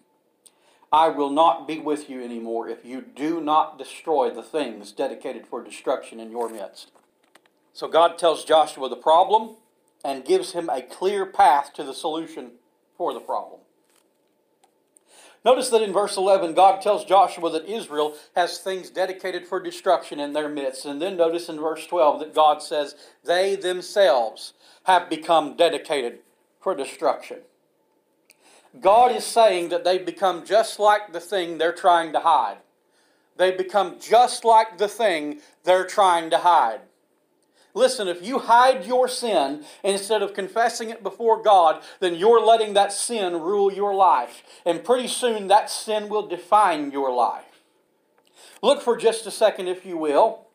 I 0.92 1.08
will 1.08 1.30
not 1.30 1.70
be 1.70 1.80
with 1.80 2.10
you 2.10 2.22
anymore 2.22 2.68
if 2.68 2.84
you 2.84 3.02
do 3.02 3.40
not 3.40 3.78
destroy 3.78 4.30
the 4.30 4.44
things 4.44 4.92
dedicated 4.92 5.48
for 5.48 5.64
destruction 5.64 6.20
in 6.20 6.30
your 6.30 6.50
midst. 6.50 6.92
So 7.72 7.88
God 7.88 8.18
tells 8.18 8.44
Joshua 8.44 8.90
the 8.90 8.98
problem 8.98 9.56
and 10.04 10.26
gives 10.26 10.52
him 10.52 10.70
a 10.70 10.82
clear 10.82 11.26
path 11.26 11.72
to 11.76 11.84
the 11.84 11.94
solution 11.94 12.52
for 12.98 13.14
the 13.14 13.22
problem. 13.22 13.61
Notice 15.44 15.70
that 15.70 15.82
in 15.82 15.92
verse 15.92 16.18
11, 16.18 16.54
God 16.54 16.82
tells 16.82 17.04
Joshua 17.04 17.50
that 17.52 17.66
Israel 17.66 18.16
has 18.36 18.60
things 18.60 18.92
dedicated 18.92 19.48
for 19.48 19.60
destruction 19.60 20.20
in 20.20 20.34
their 20.34 20.48
midst. 20.48 20.86
And 20.86 21.02
then 21.02 21.18
notice 21.18 21.50
in 21.50 21.60
verse 21.60 21.88
12 21.88 22.20
that 22.20 22.36
God 22.36 22.62
says 22.62 22.96
they 23.24 23.56
themselves 23.56 24.54
have 24.84 25.10
become 25.10 25.56
dedicated 25.56 26.20
for 26.60 26.76
destruction. 26.76 27.40
God 28.80 29.16
is 29.16 29.26
saying 29.26 29.70
that 29.70 29.84
they've 29.84 30.06
become 30.06 30.46
just 30.46 30.80
like 30.80 31.12
the 31.12 31.20
thing 31.20 31.58
they're 31.58 31.74
trying 31.74 32.14
to 32.14 32.20
hide. 32.20 32.58
They 33.38 33.52
become 33.52 33.98
just 34.00 34.46
like 34.46 34.78
the 34.78 34.88
thing 34.88 35.42
they're 35.64 35.88
trying 35.88 36.30
to 36.30 36.38
hide. 36.38 36.82
Listen, 37.74 38.08
if 38.08 38.22
you 38.26 38.40
hide 38.40 38.86
your 38.86 39.08
sin 39.08 39.64
instead 39.84 40.22
of 40.22 40.34
confessing 40.34 40.90
it 40.90 41.04
before 41.04 41.42
God, 41.42 41.82
then 42.00 42.16
you're 42.16 42.46
letting 42.46 42.74
that 42.74 42.92
sin 42.92 43.34
rule 43.34 43.72
your 43.72 43.94
life. 43.94 44.44
And 44.66 44.84
pretty 44.84 45.08
soon 45.08 45.48
that 45.48 45.70
sin 45.70 46.10
will 46.10 46.28
define 46.28 46.92
your 46.92 47.14
life. 47.14 47.46
Look 48.62 48.82
for 48.82 48.98
just 48.98 49.26
a 49.26 49.32
second, 49.32 49.68
if 49.68 49.86
you 49.86 49.98
will, 49.98 50.48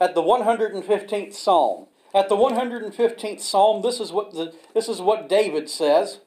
at 0.00 0.14
the 0.14 0.22
115th 0.22 1.34
Psalm. 1.34 1.86
At 2.14 2.28
the 2.28 2.36
115th 2.36 3.40
Psalm, 3.40 3.82
this 3.82 4.00
is 4.00 4.10
what, 4.10 4.32
the, 4.32 4.54
this 4.74 4.88
is 4.88 5.00
what 5.00 5.28
David 5.28 5.68
says. 5.68 6.20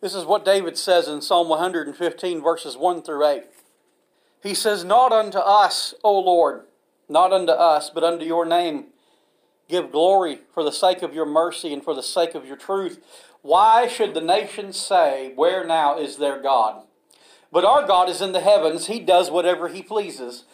This 0.00 0.14
is 0.14 0.24
what 0.24 0.44
David 0.44 0.76
says 0.76 1.08
in 1.08 1.22
Psalm 1.22 1.48
115, 1.48 2.42
verses 2.42 2.76
1 2.76 3.02
through 3.02 3.26
8. 3.26 3.44
He 4.42 4.54
says, 4.54 4.84
Not 4.84 5.12
unto 5.12 5.38
us, 5.38 5.94
O 6.04 6.18
Lord, 6.18 6.62
not 7.08 7.32
unto 7.32 7.52
us, 7.52 7.90
but 7.90 8.04
unto 8.04 8.24
your 8.24 8.44
name 8.44 8.86
give 9.68 9.92
glory 9.92 10.40
for 10.52 10.62
the 10.62 10.72
sake 10.72 11.02
of 11.02 11.14
your 11.14 11.26
mercy 11.26 11.72
and 11.72 11.82
for 11.82 11.94
the 11.94 12.02
sake 12.02 12.34
of 12.34 12.46
your 12.46 12.56
truth. 12.56 13.00
Why 13.42 13.86
should 13.86 14.14
the 14.14 14.20
nations 14.20 14.76
say, 14.76 15.32
Where 15.34 15.64
now 15.64 15.98
is 15.98 16.16
their 16.16 16.40
God? 16.40 16.84
But 17.52 17.64
our 17.64 17.86
God 17.86 18.08
is 18.08 18.20
in 18.20 18.32
the 18.32 18.40
heavens, 18.40 18.86
He 18.86 19.00
does 19.00 19.30
whatever 19.30 19.68
He 19.68 19.82
pleases. 19.82 20.44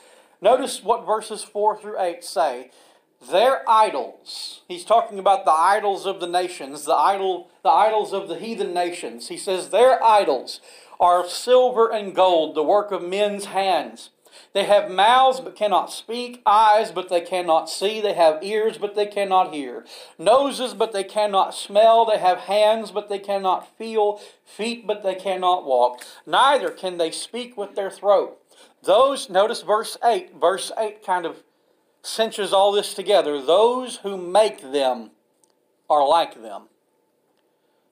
Notice 0.40 0.82
what 0.82 1.06
verses 1.06 1.42
4 1.42 1.80
through 1.80 2.00
8 2.00 2.24
say 2.24 2.70
their 3.30 3.68
idols. 3.68 4.62
He's 4.66 4.84
talking 4.84 5.18
about 5.18 5.44
the 5.44 5.52
idols 5.52 6.06
of 6.06 6.20
the 6.20 6.26
nations, 6.26 6.84
the 6.84 6.94
idol, 6.94 7.50
the 7.62 7.70
idols 7.70 8.12
of 8.12 8.28
the 8.28 8.38
heathen 8.38 8.74
nations. 8.74 9.28
He 9.28 9.36
says 9.36 9.68
their 9.68 10.02
idols 10.02 10.60
are 10.98 11.28
silver 11.28 11.90
and 11.90 12.14
gold, 12.14 12.54
the 12.54 12.62
work 12.62 12.90
of 12.90 13.02
men's 13.02 13.46
hands. 13.46 14.10
They 14.54 14.64
have 14.64 14.90
mouths 14.90 15.40
but 15.40 15.56
cannot 15.56 15.90
speak, 15.90 16.42
eyes 16.44 16.92
but 16.92 17.08
they 17.08 17.22
cannot 17.22 17.70
see, 17.70 18.00
they 18.02 18.12
have 18.12 18.42
ears 18.42 18.76
but 18.76 18.94
they 18.94 19.06
cannot 19.06 19.54
hear, 19.54 19.86
noses 20.18 20.74
but 20.74 20.92
they 20.92 21.04
cannot 21.04 21.54
smell, 21.54 22.04
they 22.04 22.18
have 22.18 22.40
hands 22.40 22.90
but 22.90 23.08
they 23.08 23.18
cannot 23.18 23.76
feel, 23.78 24.20
feet 24.44 24.86
but 24.86 25.02
they 25.02 25.14
cannot 25.14 25.64
walk. 25.64 26.04
Neither 26.26 26.70
can 26.70 26.98
they 26.98 27.10
speak 27.10 27.56
with 27.56 27.74
their 27.74 27.90
throat. 27.90 28.38
Those, 28.82 29.30
notice 29.30 29.62
verse 29.62 29.96
8, 30.04 30.38
verse 30.38 30.70
8 30.76 31.04
kind 31.04 31.24
of 31.24 31.42
cinches 32.02 32.52
all 32.52 32.72
this 32.72 32.92
together. 32.92 33.40
Those 33.40 33.98
who 33.98 34.18
make 34.18 34.60
them 34.60 35.12
are 35.88 36.06
like 36.06 36.42
them. 36.42 36.64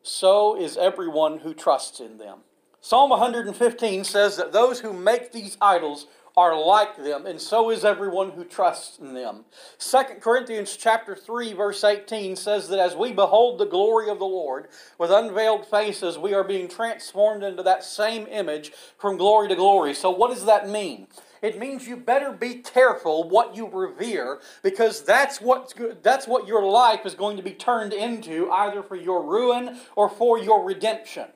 So 0.02 0.56
is 0.56 0.76
everyone 0.76 1.38
who 1.38 1.54
trusts 1.54 2.00
in 2.00 2.18
them. 2.18 2.40
Psalm 2.82 3.10
115 3.10 4.04
says 4.04 4.36
that 4.38 4.52
those 4.52 4.80
who 4.80 4.92
make 4.92 5.32
these 5.32 5.58
idols 5.60 6.06
are 6.40 6.58
like 6.58 6.96
them, 6.96 7.26
and 7.26 7.38
so 7.38 7.68
is 7.68 7.84
everyone 7.84 8.30
who 8.30 8.44
trusts 8.44 8.98
in 8.98 9.12
them. 9.12 9.44
2 9.78 9.98
Corinthians 10.22 10.74
chapter 10.74 11.14
3 11.14 11.52
verse 11.52 11.84
18 11.84 12.34
says 12.34 12.66
that 12.70 12.78
as 12.78 12.96
we 12.96 13.12
behold 13.12 13.58
the 13.58 13.66
glory 13.66 14.08
of 14.08 14.18
the 14.18 14.24
Lord 14.24 14.68
with 14.96 15.10
unveiled 15.10 15.66
faces, 15.66 16.16
we 16.16 16.32
are 16.32 16.42
being 16.42 16.66
transformed 16.66 17.42
into 17.42 17.62
that 17.62 17.84
same 17.84 18.26
image 18.26 18.72
from 18.96 19.18
glory 19.18 19.48
to 19.48 19.54
glory. 19.54 19.92
So 19.92 20.08
what 20.08 20.30
does 20.30 20.46
that 20.46 20.66
mean? 20.66 21.08
It 21.42 21.58
means 21.58 21.86
you 21.86 21.98
better 21.98 22.32
be 22.32 22.54
careful 22.54 23.28
what 23.28 23.54
you 23.54 23.68
revere 23.68 24.40
because 24.62 25.02
that's 25.02 25.42
what, 25.42 25.74
that's 26.02 26.26
what 26.26 26.48
your 26.48 26.64
life 26.64 27.04
is 27.04 27.14
going 27.14 27.36
to 27.36 27.42
be 27.42 27.52
turned 27.52 27.92
into 27.92 28.50
either 28.50 28.82
for 28.82 28.96
your 28.96 29.22
ruin 29.22 29.78
or 29.94 30.08
for 30.08 30.38
your 30.38 30.64
redemption. 30.64 31.26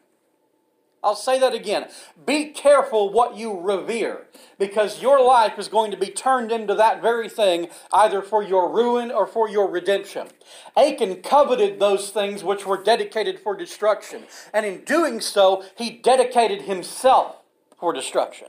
I'll 1.05 1.14
say 1.14 1.38
that 1.38 1.55
again. 1.55 1.88
Be 2.27 2.47
careful 2.47 3.12
what 3.12 3.37
you 3.37 3.61
revere 3.61 4.27
because 4.59 5.03
your 5.03 5.23
life 5.23 5.59
is 5.59 5.69
going 5.69 5.90
to 5.90 5.97
be 5.97 6.09
turned 6.09 6.51
into 6.51 6.75
that 6.75 7.03
very 7.03 7.29
thing 7.29 7.69
either 7.93 8.23
for 8.23 8.43
your 8.43 8.73
ruin 8.73 9.11
or 9.11 9.27
for 9.27 9.49
your 9.49 9.69
redemption. 9.69 10.29
Achan 10.77 11.23
coveted 11.23 11.79
those 11.79 12.11
things 12.11 12.43
which 12.43 12.67
were 12.67 12.83
dedicated 12.83 13.38
for 13.38 13.57
destruction, 13.57 14.25
and 14.53 14.64
in 14.64 14.85
doing 14.85 15.21
so, 15.21 15.64
he 15.77 15.90
dedicated 15.90 16.62
himself 16.62 17.37
for 17.79 17.93
destruction. 17.93 18.49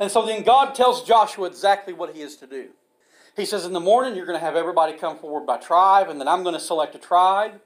And 0.00 0.10
so 0.10 0.24
then 0.24 0.42
God 0.42 0.74
tells 0.74 1.04
Joshua 1.04 1.46
exactly 1.46 1.92
what 1.92 2.14
he 2.14 2.22
is 2.22 2.36
to 2.36 2.46
do. 2.46 2.70
He 3.36 3.44
says, 3.44 3.64
In 3.64 3.72
the 3.72 3.80
morning, 3.80 4.16
you're 4.16 4.26
going 4.26 4.38
to 4.38 4.44
have 4.44 4.56
everybody 4.56 4.94
come 4.94 5.18
forward 5.18 5.46
by 5.46 5.58
tribe, 5.58 6.08
and 6.08 6.20
then 6.20 6.28
I'm 6.28 6.42
going 6.42 6.54
to 6.54 6.60
select 6.60 6.94
a 6.94 6.98
tribe, 6.98 7.60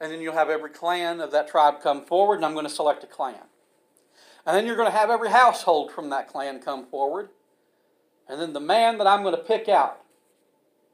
and 0.00 0.12
then 0.12 0.20
you'll 0.20 0.34
have 0.34 0.50
every 0.50 0.70
clan 0.70 1.20
of 1.20 1.30
that 1.32 1.48
tribe 1.48 1.80
come 1.82 2.04
forward, 2.04 2.36
and 2.36 2.44
I'm 2.44 2.52
going 2.52 2.66
to 2.66 2.72
select 2.72 3.04
a 3.04 3.06
clan. 3.06 3.36
And 4.46 4.56
then 4.56 4.66
you're 4.66 4.76
going 4.76 4.90
to 4.90 4.96
have 4.96 5.10
every 5.10 5.30
household 5.30 5.90
from 5.90 6.10
that 6.10 6.28
clan 6.28 6.60
come 6.60 6.86
forward, 6.86 7.30
and 8.28 8.40
then 8.40 8.52
the 8.52 8.60
man 8.60 8.98
that 8.98 9.06
I'm 9.06 9.22
going 9.22 9.34
to 9.34 9.42
pick 9.42 9.68
out 9.68 10.00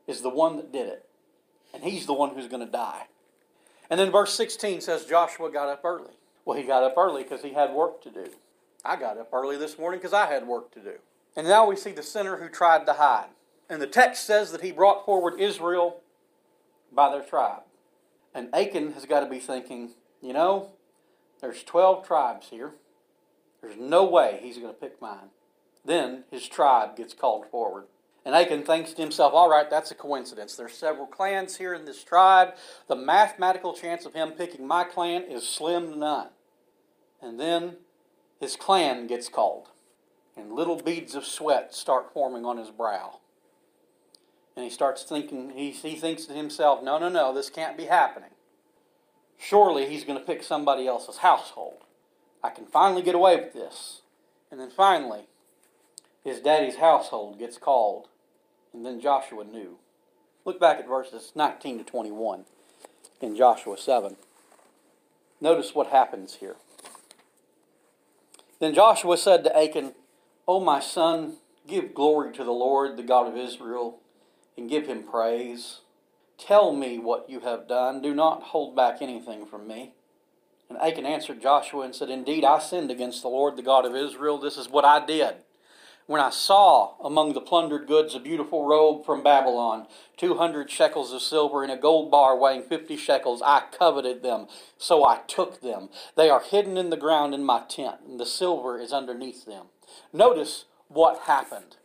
is 0.07 0.21
the 0.21 0.29
one 0.29 0.57
that 0.57 0.73
did 0.73 0.89
it, 0.89 1.09
and 1.75 1.83
he's 1.83 2.07
the 2.07 2.13
one 2.13 2.35
who's 2.35 2.49
going 2.49 2.65
to 2.65 2.71
die. 2.71 3.07
And 3.89 3.99
then 3.99 4.13
verse 4.13 4.33
16 4.35 4.81
says 4.81 5.05
Joshua 5.05 5.51
got 5.51 5.69
up 5.69 5.85
early. 5.85 6.13
Well, 6.45 6.57
he 6.57 6.65
got 6.65 6.85
up 6.85 6.95
early 6.97 7.23
because 7.23 7.43
he 7.43 7.53
had 7.53 7.73
work 7.73 8.03
to 8.03 8.11
do. 8.11 8.27
I 8.85 8.97
got 8.97 9.19
up 9.19 9.31
early 9.33 9.57
this 9.57 9.79
morning 9.79 9.99
because 9.99 10.13
I 10.13 10.27
had 10.27 10.47
work 10.47 10.73
to 10.73 10.81
do. 10.81 10.95
And 11.37 11.47
now 11.47 11.67
we 11.67 11.77
see 11.77 11.93
the 11.93 12.03
sinner 12.03 12.37
who 12.37 12.49
tried 12.49 12.87
to 12.87 12.95
hide. 12.95 13.29
And 13.69 13.81
the 13.81 13.87
text 13.87 14.25
says 14.25 14.53
that 14.53 14.63
he 14.63 14.73
brought 14.73 15.05
forward 15.05 15.41
Israel 15.41 16.01
by 16.93 17.11
their 17.11 17.23
tribe. 17.23 17.63
And 18.35 18.53
Achan 18.55 18.93
has 18.93 19.07
got 19.07 19.21
to 19.21 19.27
be 19.27 19.39
thinking, 19.39 19.91
you 20.23 20.33
know, 20.33 20.71
there's 21.41 21.63
12 21.63 22.07
tribes 22.07 22.49
here. 22.51 22.73
There's 23.63 23.77
no 23.77 24.05
way 24.05 24.41
he's 24.43 24.59
going 24.59 24.73
to 24.73 24.81
pick 24.81 25.01
mine. 25.01 25.31
Then 25.85 26.25
his 26.31 26.49
tribe 26.49 26.97
gets 26.97 27.15
called 27.15 27.47
forward. 27.51 27.85
And 28.25 28.35
Achan 28.35 28.65
thinks 28.65 28.93
to 28.93 29.03
himself, 29.03 29.33
all 29.33 29.49
right, 29.49 29.71
that's 29.71 29.91
a 29.91 29.95
coincidence. 29.95 30.55
There's 30.55 30.75
several 30.75 31.07
clans 31.07 31.57
here 31.57 31.73
in 31.73 31.87
this 31.87 32.05
tribe. 32.05 32.55
The 32.87 32.97
mathematical 32.97 33.73
chance 33.73 34.05
of 34.05 34.13
him 34.13 34.33
picking 34.33 34.67
my 34.67 34.85
clan 34.85 35.23
is 35.23 35.49
slim 35.49 35.93
to 35.93 35.99
none. 35.99 36.29
And 37.23 37.41
then 37.41 37.77
his 38.39 38.57
clan 38.57 39.07
gets 39.07 39.29
called. 39.29 39.69
And 40.37 40.53
little 40.53 40.77
beads 40.77 41.15
of 41.15 41.25
sweat 41.25 41.75
start 41.75 42.13
forming 42.13 42.45
on 42.45 42.59
his 42.59 42.71
brow. 42.71 43.21
And 44.55 44.65
he 44.65 44.71
starts 44.71 45.03
thinking, 45.03 45.51
he, 45.51 45.71
he 45.71 45.97
thinks 45.97 46.27
to 46.27 46.35
himself, 46.35 46.83
no, 46.83 46.99
no, 46.99 47.09
no, 47.09 47.33
this 47.35 47.49
can't 47.49 47.77
be 47.77 47.85
happening. 47.85 48.31
Surely 49.39 49.87
he's 49.87 50.05
going 50.05 50.19
to 50.19 50.25
pick 50.25 50.43
somebody 50.43 50.87
else's 50.87 51.19
household. 51.19 51.85
I 52.43 52.51
can 52.51 52.67
finally 52.67 53.03
get 53.03 53.15
away 53.15 53.37
with 53.37 53.53
this. 53.53 54.03
And 54.51 54.61
then 54.61 54.71
finally, 54.71 55.27
his 56.25 56.41
daddy's 56.41 56.77
household 56.77 57.39
gets 57.39 57.59
called. 57.59 58.09
And 58.73 58.85
then 58.85 59.01
Joshua 59.01 59.45
knew. 59.45 59.79
Look 60.45 60.59
back 60.59 60.79
at 60.79 60.89
verses 60.89 61.33
19 61.35 61.79
to 61.79 61.85
21 61.85 62.45
in 63.21 63.37
Joshua 63.37 63.77
7. 63.77 64.17
Notice 65.41 65.75
what 65.75 65.89
happens 65.89 66.37
here. 66.37 66.57
Then 68.59 68.75
Joshua 68.75 69.17
said 69.17 69.45
to 69.45 69.57
Achan, 69.57 69.95
O 70.47 70.61
my 70.61 70.81
son, 70.81 71.37
give 71.67 71.95
glory 71.95 72.33
to 72.33 72.45
the 72.45 72.53
Lord, 72.53 72.97
the 72.97 73.03
God 73.03 73.27
of 73.27 73.37
Israel, 73.37 73.99
and 74.57 74.69
give 74.69 74.87
him 74.87 75.03
praise. 75.03 75.81
Tell 76.39 76.73
me 76.73 76.99
what 76.99 77.29
you 77.29 77.41
have 77.41 77.69
done. 77.69 78.03
Do 78.03 78.15
not 78.15 78.43
hold 78.45 78.75
back 78.75 79.01
anything 79.01 79.47
from 79.47 79.67
me. 79.67 79.93
And 80.71 80.79
Achan 80.79 81.05
answered 81.05 81.43
Joshua 81.43 81.83
and 81.83 81.95
said, 81.95 82.09
Indeed, 82.11 82.45
I 82.45 82.61
sinned 82.61 82.93
against 82.93 83.23
the 83.23 83.29
Lord, 83.29 83.57
the 83.57 83.63
God 83.63 83.85
of 83.85 83.97
Israel. 83.97 84.39
This 84.39 84.57
is 84.57 84.69
what 84.69 84.85
I 84.85 85.05
did. 85.05 85.35
When 86.07 86.21
I 86.21 86.31
saw 86.31 86.95
among 87.05 87.35
the 87.35 87.41
plundered 87.41 87.87
goods 87.87 88.15
a 88.15 88.21
beautiful 88.21 88.65
robe 88.65 89.05
from 89.05 89.23
Babylon, 89.23 89.87
200 90.17 90.71
shekels 90.71 91.13
of 91.13 91.23
silver, 91.23 91.63
and 91.63 91.73
a 91.73 91.77
gold 91.77 92.11
bar 92.11 92.37
weighing 92.37 92.63
50 92.63 92.97
shekels, 92.97 93.43
I 93.45 93.65
coveted 93.77 94.23
them, 94.23 94.47
so 94.79 95.05
I 95.05 95.21
took 95.27 95.61
them. 95.61 95.89
They 96.17 96.31
are 96.31 96.41
hidden 96.41 96.77
in 96.77 96.91
the 96.91 96.97
ground 96.97 97.35
in 97.35 97.45
my 97.45 97.63
tent, 97.69 97.97
and 98.07 98.19
the 98.19 98.27
silver 98.27 98.79
is 98.79 98.93
underneath 98.93 99.47
them. 99.47 99.67
Notice 100.13 100.67
what 100.89 101.23
happened. 101.23 101.77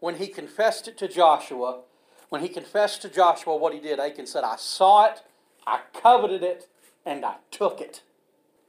When 0.00 0.16
he 0.16 0.28
confessed 0.28 0.86
it 0.88 0.98
to 0.98 1.08
Joshua, 1.08 1.80
when 2.28 2.42
he 2.42 2.48
confessed 2.48 3.02
to 3.02 3.08
Joshua 3.08 3.56
what 3.56 3.74
he 3.74 3.80
did, 3.80 3.98
Achan 3.98 4.26
said, 4.26 4.44
I 4.44 4.56
saw 4.56 5.06
it, 5.06 5.22
I 5.66 5.80
coveted 5.92 6.42
it, 6.42 6.68
and 7.10 7.24
I 7.24 7.36
took 7.50 7.80
it. 7.80 8.02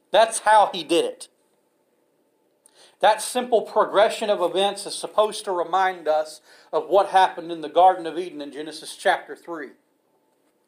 That's 0.09 0.39
how 0.39 0.71
he 0.73 0.83
did 0.83 1.05
it. 1.05 1.27
That 2.99 3.21
simple 3.21 3.61
progression 3.61 4.29
of 4.29 4.41
events 4.41 4.85
is 4.85 4.95
supposed 4.95 5.45
to 5.45 5.51
remind 5.51 6.07
us 6.07 6.41
of 6.73 6.87
what 6.87 7.09
happened 7.09 7.51
in 7.51 7.61
the 7.61 7.69
Garden 7.69 8.05
of 8.07 8.17
Eden 8.17 8.41
in 8.41 8.51
Genesis 8.51 8.95
chapter 8.95 9.35
3. 9.35 9.69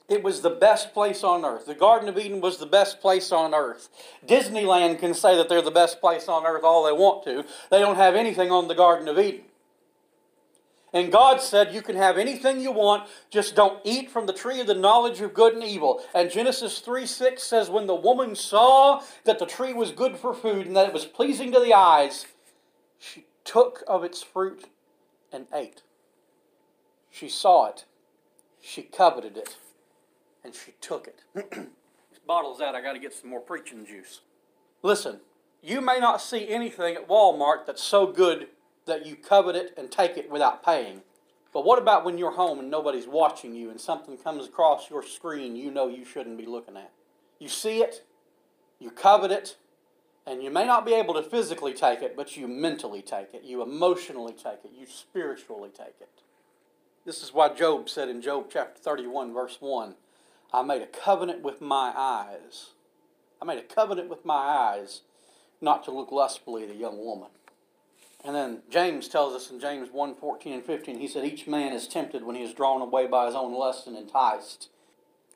It 0.07 0.21
was 0.21 0.41
the 0.41 0.49
best 0.49 0.93
place 0.93 1.23
on 1.23 1.45
earth. 1.45 1.65
The 1.65 1.73
Garden 1.73 2.09
of 2.09 2.17
Eden 2.17 2.41
was 2.41 2.57
the 2.57 2.65
best 2.65 3.01
place 3.01 3.31
on 3.31 3.53
earth. 3.53 3.89
Disneyland 4.25 4.99
can 4.99 5.13
say 5.13 5.35
that 5.35 5.49
they're 5.49 5.61
the 5.61 5.71
best 5.71 5.99
place 5.99 6.27
on 6.27 6.45
earth 6.45 6.63
all 6.63 6.83
they 6.83 6.91
want 6.91 7.23
to. 7.23 7.43
They 7.71 7.79
don't 7.79 7.95
have 7.95 8.13
anything 8.13 8.51
on 8.51 8.67
the 8.67 8.75
Garden 8.75 9.07
of 9.07 9.17
Eden. 9.17 9.45
And 10.93 11.11
God 11.11 11.41
said, 11.41 11.73
You 11.73 11.81
can 11.81 11.95
have 11.95 12.17
anything 12.17 12.61
you 12.61 12.71
want, 12.71 13.09
just 13.31 13.55
don't 13.55 13.81
eat 13.83 14.11
from 14.11 14.27
the 14.27 14.33
tree 14.33 14.61
of 14.61 14.67
the 14.67 14.75
knowledge 14.75 15.19
of 15.21 15.33
good 15.33 15.55
and 15.55 15.63
evil. 15.63 16.03
And 16.13 16.29
Genesis 16.29 16.79
3 16.79 17.07
6 17.07 17.41
says, 17.41 17.69
When 17.69 17.87
the 17.87 17.95
woman 17.95 18.35
saw 18.35 19.01
that 19.25 19.39
the 19.39 19.47
tree 19.47 19.73
was 19.73 19.91
good 19.91 20.15
for 20.15 20.33
food 20.33 20.67
and 20.67 20.75
that 20.75 20.87
it 20.87 20.93
was 20.93 21.05
pleasing 21.05 21.51
to 21.51 21.59
the 21.59 21.73
eyes, 21.73 22.27
she 22.99 23.25
took 23.43 23.83
of 23.87 24.03
its 24.03 24.21
fruit 24.21 24.65
and 25.31 25.47
ate. 25.51 25.81
She 27.09 27.27
saw 27.27 27.67
it, 27.67 27.85
she 28.61 28.83
coveted 28.83 29.35
it, 29.35 29.57
and 30.43 30.53
she 30.53 30.73
took 30.79 31.07
it. 31.07 31.21
this 31.33 32.19
bottle's 32.25 32.61
out, 32.61 32.75
I 32.75 32.81
got 32.81 32.93
to 32.93 32.99
get 32.99 33.13
some 33.13 33.31
more 33.31 33.39
preaching 33.39 33.85
juice. 33.85 34.21
Listen, 34.83 35.21
you 35.61 35.81
may 35.81 35.99
not 35.99 36.21
see 36.21 36.47
anything 36.47 36.95
at 36.95 37.07
Walmart 37.07 37.65
that's 37.65 37.83
so 37.83 38.07
good 38.07 38.47
that 38.85 39.05
you 39.05 39.15
covet 39.15 39.55
it 39.55 39.73
and 39.77 39.91
take 39.91 40.17
it 40.17 40.29
without 40.29 40.63
paying. 40.63 41.01
But 41.53 41.65
what 41.65 41.79
about 41.79 42.03
when 42.03 42.17
you're 42.17 42.31
home 42.31 42.59
and 42.59 42.71
nobody's 42.71 43.07
watching 43.07 43.53
you 43.53 43.69
and 43.69 43.79
something 43.79 44.17
comes 44.17 44.47
across 44.47 44.89
your 44.89 45.03
screen 45.03 45.55
you 45.55 45.69
know 45.69 45.87
you 45.87 46.03
shouldn't 46.03 46.37
be 46.37 46.45
looking 46.45 46.75
at? 46.75 46.91
You 47.39 47.47
see 47.47 47.81
it, 47.81 48.03
you 48.79 48.89
covet 48.89 49.31
it, 49.31 49.57
and 50.25 50.41
you 50.41 50.49
may 50.49 50.65
not 50.65 50.85
be 50.85 50.93
able 50.93 51.13
to 51.15 51.21
physically 51.21 51.73
take 51.73 52.01
it, 52.01 52.15
but 52.15 52.35
you 52.37 52.47
mentally 52.47 53.01
take 53.01 53.33
it, 53.33 53.43
you 53.43 53.61
emotionally 53.61 54.33
take 54.33 54.63
it, 54.63 54.71
you 54.77 54.87
spiritually 54.87 55.69
take 55.69 55.95
it. 56.01 56.09
This 57.05 57.21
is 57.21 57.33
why 57.33 57.49
Job 57.49 57.89
said 57.89 58.07
in 58.09 58.21
Job 58.21 58.47
chapter 58.51 58.81
31, 58.81 59.33
verse 59.33 59.57
1 59.59 59.95
I 60.53 60.61
made 60.61 60.81
a 60.81 60.87
covenant 60.87 61.41
with 61.41 61.61
my 61.61 61.91
eyes. 61.95 62.71
I 63.41 63.45
made 63.45 63.57
a 63.57 63.63
covenant 63.63 64.09
with 64.09 64.23
my 64.23 64.35
eyes 64.35 65.01
not 65.59 65.83
to 65.85 65.91
look 65.91 66.11
lustfully 66.11 66.63
at 66.63 66.69
a 66.69 66.75
young 66.75 67.03
woman. 67.03 67.29
And 68.23 68.35
then 68.35 68.61
James 68.69 69.07
tells 69.07 69.33
us 69.33 69.51
in 69.51 69.59
James 69.59 69.89
1 69.91 70.15
14 70.15 70.53
and 70.53 70.65
15, 70.65 70.99
he 70.99 71.07
said, 71.07 71.25
Each 71.25 71.45
man 71.45 71.73
is 71.73 71.87
tempted 71.87 72.23
when 72.23 72.35
he 72.35 72.43
is 72.43 72.53
drawn 72.53 72.81
away 72.81 73.05
by 73.05 73.25
his 73.25 73.35
own 73.35 73.53
lust 73.53 73.85
and 73.85 73.97
enticed. 73.97 74.69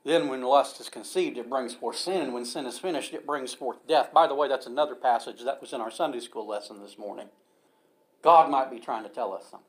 Then, 0.05 0.29
when 0.29 0.41
lust 0.41 0.79
is 0.79 0.87
conceived, 0.87 1.37
it 1.37 1.49
brings 1.49 1.73
forth 1.73 1.97
sin, 1.97 2.21
and 2.21 2.33
when 2.33 2.45
sin 2.45 2.65
is 2.65 2.79
finished, 2.79 3.13
it 3.13 3.25
brings 3.25 3.53
forth 3.53 3.85
death. 3.89 4.13
By 4.13 4.25
the 4.25 4.35
way, 4.35 4.47
that's 4.47 4.65
another 4.65 4.95
passage 4.95 5.43
that 5.43 5.59
was 5.59 5.73
in 5.73 5.81
our 5.81 5.91
Sunday 5.91 6.21
school 6.21 6.47
lesson 6.47 6.81
this 6.81 6.97
morning. 6.97 7.27
God 8.21 8.49
might 8.49 8.71
be 8.71 8.79
trying 8.79 9.03
to 9.03 9.09
tell 9.09 9.33
us 9.33 9.43
something. 9.51 9.67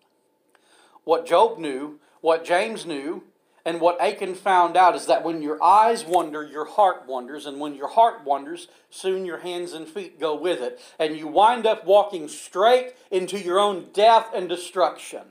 What 1.02 1.26
Job 1.26 1.58
knew, 1.58 1.98
what 2.20 2.44
James 2.44 2.86
knew, 2.86 3.24
and 3.64 3.80
what 3.80 4.00
Achan 4.00 4.34
found 4.34 4.76
out 4.76 4.94
is 4.94 5.06
that 5.06 5.24
when 5.24 5.42
your 5.42 5.62
eyes 5.62 6.04
wander, 6.04 6.42
your 6.42 6.64
heart 6.64 7.06
wanders. 7.06 7.46
And 7.46 7.60
when 7.60 7.74
your 7.74 7.88
heart 7.88 8.24
wanders, 8.24 8.68
soon 8.88 9.26
your 9.26 9.38
hands 9.38 9.72
and 9.72 9.86
feet 9.86 10.18
go 10.18 10.34
with 10.34 10.60
it. 10.60 10.80
And 10.98 11.16
you 11.16 11.26
wind 11.26 11.66
up 11.66 11.84
walking 11.84 12.28
straight 12.28 12.94
into 13.10 13.38
your 13.38 13.58
own 13.58 13.88
death 13.92 14.30
and 14.34 14.48
destruction. 14.48 15.22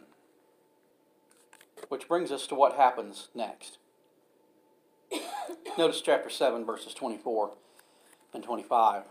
Which 1.90 2.08
brings 2.08 2.32
us 2.32 2.48
to 2.48 2.56
what 2.56 2.76
happens 2.76 3.30
next. 3.34 3.78
Notice 5.78 6.02
chapter 6.02 6.30
7, 6.30 6.66
verses 6.66 6.94
24 6.94 7.52
and 8.34 8.44
25. 8.44 9.04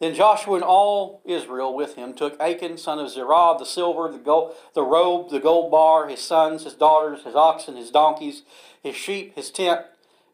Then 0.00 0.14
Joshua 0.14 0.54
and 0.54 0.64
all 0.64 1.22
Israel 1.24 1.74
with 1.74 1.96
him 1.96 2.14
took 2.14 2.40
Achan, 2.40 2.78
son 2.78 3.00
of 3.00 3.10
Zerah, 3.10 3.56
the 3.58 3.64
silver, 3.64 4.10
the 4.10 4.18
gold, 4.18 4.54
the 4.74 4.82
robe, 4.82 5.30
the 5.30 5.40
gold 5.40 5.72
bar, 5.72 6.08
his 6.08 6.20
sons, 6.20 6.64
his 6.64 6.74
daughters, 6.74 7.24
his 7.24 7.34
oxen, 7.34 7.76
his 7.76 7.90
donkeys, 7.90 8.42
his 8.80 8.94
sheep, 8.94 9.34
his 9.34 9.50
tent, 9.50 9.80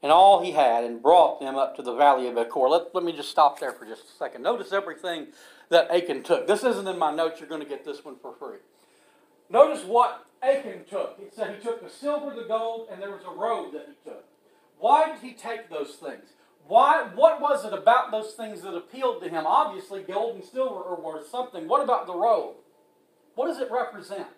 and 0.03 0.12
all 0.12 0.42
he 0.42 0.53
had, 0.53 0.85
and 0.85 1.03
brought 1.03 1.40
them 1.40 1.57
up 1.57 1.77
to 1.77 1.83
the 1.83 1.94
valley 1.94 2.29
of 2.29 2.37
Achor. 2.37 2.68
Let, 2.68 2.94
let 2.94 3.05
me 3.05 3.12
just 3.12 3.31
stop 3.31 3.59
there 3.59 3.72
for 3.72 3.87
just 3.87 4.05
a 4.05 4.16
second. 4.18 4.42
Notice 4.42 4.70
everything 4.70 5.29
that 5.70 5.90
Achan 5.90 6.24
took. 6.24 6.46
This 6.46 6.62
isn't 6.62 6.87
in 6.87 6.98
my 6.98 7.14
notes. 7.14 7.40
You're 7.40 7.48
going 7.48 7.62
to 7.62 7.68
get 7.68 7.87
this 7.87 8.05
one 8.05 8.16
for 8.20 8.35
free. 8.35 8.59
Notice 9.48 9.83
what 9.85 10.27
Achan 10.42 10.85
took. 10.90 11.18
It 11.22 11.35
said 11.35 11.55
he 11.57 11.62
took 11.62 11.83
the 11.83 11.88
silver, 11.88 12.35
the 12.35 12.46
gold, 12.46 12.88
and 12.92 13.00
there 13.00 13.11
was 13.11 13.22
a 13.24 13.35
robe 13.35 13.72
that 13.72 13.87
he 13.88 14.11
took. 14.11 14.24
Why 14.79 15.07
did 15.11 15.22
he 15.22 15.33
take 15.33 15.70
those 15.70 15.94
things? 15.94 16.35
Why, 16.66 17.09
what 17.14 17.40
was 17.40 17.64
it 17.64 17.72
about 17.72 18.11
those 18.11 18.33
things 18.33 18.62
that 18.62 18.74
appealed 18.74 19.22
to 19.22 19.29
him? 19.29 19.44
Obviously, 19.46 20.03
gold 20.03 20.37
and 20.37 20.44
silver 20.44 20.83
are 20.83 21.00
worth 21.00 21.29
something. 21.29 21.68
What 21.68 21.83
about 21.83 22.07
the 22.07 22.14
robe? 22.14 22.57
What 23.35 23.48
does 23.48 23.59
it 23.59 23.70
represent? 23.70 24.29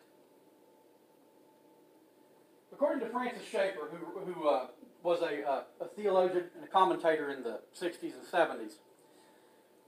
According 2.73 3.01
to 3.07 3.11
Francis 3.11 3.47
Schaeffer, 3.51 3.89
who, 3.91 4.33
who 4.33 4.49
uh, 4.49 4.67
was 5.03 5.23
a, 5.23 5.49
uh, 5.49 5.63
a, 5.81 5.87
theologian 5.97 6.45
and 6.57 6.65
a 6.65 6.69
commentator 6.69 7.31
in 7.31 7.43
the 7.43 7.61
60s 7.81 8.03
and 8.03 8.27
70s, 8.31 8.73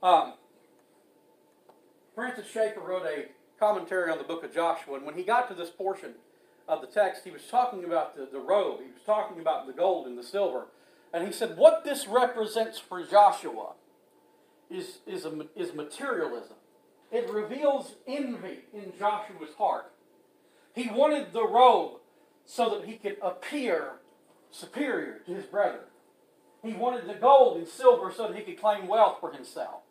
um, 0.01 0.33
Francis 2.15 2.47
Schaeffer 2.49 2.79
wrote 2.79 3.05
a 3.05 3.25
commentary 3.59 4.11
on 4.11 4.17
the 4.17 4.23
book 4.23 4.43
of 4.43 4.53
Joshua, 4.53 4.95
and 4.95 5.05
when 5.05 5.15
he 5.15 5.23
got 5.23 5.49
to 5.49 5.53
this 5.53 5.69
portion 5.69 6.13
of 6.67 6.81
the 6.81 6.87
text, 6.87 7.25
he 7.25 7.31
was 7.31 7.43
talking 7.43 7.83
about 7.83 8.15
the, 8.15 8.27
the 8.31 8.39
robe, 8.39 8.79
he 8.79 8.91
was 8.91 9.01
talking 9.05 9.39
about 9.39 9.67
the 9.67 9.73
gold 9.73 10.07
and 10.07 10.17
the 10.17 10.23
silver. 10.23 10.67
And 11.13 11.25
he 11.25 11.33
said, 11.33 11.57
What 11.57 11.83
this 11.83 12.07
represents 12.07 12.79
for 12.79 13.03
Joshua 13.03 13.73
is, 14.69 14.99
is, 15.07 15.25
a, 15.25 15.47
is 15.55 15.73
materialism. 15.73 16.57
It 17.11 17.29
reveals 17.29 17.95
envy 18.07 18.59
in 18.73 18.93
Joshua's 18.97 19.55
heart. 19.57 19.91
He 20.75 20.89
wanted 20.89 21.33
the 21.33 21.47
robe 21.47 21.99
so 22.45 22.69
that 22.69 22.87
he 22.87 22.95
could 22.95 23.17
appear 23.21 23.93
superior 24.51 25.19
to 25.25 25.33
his 25.33 25.45
brethren. 25.45 25.85
He 26.63 26.73
wanted 26.73 27.07
the 27.07 27.13
gold 27.13 27.57
and 27.57 27.67
silver 27.67 28.11
so 28.11 28.27
that 28.27 28.37
he 28.37 28.43
could 28.43 28.59
claim 28.59 28.87
wealth 28.87 29.17
for 29.19 29.31
himself. 29.31 29.81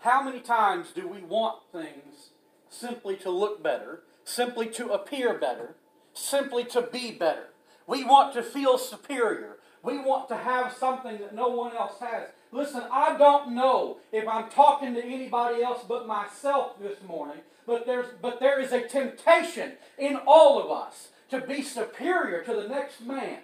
How 0.00 0.22
many 0.22 0.40
times 0.40 0.88
do 0.92 1.06
we 1.06 1.22
want 1.22 1.62
things 1.70 2.30
simply 2.68 3.16
to 3.16 3.30
look 3.30 3.62
better, 3.62 4.02
simply 4.24 4.66
to 4.70 4.90
appear 4.90 5.38
better, 5.38 5.76
simply 6.12 6.64
to 6.64 6.82
be 6.82 7.12
better? 7.12 7.50
We 7.86 8.04
want 8.04 8.34
to 8.34 8.42
feel 8.42 8.78
superior. 8.78 9.58
We 9.82 9.98
want 9.98 10.28
to 10.28 10.36
have 10.36 10.72
something 10.72 11.18
that 11.18 11.34
no 11.34 11.48
one 11.48 11.74
else 11.74 11.98
has. 12.00 12.28
Listen, 12.52 12.82
I 12.92 13.16
don't 13.16 13.54
know 13.54 13.98
if 14.12 14.28
I'm 14.28 14.48
talking 14.50 14.94
to 14.94 15.04
anybody 15.04 15.62
else 15.62 15.84
but 15.88 16.06
myself 16.06 16.78
this 16.80 16.98
morning, 17.06 17.38
but 17.66 17.86
there's 17.86 18.06
but 18.20 18.38
there 18.38 18.60
is 18.60 18.72
a 18.72 18.86
temptation 18.86 19.72
in 19.98 20.16
all 20.26 20.62
of 20.62 20.70
us 20.70 21.08
to 21.30 21.40
be 21.40 21.62
superior 21.62 22.42
to 22.44 22.54
the 22.54 22.68
next 22.68 23.00
man. 23.00 23.38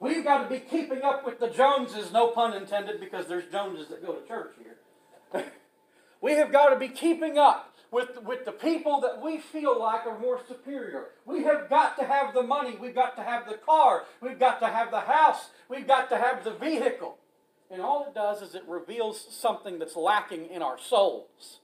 We've 0.00 0.24
got 0.24 0.44
to 0.44 0.48
be 0.48 0.60
keeping 0.60 1.02
up 1.02 1.26
with 1.26 1.38
the 1.38 1.48
Joneses, 1.48 2.12
no 2.12 2.28
pun 2.28 2.54
intended, 2.54 3.00
because 3.00 3.26
there's 3.26 3.50
Joneses 3.50 3.88
that 3.88 4.04
go 4.04 4.12
to 4.12 4.26
church 4.26 4.54
here. 4.62 5.44
we 6.20 6.32
have 6.32 6.52
got 6.52 6.70
to 6.70 6.76
be 6.76 6.88
keeping 6.88 7.38
up 7.38 7.73
with, 7.94 8.20
with 8.24 8.44
the 8.44 8.50
people 8.50 9.00
that 9.02 9.22
we 9.22 9.38
feel 9.38 9.78
like 9.78 10.04
are 10.04 10.18
more 10.18 10.40
superior. 10.48 11.10
We 11.24 11.44
have 11.44 11.70
got 11.70 11.96
to 11.98 12.04
have 12.04 12.34
the 12.34 12.42
money. 12.42 12.76
We've 12.76 12.94
got 12.94 13.14
to 13.14 13.22
have 13.22 13.48
the 13.48 13.54
car. 13.54 14.02
We've 14.20 14.38
got 14.38 14.58
to 14.60 14.66
have 14.66 14.90
the 14.90 15.02
house. 15.02 15.50
We've 15.68 15.86
got 15.86 16.08
to 16.08 16.16
have 16.16 16.42
the 16.42 16.54
vehicle. 16.54 17.18
And 17.70 17.80
all 17.80 18.04
it 18.08 18.12
does 18.12 18.42
is 18.42 18.56
it 18.56 18.64
reveals 18.66 19.24
something 19.30 19.78
that's 19.78 19.94
lacking 19.94 20.46
in 20.46 20.60
our 20.60 20.76
souls. 20.76 21.60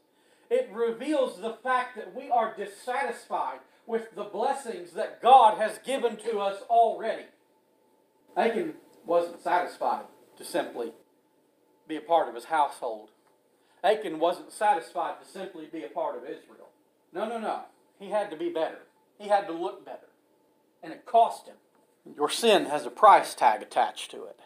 It 0.49 0.71
reveals 0.73 1.41
the 1.41 1.57
fact 1.65 1.97
that 1.97 2.15
we 2.15 2.31
are 2.31 2.55
dissatisfied 2.57 3.59
with 3.89 4.15
the 4.15 4.23
blessings 4.23 4.93
that 4.93 5.21
God 5.21 5.59
has 5.59 5.81
given 5.85 6.17
to 6.19 6.39
us 6.39 6.63
already. 6.71 7.27
Achan 8.37 8.75
wasn't 9.05 9.43
satisfied 9.43 10.05
to 10.39 10.45
simply 10.45 10.93
be 11.89 11.97
a 11.97 12.01
part 12.01 12.29
of 12.29 12.37
his 12.37 12.45
household. 12.45 13.11
Achan 13.83 14.19
wasn't 14.19 14.53
satisfied 14.53 15.15
to 15.21 15.29
simply 15.29 15.67
be 15.67 15.85
a 15.85 15.89
part 15.89 16.17
of 16.17 16.25
Israel. 16.25 16.69
No, 17.13 17.29
no, 17.29 17.39
no. 17.39 17.63
He 17.99 18.11
had 18.11 18.31
to 18.31 18.37
be 18.37 18.51
better. 18.51 18.81
He 19.19 19.29
had 19.29 19.47
to 19.47 19.53
look 19.53 19.85
better. 19.85 20.09
And 20.83 20.93
it 20.93 21.07
cost 21.07 21.47
him. 21.47 21.57
Your 22.17 22.31
sin 22.31 22.67
has 22.67 22.87
a 22.87 22.91
price 22.91 23.35
tag 23.35 23.63
attached 23.63 24.11
to 24.13 24.25
it. 24.25 24.41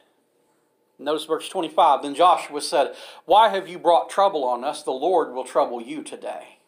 Notice 0.98 1.24
verse 1.24 1.48
25. 1.48 2.02
Then 2.02 2.14
Joshua 2.14 2.60
said, 2.60 2.94
Why 3.24 3.48
have 3.48 3.68
you 3.68 3.78
brought 3.78 4.10
trouble 4.10 4.44
on 4.44 4.64
us? 4.64 4.82
The 4.82 4.92
Lord 4.92 5.34
will 5.34 5.44
trouble 5.44 5.80
you 5.80 6.02
today. 6.02 6.58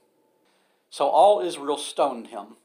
So 0.91 1.09
all 1.09 1.41
Israel 1.41 1.77
stoned 1.77 2.29
him 2.29 2.57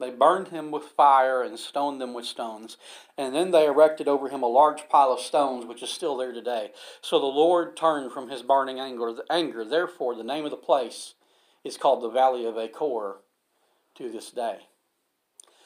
they 0.00 0.10
burned 0.10 0.48
him 0.48 0.70
with 0.70 0.84
fire 0.84 1.42
and 1.42 1.58
stoned 1.58 2.00
them 2.00 2.14
with 2.14 2.24
stones. 2.24 2.76
And 3.18 3.34
then 3.34 3.50
they 3.50 3.66
erected 3.66 4.08
over 4.08 4.28
him 4.28 4.42
a 4.42 4.48
large 4.48 4.88
pile 4.88 5.12
of 5.12 5.20
stones, 5.20 5.66
which 5.66 5.82
is 5.82 5.90
still 5.90 6.16
there 6.16 6.32
today. 6.32 6.72
So 7.02 7.18
the 7.18 7.26
Lord 7.26 7.76
turned 7.76 8.12
from 8.12 8.30
his 8.30 8.42
burning 8.42 8.80
anger. 8.80 9.14
anger. 9.30 9.64
Therefore, 9.64 10.14
the 10.14 10.24
name 10.24 10.44
of 10.44 10.50
the 10.50 10.56
place 10.56 11.14
is 11.62 11.76
called 11.76 12.02
the 12.02 12.08
Valley 12.08 12.46
of 12.46 12.56
Achor 12.56 13.18
to 13.96 14.10
this 14.10 14.30
day. 14.30 14.60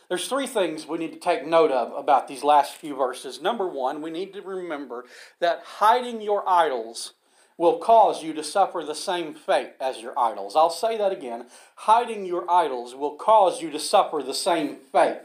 There's 0.08 0.28
three 0.28 0.46
things 0.46 0.86
we 0.86 0.98
need 0.98 1.12
to 1.12 1.18
take 1.18 1.46
note 1.46 1.70
of 1.70 1.92
about 1.92 2.28
these 2.28 2.44
last 2.44 2.74
few 2.74 2.94
verses. 2.94 3.40
Number 3.40 3.66
one, 3.66 4.02
we 4.02 4.10
need 4.10 4.34
to 4.34 4.42
remember 4.42 5.06
that 5.40 5.62
hiding 5.64 6.20
your 6.20 6.46
idols 6.48 7.14
will 7.56 7.78
cause 7.78 8.22
you 8.22 8.32
to 8.32 8.42
suffer 8.42 8.82
the 8.82 8.94
same 8.94 9.34
fate 9.34 9.72
as 9.80 10.00
your 10.00 10.18
idols. 10.18 10.56
I'll 10.56 10.70
say 10.70 10.98
that 10.98 11.12
again. 11.12 11.46
Hiding 11.76 12.24
your 12.24 12.50
idols 12.50 12.94
will 12.94 13.14
cause 13.16 13.62
you 13.62 13.70
to 13.70 13.78
suffer 13.78 14.22
the 14.22 14.34
same 14.34 14.76
fate 14.76 15.18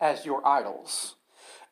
as 0.00 0.24
your 0.24 0.46
idols. 0.46 1.16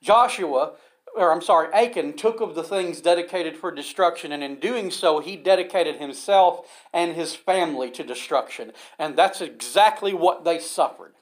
Joshua, 0.02 0.72
or 1.16 1.32
I'm 1.32 1.42
sorry, 1.42 1.72
Achan 1.72 2.16
took 2.16 2.40
of 2.40 2.54
the 2.54 2.62
things 2.62 3.00
dedicated 3.00 3.56
for 3.56 3.70
destruction, 3.70 4.32
and 4.32 4.42
in 4.42 4.56
doing 4.56 4.90
so, 4.90 5.20
he 5.20 5.36
dedicated 5.36 5.96
himself 5.96 6.66
and 6.92 7.14
his 7.14 7.34
family 7.34 7.90
to 7.92 8.02
destruction. 8.02 8.72
And 8.98 9.16
that's 9.16 9.40
exactly 9.40 10.14
what 10.14 10.44
they 10.44 10.58
suffered. 10.58 11.14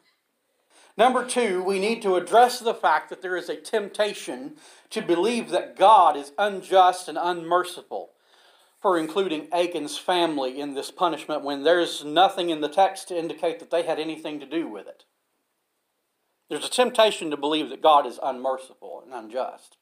Number 0.97 1.25
two, 1.25 1.63
we 1.63 1.79
need 1.79 2.03
to 2.03 2.17
address 2.17 2.59
the 2.59 2.75
fact 2.75 3.09
that 3.11 3.23
there 3.23 3.37
is 3.37 3.49
a 3.49 3.57
temptation 3.57 4.55
to 4.91 5.01
believe 5.01 5.51
that 5.51 5.77
God 5.77 6.17
is 6.17 6.33
unjust 6.39 7.09
and 7.09 7.19
unmerciful 7.21 8.11
for 8.81 8.99
including 8.99 9.49
Achan's 9.53 9.99
family 9.99 10.61
in 10.61 10.75
this 10.75 10.91
punishment 10.91 11.43
when 11.43 11.65
there's 11.65 12.05
nothing 12.05 12.51
in 12.51 12.61
the 12.61 12.69
text 12.69 13.09
to 13.09 13.19
indicate 13.19 13.59
that 13.59 13.71
they 13.71 13.83
had 13.83 13.99
anything 13.99 14.39
to 14.41 14.47
do 14.47 14.69
with 14.69 14.87
it. 14.87 15.05
There's 16.49 16.67
a 16.67 16.71
temptation 16.71 17.31
to 17.31 17.37
believe 17.37 17.69
that 17.71 17.83
God 17.83 18.07
is 18.07 18.21
unmerciful 18.23 19.03
and 19.05 19.13
unjust. 19.13 19.77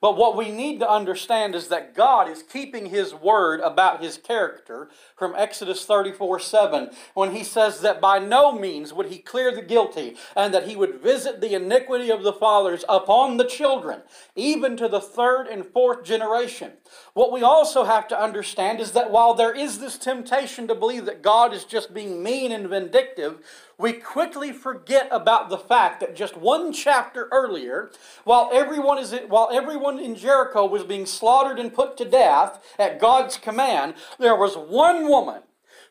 But 0.00 0.16
what 0.16 0.36
we 0.36 0.52
need 0.52 0.78
to 0.78 0.88
understand 0.88 1.56
is 1.56 1.68
that 1.68 1.94
God 1.94 2.28
is 2.28 2.44
keeping 2.44 2.86
His 2.86 3.12
word 3.12 3.60
about 3.60 4.00
His 4.00 4.16
character 4.16 4.88
from 5.16 5.34
Exodus 5.36 5.84
34 5.84 6.38
7, 6.38 6.90
when 7.14 7.34
He 7.34 7.42
says 7.42 7.80
that 7.80 8.00
by 8.00 8.20
no 8.20 8.52
means 8.52 8.92
would 8.92 9.06
He 9.08 9.18
clear 9.18 9.52
the 9.52 9.62
guilty, 9.62 10.16
and 10.36 10.54
that 10.54 10.68
He 10.68 10.76
would 10.76 11.00
visit 11.00 11.40
the 11.40 11.54
iniquity 11.54 12.10
of 12.10 12.22
the 12.22 12.32
fathers 12.32 12.84
upon 12.88 13.38
the 13.38 13.44
children, 13.44 14.02
even 14.36 14.76
to 14.76 14.86
the 14.86 15.00
third 15.00 15.48
and 15.48 15.66
fourth 15.66 16.04
generation. 16.04 16.74
What 17.14 17.32
we 17.32 17.42
also 17.42 17.84
have 17.84 18.08
to 18.08 18.20
understand 18.20 18.80
is 18.80 18.92
that 18.92 19.10
while 19.10 19.34
there 19.34 19.54
is 19.54 19.78
this 19.78 19.98
temptation 19.98 20.68
to 20.68 20.74
believe 20.74 21.04
that 21.06 21.22
God 21.22 21.52
is 21.52 21.64
just 21.64 21.94
being 21.94 22.22
mean 22.22 22.52
and 22.52 22.68
vindictive, 22.68 23.44
we 23.78 23.92
quickly 23.92 24.52
forget 24.52 25.08
about 25.10 25.48
the 25.48 25.58
fact 25.58 26.00
that 26.00 26.16
just 26.16 26.36
one 26.36 26.72
chapter 26.72 27.28
earlier, 27.30 27.90
while 28.24 28.50
everyone, 28.52 28.98
is, 28.98 29.14
while 29.28 29.50
everyone 29.52 29.98
in 29.98 30.14
Jericho 30.14 30.66
was 30.66 30.84
being 30.84 31.06
slaughtered 31.06 31.58
and 31.58 31.72
put 31.72 31.96
to 31.96 32.04
death 32.04 32.64
at 32.78 33.00
God's 33.00 33.36
command, 33.36 33.94
there 34.18 34.36
was 34.36 34.56
one 34.56 35.08
woman 35.08 35.42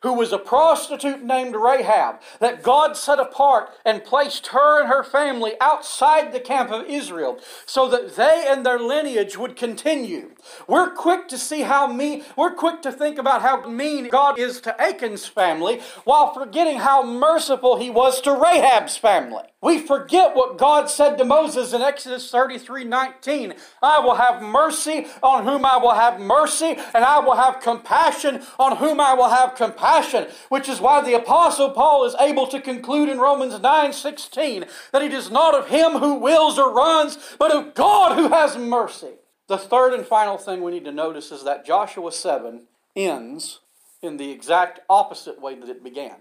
who 0.04 0.14
was 0.14 0.32
a 0.32 0.38
prostitute 0.38 1.24
named 1.24 1.56
Rahab, 1.56 2.22
that 2.40 2.64
God 2.64 2.96
set 2.98 3.20
apart 3.20 3.70
and 3.86 4.04
placed 4.04 4.48
her 4.48 4.80
and 4.80 4.90
her 4.90 5.04
family 5.04 5.54
outside 5.60 6.32
the 6.32 6.40
camp 6.40 6.72
of 6.72 6.86
Israel 6.86 7.40
so 7.66 7.90
that 7.90 8.16
they 8.16 8.46
and 8.48 8.66
their 8.66 8.80
lineage 8.80 9.38
would 9.38 9.56
continue. 9.56 10.32
We're 10.68 10.92
quick 10.92 11.28
to 11.30 11.38
see 11.38 11.62
how 11.62 11.88
mean, 11.88 12.24
we're 12.36 12.54
quick 12.54 12.82
to 12.84 12.92
think 12.92 13.18
about 13.18 13.42
how 13.42 13.68
mean 13.68 14.10
God 14.10 14.40
is 14.40 14.62
to 14.62 14.76
Achan's 14.82 15.26
family 15.26 15.82
while 16.04 16.34
forgetting 16.34 16.78
how 16.78 17.04
merciful 17.04 17.78
he 17.78 17.90
was 17.90 18.22
to 18.22 18.32
Rahab's 18.32 18.98
family. 18.98 19.44
We 19.60 19.80
forget 19.80 20.36
what 20.36 20.60
God 20.60 20.88
said 20.88 21.17
to 21.17 21.26
Moses 21.26 21.74
in 21.74 21.82
Exodus 21.82 22.30
33 22.30 22.84
19. 22.84 23.56
I 23.82 24.00
will 24.00 24.13
have 24.15 24.41
mercy 24.41 25.08
on 25.24 25.46
whom 25.46 25.65
I 25.65 25.78
will 25.78 25.96
have 25.96 26.20
mercy, 26.20 26.76
and 26.93 27.04
I 27.04 27.20
will 27.20 27.36
have 27.36 27.60
compassion 27.60 28.43
on 28.60 28.78
whom 28.78 29.00
I 29.00 29.15
will 29.15 29.30
have 29.30 29.56
compassion. 29.56 30.28
Which 30.50 30.70
is 30.70 30.80
why 30.80 31.02
the 31.02 31.15
Apostle 31.15 31.72
Paul 31.72 32.06
is 32.06 32.15
able 32.20 32.46
to 32.48 32.62
conclude 32.62 33.10
in 33.10 33.17
Romans 33.17 33.60
9 33.60 33.93
16 33.93 34.65
that 34.91 35.02
it 35.02 35.12
is 35.12 35.32
not 35.32 35.56
of 35.56 35.70
him 35.70 35.93
who 35.93 36.15
wills 36.15 36.60
or 36.60 36.72
runs, 36.72 37.17
but 37.39 37.52
of 37.52 37.74
God 37.74 38.15
who 38.15 38.30
has 38.30 38.58
mercy. 38.58 39.15
The 39.48 39.58
third 39.58 39.93
and 39.93 40.06
final 40.06 40.38
thing 40.38 40.62
we 40.62 40.72
need 40.72 40.86
to 40.86 40.91
notice 40.91 41.32
is 41.32 41.43
that 41.46 41.65
Joshua 41.65 42.12
7 42.12 42.67
ends 42.96 43.62
in 44.04 44.17
the 44.17 44.30
exact 44.30 44.82
opposite 44.88 45.41
way 45.41 45.56
that 45.56 45.70
it 45.70 45.84
began. 45.84 46.17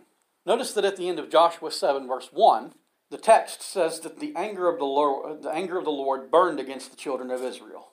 Notice 0.46 0.72
that 0.72 0.84
at 0.84 0.96
the 0.96 1.08
end 1.08 1.18
of 1.18 1.28
Joshua 1.28 1.70
7, 1.72 2.06
verse 2.06 2.30
1, 2.32 2.72
the 3.10 3.18
text 3.18 3.62
says 3.62 4.00
that 4.00 4.18
the 4.18 4.32
anger 4.34 4.68
of 4.68 4.78
the 4.78 4.84
Lord, 4.84 5.42
the 5.42 5.50
anger 5.50 5.78
of 5.78 5.84
the 5.84 5.90
Lord 5.90 6.30
burned 6.30 6.58
against 6.58 6.90
the 6.90 6.96
children 6.96 7.30
of 7.30 7.42
Israel. 7.42 7.92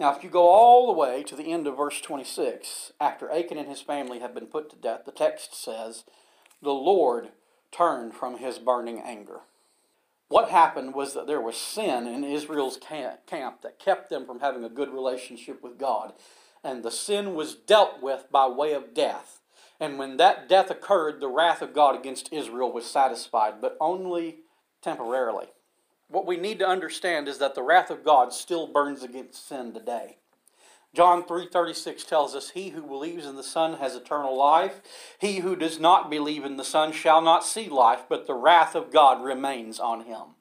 Now, 0.00 0.14
if 0.14 0.24
you 0.24 0.30
go 0.30 0.48
all 0.48 0.86
the 0.86 0.98
way 0.98 1.22
to 1.24 1.36
the 1.36 1.52
end 1.52 1.66
of 1.66 1.76
verse 1.76 2.00
26, 2.00 2.92
after 3.00 3.30
Achan 3.30 3.58
and 3.58 3.68
his 3.68 3.80
family 3.80 4.18
have 4.18 4.34
been 4.34 4.46
put 4.46 4.70
to 4.70 4.76
death, 4.76 5.02
the 5.04 5.12
text 5.12 5.54
says, 5.54 6.04
The 6.62 6.72
Lord 6.72 7.28
turned 7.70 8.14
from 8.14 8.38
his 8.38 8.58
burning 8.58 9.00
anger. 9.00 9.40
What 10.28 10.50
happened 10.50 10.94
was 10.94 11.14
that 11.14 11.26
there 11.26 11.40
was 11.40 11.56
sin 11.56 12.06
in 12.06 12.24
Israel's 12.24 12.76
camp 12.78 13.62
that 13.62 13.78
kept 13.78 14.10
them 14.10 14.26
from 14.26 14.40
having 14.40 14.64
a 14.64 14.68
good 14.68 14.92
relationship 14.92 15.62
with 15.62 15.78
God. 15.78 16.14
And 16.64 16.82
the 16.82 16.90
sin 16.90 17.34
was 17.34 17.54
dealt 17.54 18.02
with 18.02 18.26
by 18.32 18.48
way 18.48 18.72
of 18.72 18.94
death. 18.94 19.40
And 19.78 19.98
when 19.98 20.16
that 20.16 20.48
death 20.48 20.70
occurred, 20.70 21.20
the 21.20 21.28
wrath 21.28 21.60
of 21.60 21.74
God 21.74 21.94
against 21.94 22.32
Israel 22.32 22.72
was 22.72 22.86
satisfied, 22.86 23.60
but 23.60 23.76
only 23.80 24.38
temporarily. 24.84 25.46
What 26.08 26.26
we 26.26 26.36
need 26.36 26.58
to 26.60 26.68
understand 26.68 27.26
is 27.26 27.38
that 27.38 27.54
the 27.54 27.62
wrath 27.62 27.90
of 27.90 28.04
God 28.04 28.32
still 28.32 28.66
burns 28.66 29.02
against 29.02 29.48
sin 29.48 29.72
today. 29.72 30.18
John 30.94 31.24
3:36 31.24 32.04
tells 32.04 32.36
us 32.36 32.50
he 32.50 32.68
who 32.68 32.82
believes 32.82 33.26
in 33.26 33.34
the 33.34 33.42
son 33.42 33.78
has 33.78 33.96
eternal 33.96 34.36
life 34.36 34.80
he 35.18 35.38
who 35.38 35.56
does 35.56 35.80
not 35.80 36.08
believe 36.08 36.44
in 36.44 36.56
the 36.56 36.62
son 36.62 36.92
shall 36.92 37.20
not 37.20 37.44
see 37.44 37.68
life 37.68 38.04
but 38.08 38.28
the 38.28 38.34
wrath 38.34 38.76
of 38.76 38.92
God 38.92 39.24
remains 39.24 39.80
on 39.80 40.02
him. 40.04 40.36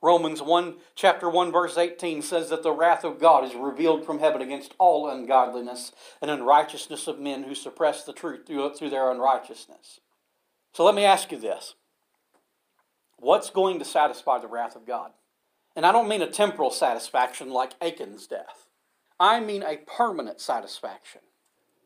Romans 0.00 0.42
1, 0.42 0.76
chapter 0.94 1.30
1, 1.30 1.50
verse 1.50 1.78
18 1.78 2.20
says 2.20 2.50
that 2.50 2.62
the 2.62 2.70
wrath 2.70 3.04
of 3.04 3.18
God 3.18 3.42
is 3.42 3.54
revealed 3.54 4.04
from 4.04 4.18
heaven 4.18 4.42
against 4.42 4.74
all 4.78 5.08
ungodliness 5.08 5.92
and 6.20 6.30
unrighteousness 6.30 7.08
of 7.08 7.18
men 7.18 7.44
who 7.44 7.54
suppress 7.54 8.04
the 8.04 8.12
truth 8.12 8.46
through, 8.46 8.74
through 8.74 8.90
their 8.90 9.10
unrighteousness. 9.10 10.00
So 10.74 10.84
let 10.84 10.94
me 10.94 11.04
ask 11.04 11.32
you 11.32 11.38
this 11.38 11.74
What's 13.18 13.50
going 13.50 13.78
to 13.78 13.84
satisfy 13.84 14.38
the 14.38 14.48
wrath 14.48 14.76
of 14.76 14.86
God? 14.86 15.12
And 15.76 15.84
I 15.84 15.92
don't 15.92 16.08
mean 16.08 16.22
a 16.22 16.30
temporal 16.30 16.70
satisfaction 16.70 17.50
like 17.50 17.78
Achan's 17.80 18.26
death, 18.26 18.66
I 19.18 19.40
mean 19.40 19.62
a 19.62 19.78
permanent 19.78 20.40
satisfaction. 20.40 21.20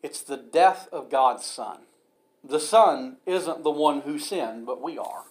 It's 0.02 0.22
the 0.22 0.36
death 0.36 0.88
of 0.92 1.10
God's 1.10 1.44
Son. 1.44 1.80
The 2.44 2.60
Son 2.60 3.16
isn't 3.26 3.64
the 3.64 3.70
one 3.70 4.02
who 4.02 4.18
sinned, 4.18 4.64
but 4.64 4.80
we 4.80 4.96
are. 4.96 5.24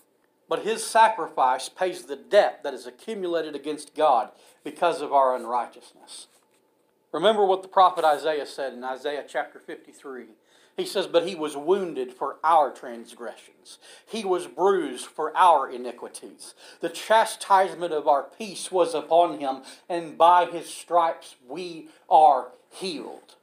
But 0.49 0.63
his 0.63 0.85
sacrifice 0.85 1.69
pays 1.69 2.03
the 2.03 2.15
debt 2.15 2.61
that 2.63 2.73
is 2.73 2.85
accumulated 2.85 3.55
against 3.55 3.95
God 3.95 4.29
because 4.63 5.01
of 5.01 5.13
our 5.13 5.35
unrighteousness. 5.35 6.27
Remember 7.11 7.45
what 7.45 7.61
the 7.61 7.67
prophet 7.67 8.03
Isaiah 8.03 8.45
said 8.45 8.73
in 8.73 8.83
Isaiah 8.83 9.25
chapter 9.27 9.59
53. 9.59 10.25
He 10.77 10.85
says, 10.85 11.07
But 11.07 11.27
he 11.27 11.33
was 11.33 11.57
wounded 11.57 12.13
for 12.13 12.37
our 12.43 12.71
transgressions, 12.71 13.79
he 14.05 14.23
was 14.23 14.45
bruised 14.45 15.07
for 15.07 15.35
our 15.35 15.69
iniquities. 15.69 16.53
The 16.79 16.89
chastisement 16.89 17.91
of 17.91 18.07
our 18.07 18.23
peace 18.23 18.71
was 18.71 18.93
upon 18.93 19.39
him, 19.39 19.63
and 19.89 20.17
by 20.17 20.45
his 20.45 20.69
stripes 20.69 21.35
we 21.45 21.89
are 22.09 22.49
healed. 22.69 23.35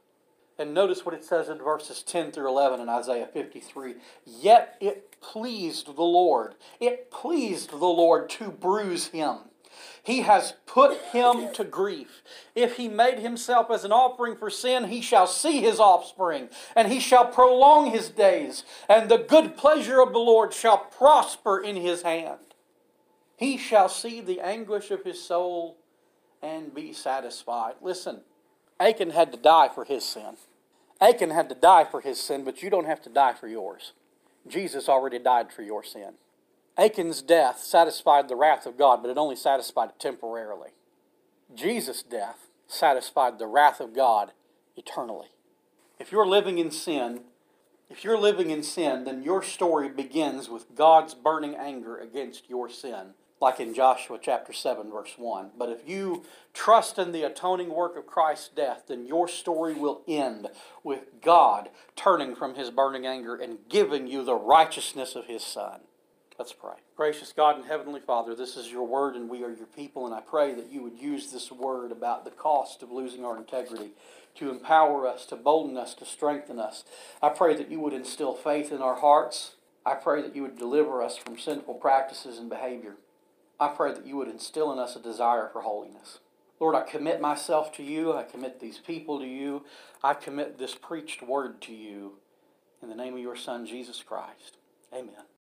And 0.57 0.73
notice 0.73 1.05
what 1.05 1.13
it 1.13 1.25
says 1.25 1.49
in 1.49 1.57
verses 1.57 2.01
10 2.01 2.31
through 2.31 2.47
11 2.47 2.79
in 2.79 2.87
Isaiah 2.87 3.27
53. 3.27 3.95
Yet 4.25 4.77
it 4.79 5.19
pleased 5.19 5.87
the 5.87 6.01
Lord, 6.01 6.55
it 6.79 7.11
pleased 7.11 7.71
the 7.71 7.75
Lord 7.75 8.29
to 8.29 8.49
bruise 8.49 9.07
him. 9.07 9.39
He 10.03 10.21
has 10.21 10.53
put 10.65 10.97
him 11.11 11.53
to 11.53 11.63
grief. 11.63 12.21
If 12.55 12.77
he 12.77 12.87
made 12.87 13.19
himself 13.19 13.71
as 13.71 13.83
an 13.83 13.91
offering 13.91 14.35
for 14.35 14.49
sin, 14.49 14.85
he 14.85 15.01
shall 15.01 15.27
see 15.27 15.61
his 15.61 15.79
offspring, 15.79 16.49
and 16.75 16.91
he 16.91 16.99
shall 16.99 17.25
prolong 17.25 17.91
his 17.91 18.09
days, 18.09 18.63
and 18.87 19.09
the 19.09 19.17
good 19.17 19.57
pleasure 19.57 20.01
of 20.01 20.13
the 20.13 20.19
Lord 20.19 20.53
shall 20.53 20.77
prosper 20.77 21.59
in 21.59 21.75
his 21.75 22.03
hand. 22.03 22.39
He 23.37 23.57
shall 23.57 23.89
see 23.89 24.21
the 24.21 24.39
anguish 24.39 24.91
of 24.91 25.03
his 25.03 25.21
soul 25.21 25.77
and 26.41 26.73
be 26.73 26.93
satisfied. 26.93 27.75
Listen, 27.81 28.21
Achan 28.79 29.09
had 29.09 29.31
to 29.31 29.37
die 29.37 29.69
for 29.73 29.83
his 29.83 30.05
sin. 30.05 30.37
Achan 31.01 31.31
had 31.31 31.49
to 31.49 31.55
die 31.55 31.83
for 31.83 32.01
his 32.01 32.19
sin, 32.19 32.43
but 32.43 32.63
you 32.63 32.69
don't 32.69 32.85
have 32.85 33.01
to 33.01 33.09
die 33.09 33.33
for 33.33 33.47
yours. 33.47 33.93
Jesus 34.47 34.87
already 34.87 35.19
died 35.19 35.51
for 35.51 35.63
your 35.63 35.83
sin. 35.83 36.13
Achan's 36.77 37.21
death 37.21 37.59
satisfied 37.59 38.27
the 38.27 38.35
wrath 38.35 38.65
of 38.65 38.77
God, 38.77 39.01
but 39.01 39.09
it 39.09 39.17
only 39.17 39.35
satisfied 39.35 39.89
it 39.89 39.99
temporarily. 39.99 40.71
Jesus' 41.53 42.03
death 42.03 42.49
satisfied 42.67 43.39
the 43.39 43.47
wrath 43.47 43.79
of 43.79 43.95
God 43.95 44.31
eternally. 44.75 45.29
If 45.99 46.11
you're 46.11 46.25
living 46.25 46.57
in 46.57 46.71
sin, 46.71 47.21
if 47.89 48.03
you're 48.03 48.17
living 48.17 48.49
in 48.49 48.63
sin, 48.63 49.05
then 49.05 49.23
your 49.23 49.41
story 49.41 49.87
begins 49.87 50.49
with 50.49 50.75
God's 50.75 51.13
burning 51.13 51.55
anger 51.55 51.97
against 51.97 52.49
your 52.49 52.69
sin 52.69 53.13
like 53.41 53.59
in 53.59 53.73
Joshua 53.73 54.17
chapter 54.21 54.53
7, 54.53 54.89
verse 54.89 55.13
1. 55.17 55.51
But 55.57 55.69
if 55.69 55.87
you 55.87 56.23
trust 56.53 56.97
in 56.97 57.11
the 57.11 57.23
atoning 57.23 57.69
work 57.69 57.97
of 57.97 58.07
Christ's 58.07 58.49
death, 58.49 58.83
then 58.87 59.05
your 59.05 59.27
story 59.27 59.73
will 59.73 60.01
end 60.07 60.47
with 60.83 61.21
God 61.21 61.69
turning 61.95 62.35
from 62.35 62.55
his 62.55 62.71
burning 62.71 63.05
anger 63.05 63.35
and 63.35 63.59
giving 63.69 64.07
you 64.07 64.23
the 64.23 64.35
righteousness 64.35 65.15
of 65.15 65.25
his 65.25 65.43
Son. 65.43 65.81
Let's 66.37 66.51
pray. 66.51 66.73
Gracious 66.97 67.31
God 67.31 67.55
and 67.55 67.65
Heavenly 67.65 68.01
Father, 68.01 68.35
this 68.35 68.57
is 68.57 68.69
your 68.69 68.85
word 68.85 69.15
and 69.15 69.29
we 69.29 69.43
are 69.43 69.51
your 69.51 69.67
people, 69.67 70.05
and 70.05 70.13
I 70.13 70.19
pray 70.19 70.53
that 70.53 70.69
you 70.69 70.83
would 70.83 70.99
use 70.99 71.31
this 71.31 71.49
word 71.49 71.93
about 71.93 72.25
the 72.25 72.31
cost 72.31 72.83
of 72.83 72.91
losing 72.91 73.23
our 73.23 73.37
integrity 73.37 73.91
to 74.35 74.49
empower 74.49 75.07
us, 75.07 75.25
to 75.27 75.37
bolden 75.37 75.77
us, 75.77 75.93
to 75.95 76.05
strengthen 76.05 76.59
us. 76.59 76.83
I 77.21 77.29
pray 77.29 77.55
that 77.55 77.71
you 77.71 77.79
would 77.79 77.93
instill 77.93 78.33
faith 78.33 78.73
in 78.73 78.81
our 78.81 78.95
hearts. 78.95 79.55
I 79.85 79.93
pray 79.93 80.21
that 80.21 80.35
you 80.35 80.41
would 80.41 80.57
deliver 80.57 81.01
us 81.01 81.15
from 81.15 81.39
sinful 81.39 81.75
practices 81.75 82.37
and 82.37 82.49
behavior. 82.49 82.95
I 83.57 83.69
pray 83.69 83.93
that 83.93 84.05
you 84.05 84.17
would 84.17 84.27
instill 84.27 84.73
in 84.73 84.79
us 84.79 84.97
a 84.97 84.99
desire 84.99 85.49
for 85.53 85.61
holiness. 85.61 86.19
Lord, 86.59 86.75
I 86.75 86.81
commit 86.81 87.21
myself 87.21 87.71
to 87.73 87.83
you. 87.83 88.11
I 88.11 88.23
commit 88.23 88.59
these 88.59 88.77
people 88.77 89.19
to 89.19 89.25
you. 89.25 89.63
I 90.03 90.13
commit 90.13 90.57
this 90.57 90.75
preached 90.75 91.23
word 91.23 91.61
to 91.61 91.73
you. 91.73 92.13
In 92.81 92.89
the 92.89 92.95
name 92.95 93.13
of 93.13 93.21
your 93.21 93.37
Son, 93.37 93.65
Jesus 93.65 94.03
Christ. 94.03 94.57
Amen. 94.93 95.34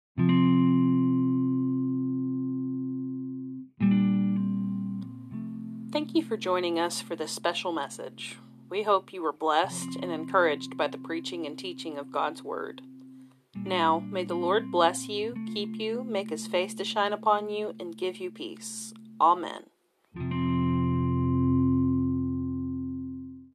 Thank 6.15 6.27
you 6.27 6.29
for 6.29 6.37
joining 6.37 6.79
us 6.79 7.01
for 7.01 7.17
this 7.17 7.33
special 7.33 7.73
message. 7.73 8.39
We 8.71 8.85
hope 8.85 9.13
you 9.13 9.21
were 9.21 9.33
blessed 9.33 9.97
and 10.01 10.13
encouraged 10.13 10.77
by 10.77 10.87
the 10.87 10.97
preaching 10.97 11.45
and 11.45 11.59
teaching 11.59 11.99
of 11.99 12.13
God's 12.13 12.41
Word. 12.41 12.83
Now, 13.57 13.99
may 13.99 14.23
the 14.23 14.37
Lord 14.37 14.71
bless 14.71 15.09
you, 15.09 15.35
keep 15.53 15.75
you, 15.75 16.05
make 16.05 16.31
his 16.31 16.47
face 16.47 16.73
to 16.75 16.85
shine 16.85 17.13
upon 17.13 17.51
you, 17.51 17.75
and 17.81 17.99
give 17.99 18.19
you 18.19 18.31
peace. 18.31 18.95
Amen. 19.21 19.65